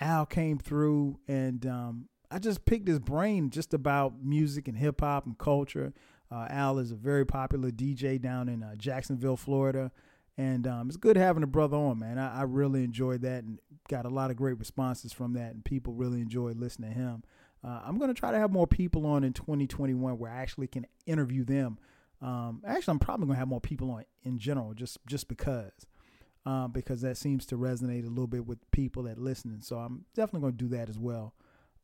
Al 0.00 0.26
came 0.26 0.58
through 0.58 1.18
and 1.28 1.66
um, 1.66 2.08
I 2.30 2.38
just 2.38 2.64
picked 2.64 2.88
his 2.88 2.98
brain 2.98 3.50
just 3.50 3.74
about 3.74 4.22
music 4.22 4.68
and 4.68 4.76
hip 4.76 5.00
hop 5.00 5.26
and 5.26 5.36
culture. 5.36 5.92
Uh, 6.30 6.46
Al 6.48 6.78
is 6.78 6.90
a 6.90 6.96
very 6.96 7.26
popular 7.26 7.70
DJ 7.70 8.20
down 8.20 8.48
in 8.48 8.62
uh, 8.62 8.74
Jacksonville, 8.76 9.36
Florida. 9.36 9.92
And 10.38 10.66
um, 10.66 10.88
it's 10.88 10.96
good 10.96 11.16
having 11.16 11.42
a 11.42 11.46
brother 11.46 11.76
on, 11.76 11.98
man. 11.98 12.18
I, 12.18 12.40
I, 12.40 12.42
really 12.44 12.84
enjoyed 12.84 13.20
that 13.20 13.44
and 13.44 13.58
got 13.88 14.06
a 14.06 14.08
lot 14.08 14.30
of 14.30 14.36
great 14.36 14.58
responses 14.58 15.12
from 15.12 15.34
that, 15.34 15.52
and 15.52 15.62
people 15.62 15.92
really 15.92 16.22
enjoyed 16.22 16.56
listening 16.56 16.94
to 16.94 16.98
him. 16.98 17.22
Uh, 17.62 17.80
I'm 17.84 17.98
going 17.98 18.08
to 18.08 18.18
try 18.18 18.32
to 18.32 18.38
have 18.38 18.50
more 18.50 18.66
people 18.66 19.06
on 19.06 19.24
in 19.24 19.34
2021 19.34 20.18
where 20.18 20.32
I 20.32 20.40
actually 20.40 20.68
can 20.68 20.86
interview 21.06 21.44
them. 21.44 21.78
Um, 22.22 22.62
actually, 22.66 22.92
I'm 22.92 22.98
probably 22.98 23.26
going 23.26 23.36
to 23.36 23.40
have 23.40 23.48
more 23.48 23.60
people 23.60 23.90
on 23.90 24.04
in 24.22 24.38
general, 24.38 24.74
just 24.74 24.98
just 25.06 25.28
because, 25.28 25.86
um, 26.46 26.72
because 26.72 27.02
that 27.02 27.16
seems 27.16 27.44
to 27.46 27.58
resonate 27.58 28.06
a 28.06 28.08
little 28.08 28.26
bit 28.26 28.46
with 28.46 28.58
people 28.70 29.02
that 29.04 29.18
listening. 29.18 29.60
So 29.60 29.76
I'm 29.76 30.06
definitely 30.14 30.40
going 30.40 30.56
to 30.56 30.64
do 30.64 30.76
that 30.76 30.88
as 30.88 30.98
well. 30.98 31.34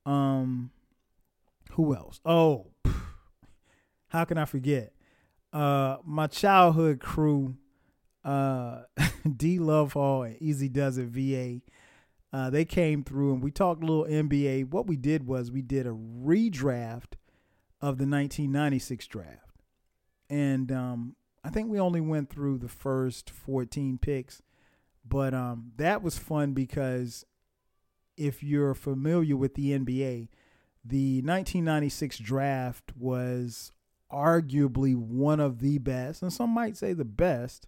Um, 0.06 0.70
who 1.72 1.94
else? 1.94 2.20
Oh, 2.24 2.68
how 4.08 4.24
can 4.24 4.38
I 4.38 4.46
forget? 4.46 4.94
Uh, 5.52 5.96
my 6.04 6.26
childhood 6.26 7.00
crew, 7.00 7.56
uh, 8.24 8.82
D 9.36 9.58
Love 9.58 9.92
Hall 9.92 10.22
and 10.22 10.40
Easy 10.40 10.68
Does 10.68 10.98
It 10.98 11.06
VA. 11.06 11.60
Uh, 12.32 12.50
they 12.50 12.64
came 12.64 13.02
through 13.02 13.32
and 13.32 13.42
we 13.42 13.50
talked 13.50 13.82
a 13.82 13.86
little 13.86 14.04
NBA. 14.04 14.70
What 14.70 14.86
we 14.86 14.96
did 14.96 15.26
was 15.26 15.50
we 15.50 15.62
did 15.62 15.86
a 15.86 15.90
redraft 15.90 17.14
of 17.80 17.96
the 17.96 18.06
1996 18.06 19.06
draft, 19.06 19.62
and 20.28 20.70
um, 20.70 21.16
I 21.44 21.50
think 21.50 21.70
we 21.70 21.80
only 21.80 22.00
went 22.00 22.28
through 22.28 22.58
the 22.58 22.68
first 22.68 23.30
14 23.30 23.98
picks, 23.98 24.42
but 25.06 25.32
um, 25.32 25.72
that 25.76 26.02
was 26.02 26.18
fun 26.18 26.52
because 26.52 27.24
if 28.16 28.42
you're 28.42 28.74
familiar 28.74 29.36
with 29.36 29.54
the 29.54 29.70
NBA, 29.70 30.28
the 30.84 31.22
1996 31.22 32.18
draft 32.18 32.92
was 32.96 33.72
arguably 34.12 34.96
one 34.96 35.40
of 35.40 35.60
the 35.60 35.78
best, 35.78 36.22
and 36.22 36.32
some 36.32 36.50
might 36.50 36.76
say 36.76 36.92
the 36.92 37.04
best 37.04 37.66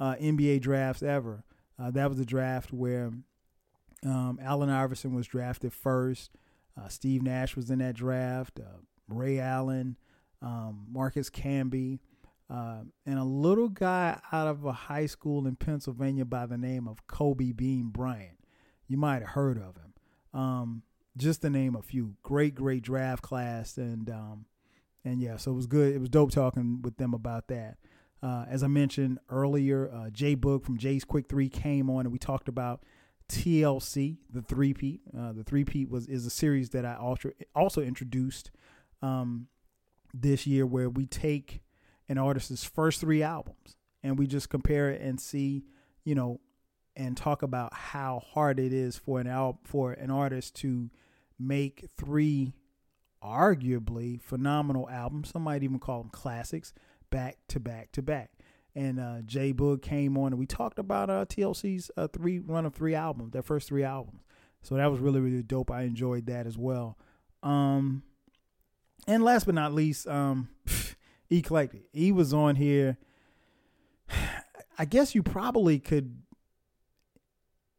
uh, 0.00 0.16
NBA 0.16 0.60
drafts 0.60 1.02
ever. 1.02 1.44
Uh, 1.78 1.90
that 1.92 2.08
was 2.08 2.18
the 2.18 2.24
draft 2.24 2.72
where 2.72 3.12
um, 4.04 4.38
Allen 4.42 4.70
Iverson 4.70 5.14
was 5.14 5.26
drafted 5.26 5.72
first. 5.72 6.30
Uh, 6.80 6.88
Steve 6.88 7.22
Nash 7.22 7.54
was 7.54 7.70
in 7.70 7.78
that 7.80 7.94
draft. 7.94 8.58
Uh, 8.58 8.78
Ray 9.08 9.38
Allen, 9.38 9.96
um, 10.40 10.86
Marcus 10.90 11.28
Camby, 11.30 11.98
uh, 12.48 12.80
and 13.06 13.18
a 13.18 13.24
little 13.24 13.68
guy 13.68 14.18
out 14.32 14.48
of 14.48 14.64
a 14.64 14.72
high 14.72 15.06
school 15.06 15.46
in 15.46 15.56
Pennsylvania 15.56 16.24
by 16.24 16.46
the 16.46 16.58
name 16.58 16.88
of 16.88 17.06
Kobe 17.06 17.52
Bean 17.52 17.88
Bryant. 17.88 18.38
You 18.88 18.96
might 18.96 19.22
have 19.22 19.30
heard 19.30 19.58
of 19.58 19.76
him. 19.76 19.94
Um, 20.32 20.82
just 21.16 21.42
to 21.42 21.50
name 21.50 21.74
a 21.74 21.82
few. 21.82 22.14
Great, 22.22 22.54
great 22.54 22.82
draft 22.82 23.22
class, 23.22 23.76
and 23.76 24.08
um, 24.10 24.46
and 25.04 25.20
yeah, 25.20 25.36
so 25.36 25.52
it 25.52 25.54
was 25.54 25.66
good. 25.66 25.94
It 25.94 25.98
was 25.98 26.08
dope 26.08 26.30
talking 26.30 26.82
with 26.82 26.96
them 26.96 27.14
about 27.14 27.48
that. 27.48 27.78
Uh, 28.22 28.44
as 28.48 28.62
I 28.62 28.66
mentioned 28.66 29.18
earlier, 29.30 29.90
uh, 29.90 30.10
Jay 30.10 30.36
Boog 30.36 30.64
from 30.64 30.76
Jay's 30.76 31.04
Quick 31.04 31.28
Three 31.28 31.48
came 31.48 31.88
on, 31.88 32.00
and 32.00 32.12
we 32.12 32.18
talked 32.18 32.48
about 32.48 32.82
TLC, 33.28 34.18
the 34.30 34.42
three 34.42 34.74
peat. 34.74 35.00
Uh, 35.16 35.32
the 35.32 35.44
three 35.44 35.64
peat 35.64 35.88
was 35.88 36.06
is 36.06 36.26
a 36.26 36.30
series 36.30 36.70
that 36.70 36.84
I 36.84 36.96
also 36.96 37.30
also 37.54 37.80
introduced 37.80 38.50
um, 39.02 39.46
this 40.12 40.46
year, 40.46 40.66
where 40.66 40.90
we 40.90 41.06
take 41.06 41.62
an 42.08 42.18
artist's 42.18 42.64
first 42.64 43.00
three 43.00 43.22
albums 43.22 43.76
and 44.02 44.18
we 44.18 44.26
just 44.26 44.50
compare 44.50 44.90
it 44.90 45.00
and 45.00 45.20
see, 45.20 45.64
you 46.04 46.14
know, 46.14 46.40
and 46.96 47.16
talk 47.16 47.42
about 47.42 47.72
how 47.72 48.20
hard 48.32 48.58
it 48.58 48.72
is 48.72 48.96
for 48.96 49.20
an 49.20 49.26
al- 49.26 49.60
for 49.64 49.92
an 49.92 50.10
artist 50.10 50.56
to 50.56 50.90
make 51.38 51.88
three 51.96 52.52
arguably 53.22 54.20
phenomenal 54.20 54.88
albums. 54.90 55.30
Some 55.30 55.42
might 55.42 55.62
even 55.62 55.78
call 55.78 56.02
them 56.02 56.10
classics, 56.10 56.72
back 57.10 57.38
to 57.48 57.60
back 57.60 57.92
to 57.92 58.02
back. 58.02 58.30
And 58.74 59.00
uh, 59.00 59.22
Jay 59.26 59.52
Boog 59.52 59.82
came 59.82 60.16
on 60.16 60.28
and 60.32 60.38
we 60.38 60.46
talked 60.46 60.78
about 60.78 61.10
uh, 61.10 61.24
TLC's 61.24 61.90
uh, 61.96 62.06
three 62.08 62.38
run 62.38 62.66
of 62.66 62.74
three 62.74 62.94
albums, 62.94 63.32
their 63.32 63.42
first 63.42 63.68
three 63.68 63.84
albums. 63.84 64.22
So 64.62 64.76
that 64.76 64.90
was 64.90 65.00
really 65.00 65.20
really 65.20 65.42
dope. 65.42 65.70
I 65.70 65.82
enjoyed 65.82 66.26
that 66.26 66.46
as 66.46 66.56
well. 66.56 66.96
Um, 67.42 68.02
and 69.06 69.24
last 69.24 69.46
but 69.46 69.54
not 69.54 69.72
least, 69.72 70.06
um, 70.06 70.48
Eclectic. 71.30 71.84
He 71.92 72.12
was 72.12 72.34
on 72.34 72.56
here. 72.56 72.98
I 74.78 74.84
guess 74.84 75.14
you 75.14 75.22
probably 75.22 75.78
could 75.78 76.22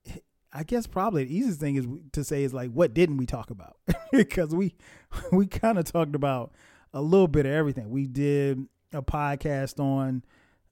I 0.54 0.64
guess 0.64 0.88
probably 0.88 1.26
the 1.26 1.36
easiest 1.36 1.60
thing 1.60 1.76
is 1.76 1.88
to 2.14 2.24
say 2.24 2.44
is 2.44 2.54
like, 2.54 2.72
what 2.72 2.94
didn't 2.94 3.18
we 3.18 3.26
talk 3.26 3.50
about? 3.50 3.78
because 4.12 4.54
we 4.54 4.76
we 5.32 5.48
kind 5.48 5.78
of 5.78 5.86
talked 5.86 6.16
about 6.16 6.54
a 6.94 7.02
little 7.02 7.28
bit 7.28 7.46
of 7.46 7.52
everything. 7.52 7.90
We 7.90 8.08
did 8.08 8.66
a 8.94 9.02
podcast 9.02 9.80
on 9.80 10.24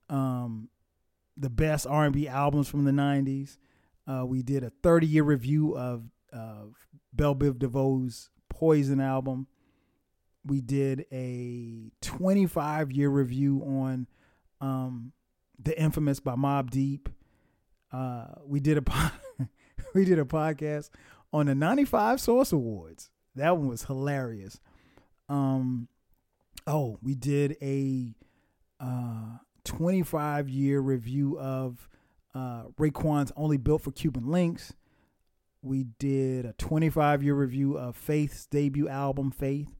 um, 0.09 0.69
the 1.37 1.49
best 1.49 1.87
R 1.87 2.05
and 2.05 2.13
B 2.13 2.27
albums 2.27 2.67
from 2.67 2.85
the 2.85 2.91
'90s. 2.91 3.57
Uh, 4.07 4.25
we 4.25 4.41
did 4.41 4.63
a 4.63 4.71
30 4.81 5.07
year 5.07 5.23
review 5.23 5.77
of 5.77 6.03
of 6.33 6.75
Bell 7.13 7.35
Biv 7.35 7.55
DeVoe's 7.55 8.29
Poison 8.49 8.99
album. 8.99 9.47
We 10.45 10.61
did 10.61 11.05
a 11.11 11.91
25 12.01 12.91
year 12.91 13.09
review 13.09 13.61
on 13.65 14.07
um, 14.61 15.11
the 15.61 15.79
infamous 15.79 16.19
by 16.19 16.35
Mobb 16.35 16.69
Deep. 16.69 17.09
Uh, 17.91 18.27
we 18.45 18.59
did 18.59 18.77
a 18.77 19.11
we 19.93 20.05
did 20.05 20.19
a 20.19 20.25
podcast 20.25 20.89
on 21.31 21.47
the 21.47 21.55
95 21.55 22.19
Source 22.19 22.51
Awards. 22.51 23.09
That 23.35 23.57
one 23.57 23.67
was 23.67 23.85
hilarious. 23.85 24.59
Um, 25.27 25.87
oh, 26.69 26.99
we 27.01 27.15
did 27.15 27.57
a 27.61 28.13
uh, 28.79 29.39
25 29.65 30.47
year 30.47 30.79
review 30.79 31.37
of 31.39 31.89
uh, 32.33 32.65
Raekwon's 32.79 33.31
Only 33.35 33.57
Built 33.57 33.81
for 33.81 33.91
Cuban 33.91 34.29
Links. 34.29 34.73
We 35.61 35.85
did 35.97 36.45
a 36.45 36.53
25 36.53 37.23
year 37.23 37.33
review 37.33 37.77
of 37.77 37.97
Faith's 37.97 38.45
debut 38.45 38.87
album, 38.87 39.31
Faith. 39.31 39.75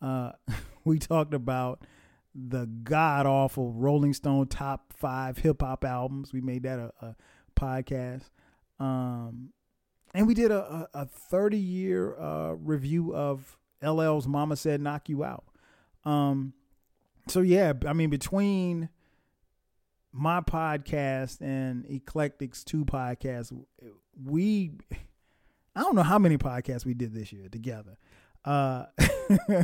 Uh, 0.00 0.32
we 0.84 0.98
talked 0.98 1.34
about 1.34 1.84
the 2.34 2.66
god 2.84 3.26
awful 3.26 3.72
Rolling 3.72 4.14
Stone 4.14 4.46
top 4.46 4.92
five 4.96 5.38
hip 5.38 5.60
hop 5.60 5.84
albums. 5.84 6.32
We 6.32 6.40
made 6.40 6.62
that 6.62 6.78
a, 6.78 6.92
a 7.04 7.16
podcast. 7.58 8.30
Um, 8.78 9.50
and 10.14 10.26
we 10.26 10.34
did 10.34 10.52
a, 10.52 10.88
a, 10.94 11.04
30 11.04 11.58
year 11.58 12.16
uh, 12.18 12.52
review 12.52 13.14
of 13.14 13.58
LL's 13.82 14.28
Mama 14.28 14.56
Said 14.56 14.80
Knock 14.80 15.08
You 15.08 15.24
Out. 15.24 15.44
Um, 16.08 16.54
so, 17.28 17.40
yeah, 17.40 17.74
I 17.86 17.92
mean, 17.92 18.08
between 18.08 18.88
my 20.10 20.40
podcast 20.40 21.42
and 21.42 21.84
Eclectics 21.90 22.64
2 22.64 22.86
podcast, 22.86 23.52
we, 24.24 24.72
I 25.76 25.82
don't 25.82 25.94
know 25.94 26.02
how 26.02 26.18
many 26.18 26.38
podcasts 26.38 26.86
we 26.86 26.94
did 26.94 27.12
this 27.12 27.30
year 27.30 27.48
together. 27.50 27.98
Uh, 28.42 28.86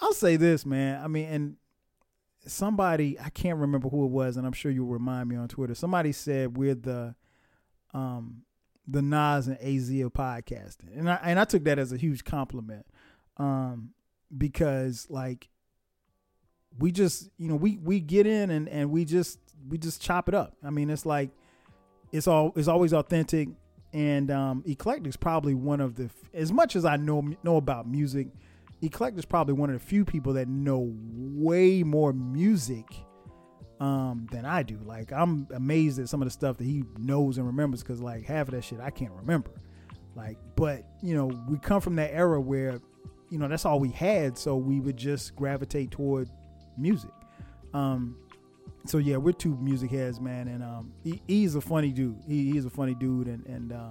I'll 0.00 0.14
say 0.14 0.36
this, 0.36 0.64
man. 0.64 1.02
I 1.04 1.08
mean, 1.08 1.26
and 1.26 1.56
somebody, 2.46 3.20
I 3.20 3.28
can't 3.28 3.58
remember 3.58 3.90
who 3.90 4.06
it 4.06 4.10
was, 4.10 4.38
and 4.38 4.46
I'm 4.46 4.52
sure 4.52 4.70
you'll 4.72 4.86
remind 4.86 5.28
me 5.28 5.36
on 5.36 5.48
Twitter. 5.48 5.74
Somebody 5.74 6.12
said 6.12 6.56
we're 6.56 6.74
the, 6.74 7.14
um, 7.92 8.44
the 8.86 9.02
Nas 9.02 9.46
and 9.46 9.58
AZ 9.58 9.90
of 9.90 10.14
podcasting, 10.14 10.98
and 10.98 11.10
I 11.10 11.18
and 11.22 11.38
I 11.38 11.44
took 11.44 11.64
that 11.64 11.78
as 11.78 11.92
a 11.92 11.96
huge 11.96 12.24
compliment, 12.24 12.84
um, 13.38 13.90
because 14.36 15.06
like 15.08 15.48
we 16.78 16.92
just 16.92 17.30
you 17.38 17.48
know 17.48 17.56
we 17.56 17.78
we 17.78 18.00
get 18.00 18.26
in 18.26 18.50
and 18.50 18.68
and 18.68 18.90
we 18.90 19.04
just 19.04 19.38
we 19.68 19.78
just 19.78 20.02
chop 20.02 20.28
it 20.28 20.34
up. 20.34 20.56
I 20.62 20.70
mean, 20.70 20.90
it's 20.90 21.06
like 21.06 21.30
it's 22.12 22.26
all 22.26 22.52
it's 22.56 22.68
always 22.68 22.92
authentic, 22.92 23.48
and 23.92 24.30
um, 24.30 24.64
is 24.66 25.16
probably 25.16 25.54
one 25.54 25.80
of 25.80 25.96
the 25.96 26.10
as 26.32 26.52
much 26.52 26.76
as 26.76 26.84
I 26.84 26.96
know 26.96 27.34
know 27.42 27.56
about 27.56 27.88
music. 27.88 28.28
eclectic 28.82 29.18
is 29.18 29.24
probably 29.24 29.54
one 29.54 29.70
of 29.70 29.80
the 29.80 29.86
few 29.86 30.04
people 30.04 30.34
that 30.34 30.48
know 30.48 30.92
way 31.06 31.82
more 31.82 32.12
music 32.12 32.86
um, 33.80 34.26
than 34.30 34.44
I 34.44 34.62
do. 34.62 34.78
Like 34.84 35.12
I'm 35.12 35.46
amazed 35.54 35.98
at 35.98 36.08
some 36.08 36.22
of 36.22 36.26
the 36.26 36.32
stuff 36.32 36.58
that 36.58 36.64
he 36.64 36.84
knows 36.98 37.38
and 37.38 37.46
remembers 37.46 37.82
because 37.82 38.00
like 38.00 38.24
half 38.24 38.48
of 38.48 38.54
that 38.54 38.62
shit 38.62 38.80
I 38.80 38.90
can't 38.90 39.12
remember. 39.12 39.50
Like, 40.14 40.38
but 40.56 40.84
you 41.02 41.14
know, 41.14 41.26
we 41.48 41.58
come 41.58 41.80
from 41.80 41.96
that 41.96 42.12
era 42.12 42.40
where, 42.40 42.80
you 43.34 43.40
know, 43.40 43.48
that's 43.48 43.64
all 43.64 43.80
we 43.80 43.88
had, 43.88 44.38
so 44.38 44.56
we 44.56 44.78
would 44.78 44.96
just 44.96 45.34
gravitate 45.34 45.90
toward 45.90 46.28
music. 46.78 47.10
Um, 47.72 48.16
so 48.86 48.98
yeah, 48.98 49.16
we're 49.16 49.32
two 49.32 49.56
music 49.56 49.90
heads, 49.90 50.20
man, 50.20 50.46
and 50.46 50.62
um, 50.62 50.92
he, 51.02 51.20
he's 51.26 51.56
a 51.56 51.60
funny 51.60 51.90
dude. 51.90 52.22
He, 52.28 52.52
he's 52.52 52.64
a 52.64 52.70
funny 52.70 52.94
dude, 52.94 53.26
and 53.26 53.44
and 53.46 53.72
uh, 53.72 53.90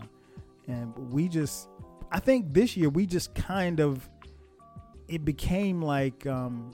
and 0.69 0.97
we 1.11 1.27
just, 1.27 1.67
I 2.09 2.21
think 2.21 2.53
this 2.53 2.77
year 2.77 2.87
we 2.87 3.05
just 3.05 3.35
kind 3.35 3.81
of, 3.81 4.09
it 5.09 5.25
became 5.25 5.81
like 5.81 6.25
um, 6.25 6.73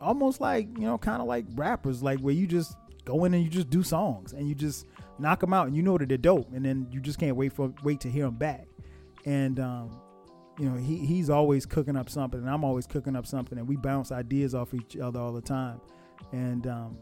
almost 0.00 0.40
like 0.40 0.68
you 0.78 0.84
know, 0.84 0.96
kind 0.96 1.20
of 1.20 1.28
like 1.28 1.44
rappers, 1.56 2.02
like 2.02 2.20
where 2.20 2.32
you 2.32 2.46
just 2.46 2.74
go 3.04 3.26
in 3.26 3.34
and 3.34 3.44
you 3.44 3.50
just 3.50 3.68
do 3.68 3.82
songs 3.82 4.32
and 4.32 4.48
you 4.48 4.54
just 4.54 4.86
knock 5.18 5.40
them 5.40 5.52
out 5.52 5.66
and 5.66 5.76
you 5.76 5.82
know 5.82 5.98
that 5.98 6.08
they're 6.08 6.16
dope, 6.16 6.50
and 6.54 6.64
then 6.64 6.88
you 6.90 7.00
just 7.00 7.18
can't 7.18 7.36
wait 7.36 7.52
for 7.52 7.70
wait 7.82 8.00
to 8.00 8.08
hear 8.08 8.24
them 8.24 8.36
back. 8.36 8.66
And 9.26 9.60
um, 9.60 9.90
you 10.58 10.68
know, 10.68 10.76
he 10.76 10.98
he's 10.98 11.30
always 11.30 11.66
cooking 11.66 11.96
up 11.96 12.08
something, 12.08 12.40
and 12.40 12.48
I'm 12.48 12.64
always 12.64 12.86
cooking 12.86 13.16
up 13.16 13.26
something, 13.26 13.58
and 13.58 13.68
we 13.68 13.76
bounce 13.76 14.12
ideas 14.12 14.54
off 14.54 14.74
each 14.74 14.96
other 14.96 15.20
all 15.20 15.32
the 15.32 15.42
time. 15.42 15.80
And 16.32 16.66
um, 16.66 16.98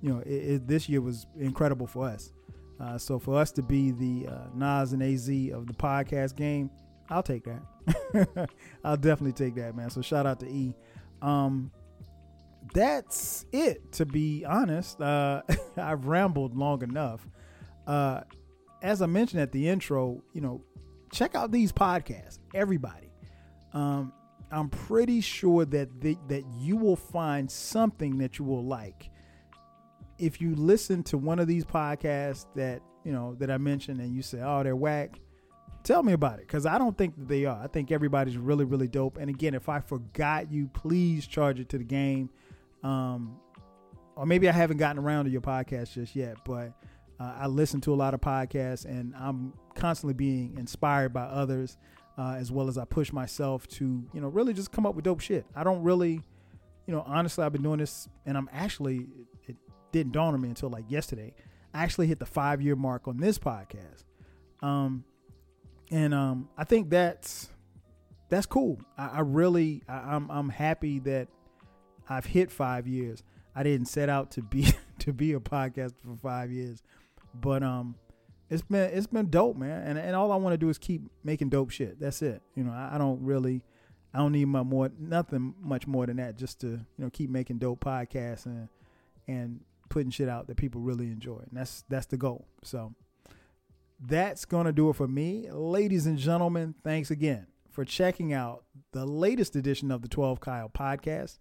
you 0.00 0.12
know, 0.12 0.20
it, 0.20 0.28
it, 0.28 0.68
this 0.68 0.88
year 0.88 1.00
was 1.00 1.26
incredible 1.38 1.86
for 1.86 2.06
us. 2.08 2.32
Uh, 2.80 2.98
so 2.98 3.18
for 3.18 3.38
us 3.38 3.52
to 3.52 3.62
be 3.62 3.92
the 3.92 4.28
uh, 4.28 4.46
Nas 4.54 4.92
and 4.92 5.02
Az 5.02 5.28
of 5.52 5.66
the 5.66 5.74
podcast 5.74 6.36
game, 6.36 6.70
I'll 7.08 7.22
take 7.22 7.44
that. 7.44 8.50
I'll 8.84 8.96
definitely 8.96 9.32
take 9.32 9.54
that, 9.56 9.76
man. 9.76 9.90
So 9.90 10.02
shout 10.02 10.26
out 10.26 10.40
to 10.40 10.46
E. 10.46 10.74
Um, 11.22 11.70
that's 12.72 13.44
it. 13.52 13.92
To 13.92 14.06
be 14.06 14.44
honest, 14.44 15.00
uh, 15.00 15.42
I've 15.76 16.06
rambled 16.06 16.56
long 16.56 16.82
enough. 16.82 17.26
Uh, 17.86 18.22
as 18.82 19.02
I 19.02 19.06
mentioned 19.06 19.42
at 19.42 19.52
the 19.52 19.68
intro, 19.68 20.22
you 20.32 20.40
know, 20.40 20.62
check 21.14 21.34
out 21.34 21.50
these 21.50 21.72
podcasts. 21.72 22.38
Everybody, 22.54 23.10
um, 23.72 24.12
I'm 24.50 24.68
pretty 24.68 25.20
sure 25.20 25.64
that 25.64 26.00
the, 26.00 26.16
that 26.28 26.44
you 26.58 26.76
will 26.76 26.96
find 26.96 27.50
something 27.50 28.18
that 28.18 28.38
you 28.38 28.44
will 28.44 28.64
like 28.64 29.10
if 30.18 30.40
you 30.40 30.54
listen 30.54 31.02
to 31.04 31.18
one 31.18 31.38
of 31.38 31.48
these 31.48 31.64
podcasts 31.64 32.46
that 32.54 32.80
you 33.04 33.12
know 33.12 33.34
that 33.38 33.50
I 33.50 33.58
mentioned 33.58 34.00
and 34.00 34.14
you 34.14 34.22
say, 34.22 34.40
"Oh, 34.42 34.62
they're 34.62 34.76
whack," 34.76 35.20
tell 35.82 36.02
me 36.02 36.12
about 36.12 36.38
it 36.38 36.46
because 36.46 36.66
I 36.66 36.78
don't 36.78 36.96
think 36.96 37.16
that 37.16 37.28
they 37.28 37.44
are. 37.44 37.60
I 37.62 37.66
think 37.66 37.92
everybody's 37.92 38.36
really, 38.36 38.64
really 38.64 38.88
dope. 38.88 39.18
And 39.18 39.28
again, 39.28 39.54
if 39.54 39.68
I 39.68 39.80
forgot 39.80 40.50
you, 40.50 40.68
please 40.68 41.26
charge 41.26 41.60
it 41.60 41.68
to 41.70 41.78
the 41.78 41.84
game. 41.84 42.30
Um, 42.82 43.38
or 44.16 44.26
maybe 44.26 44.48
I 44.48 44.52
haven't 44.52 44.76
gotten 44.76 45.02
around 45.02 45.24
to 45.24 45.30
your 45.30 45.40
podcast 45.40 45.94
just 45.94 46.14
yet, 46.14 46.36
but 46.44 46.72
Uh, 47.18 47.34
I 47.38 47.46
listen 47.46 47.80
to 47.82 47.92
a 47.92 47.96
lot 47.96 48.14
of 48.14 48.20
podcasts, 48.20 48.84
and 48.84 49.14
I'm 49.16 49.52
constantly 49.74 50.14
being 50.14 50.56
inspired 50.58 51.12
by 51.12 51.22
others, 51.22 51.76
uh, 52.18 52.36
as 52.38 52.50
well 52.50 52.68
as 52.68 52.76
I 52.76 52.84
push 52.84 53.12
myself 53.12 53.66
to, 53.68 54.04
you 54.12 54.20
know, 54.20 54.28
really 54.28 54.52
just 54.52 54.72
come 54.72 54.86
up 54.86 54.94
with 54.94 55.04
dope 55.04 55.20
shit. 55.20 55.46
I 55.54 55.64
don't 55.64 55.82
really, 55.82 56.20
you 56.86 56.94
know, 56.94 57.04
honestly, 57.06 57.44
I've 57.44 57.52
been 57.52 57.62
doing 57.62 57.78
this, 57.78 58.08
and 58.26 58.36
I'm 58.36 58.48
actually, 58.52 59.06
it 59.46 59.56
didn't 59.92 60.12
dawn 60.12 60.34
on 60.34 60.40
me 60.40 60.48
until 60.48 60.70
like 60.70 60.84
yesterday. 60.88 61.34
I 61.72 61.82
actually 61.82 62.06
hit 62.06 62.18
the 62.18 62.26
five 62.26 62.60
year 62.60 62.76
mark 62.76 63.08
on 63.08 63.16
this 63.16 63.38
podcast, 63.38 64.04
um, 64.60 65.04
and 65.90 66.14
um, 66.14 66.48
I 66.56 66.64
think 66.64 66.90
that's 66.90 67.48
that's 68.28 68.46
cool. 68.46 68.80
I, 68.96 69.08
I 69.08 69.20
really, 69.20 69.82
I, 69.88 70.14
I'm 70.14 70.30
I'm 70.30 70.48
happy 70.48 71.00
that 71.00 71.28
I've 72.08 72.26
hit 72.26 72.50
five 72.50 72.86
years. 72.86 73.22
I 73.56 73.62
didn't 73.62 73.86
set 73.86 74.08
out 74.08 74.32
to 74.32 74.42
be 74.42 74.68
to 75.00 75.12
be 75.12 75.32
a 75.32 75.40
podcast 75.40 75.94
for 76.04 76.16
five 76.16 76.50
years, 76.50 76.82
but 77.34 77.62
um, 77.62 77.96
it's 78.50 78.62
been 78.62 78.90
it's 78.92 79.06
been 79.06 79.30
dope, 79.30 79.56
man. 79.56 79.82
And 79.86 79.98
and 79.98 80.16
all 80.16 80.32
I 80.32 80.36
want 80.36 80.54
to 80.54 80.58
do 80.58 80.68
is 80.68 80.78
keep 80.78 81.02
making 81.22 81.48
dope 81.48 81.70
shit. 81.70 81.98
That's 82.00 82.22
it. 82.22 82.42
You 82.54 82.64
know, 82.64 82.72
I, 82.72 82.94
I 82.94 82.98
don't 82.98 83.22
really, 83.22 83.62
I 84.12 84.18
don't 84.18 84.32
need 84.32 84.46
much 84.46 84.66
more, 84.66 84.90
nothing 84.98 85.54
much 85.60 85.86
more 85.86 86.06
than 86.06 86.16
that. 86.18 86.36
Just 86.36 86.60
to 86.60 86.68
you 86.68 86.80
know 86.98 87.10
keep 87.10 87.30
making 87.30 87.58
dope 87.58 87.80
podcasts 87.80 88.46
and 88.46 88.68
and 89.26 89.60
putting 89.88 90.10
shit 90.10 90.28
out 90.28 90.46
that 90.46 90.56
people 90.56 90.80
really 90.80 91.06
enjoy. 91.06 91.38
And 91.38 91.50
that's 91.52 91.84
that's 91.88 92.06
the 92.06 92.16
goal. 92.16 92.46
So 92.62 92.94
that's 94.00 94.44
gonna 94.44 94.72
do 94.72 94.90
it 94.90 94.96
for 94.96 95.08
me, 95.08 95.48
ladies 95.50 96.06
and 96.06 96.18
gentlemen. 96.18 96.74
Thanks 96.84 97.10
again 97.10 97.46
for 97.70 97.84
checking 97.84 98.32
out 98.32 98.64
the 98.92 99.04
latest 99.04 99.56
edition 99.56 99.90
of 99.90 100.02
the 100.02 100.08
12 100.08 100.40
Kyle 100.40 100.68
podcast. 100.68 101.38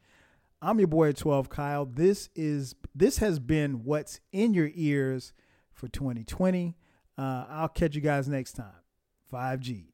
I'm 0.61 0.79
your 0.79 0.87
boy 0.87 1.11
12 1.11 1.49
Kyle. 1.49 1.85
This 1.85 2.29
is 2.35 2.75
this 2.95 3.17
has 3.17 3.39
been 3.39 3.83
what's 3.83 4.19
in 4.31 4.53
your 4.53 4.71
ears 4.73 5.33
for 5.73 5.87
2020. 5.87 6.75
Uh, 7.17 7.45
I'll 7.49 7.67
catch 7.67 7.95
you 7.95 8.01
guys 8.01 8.27
next 8.27 8.53
time. 8.53 8.73
5Gs. 9.31 9.85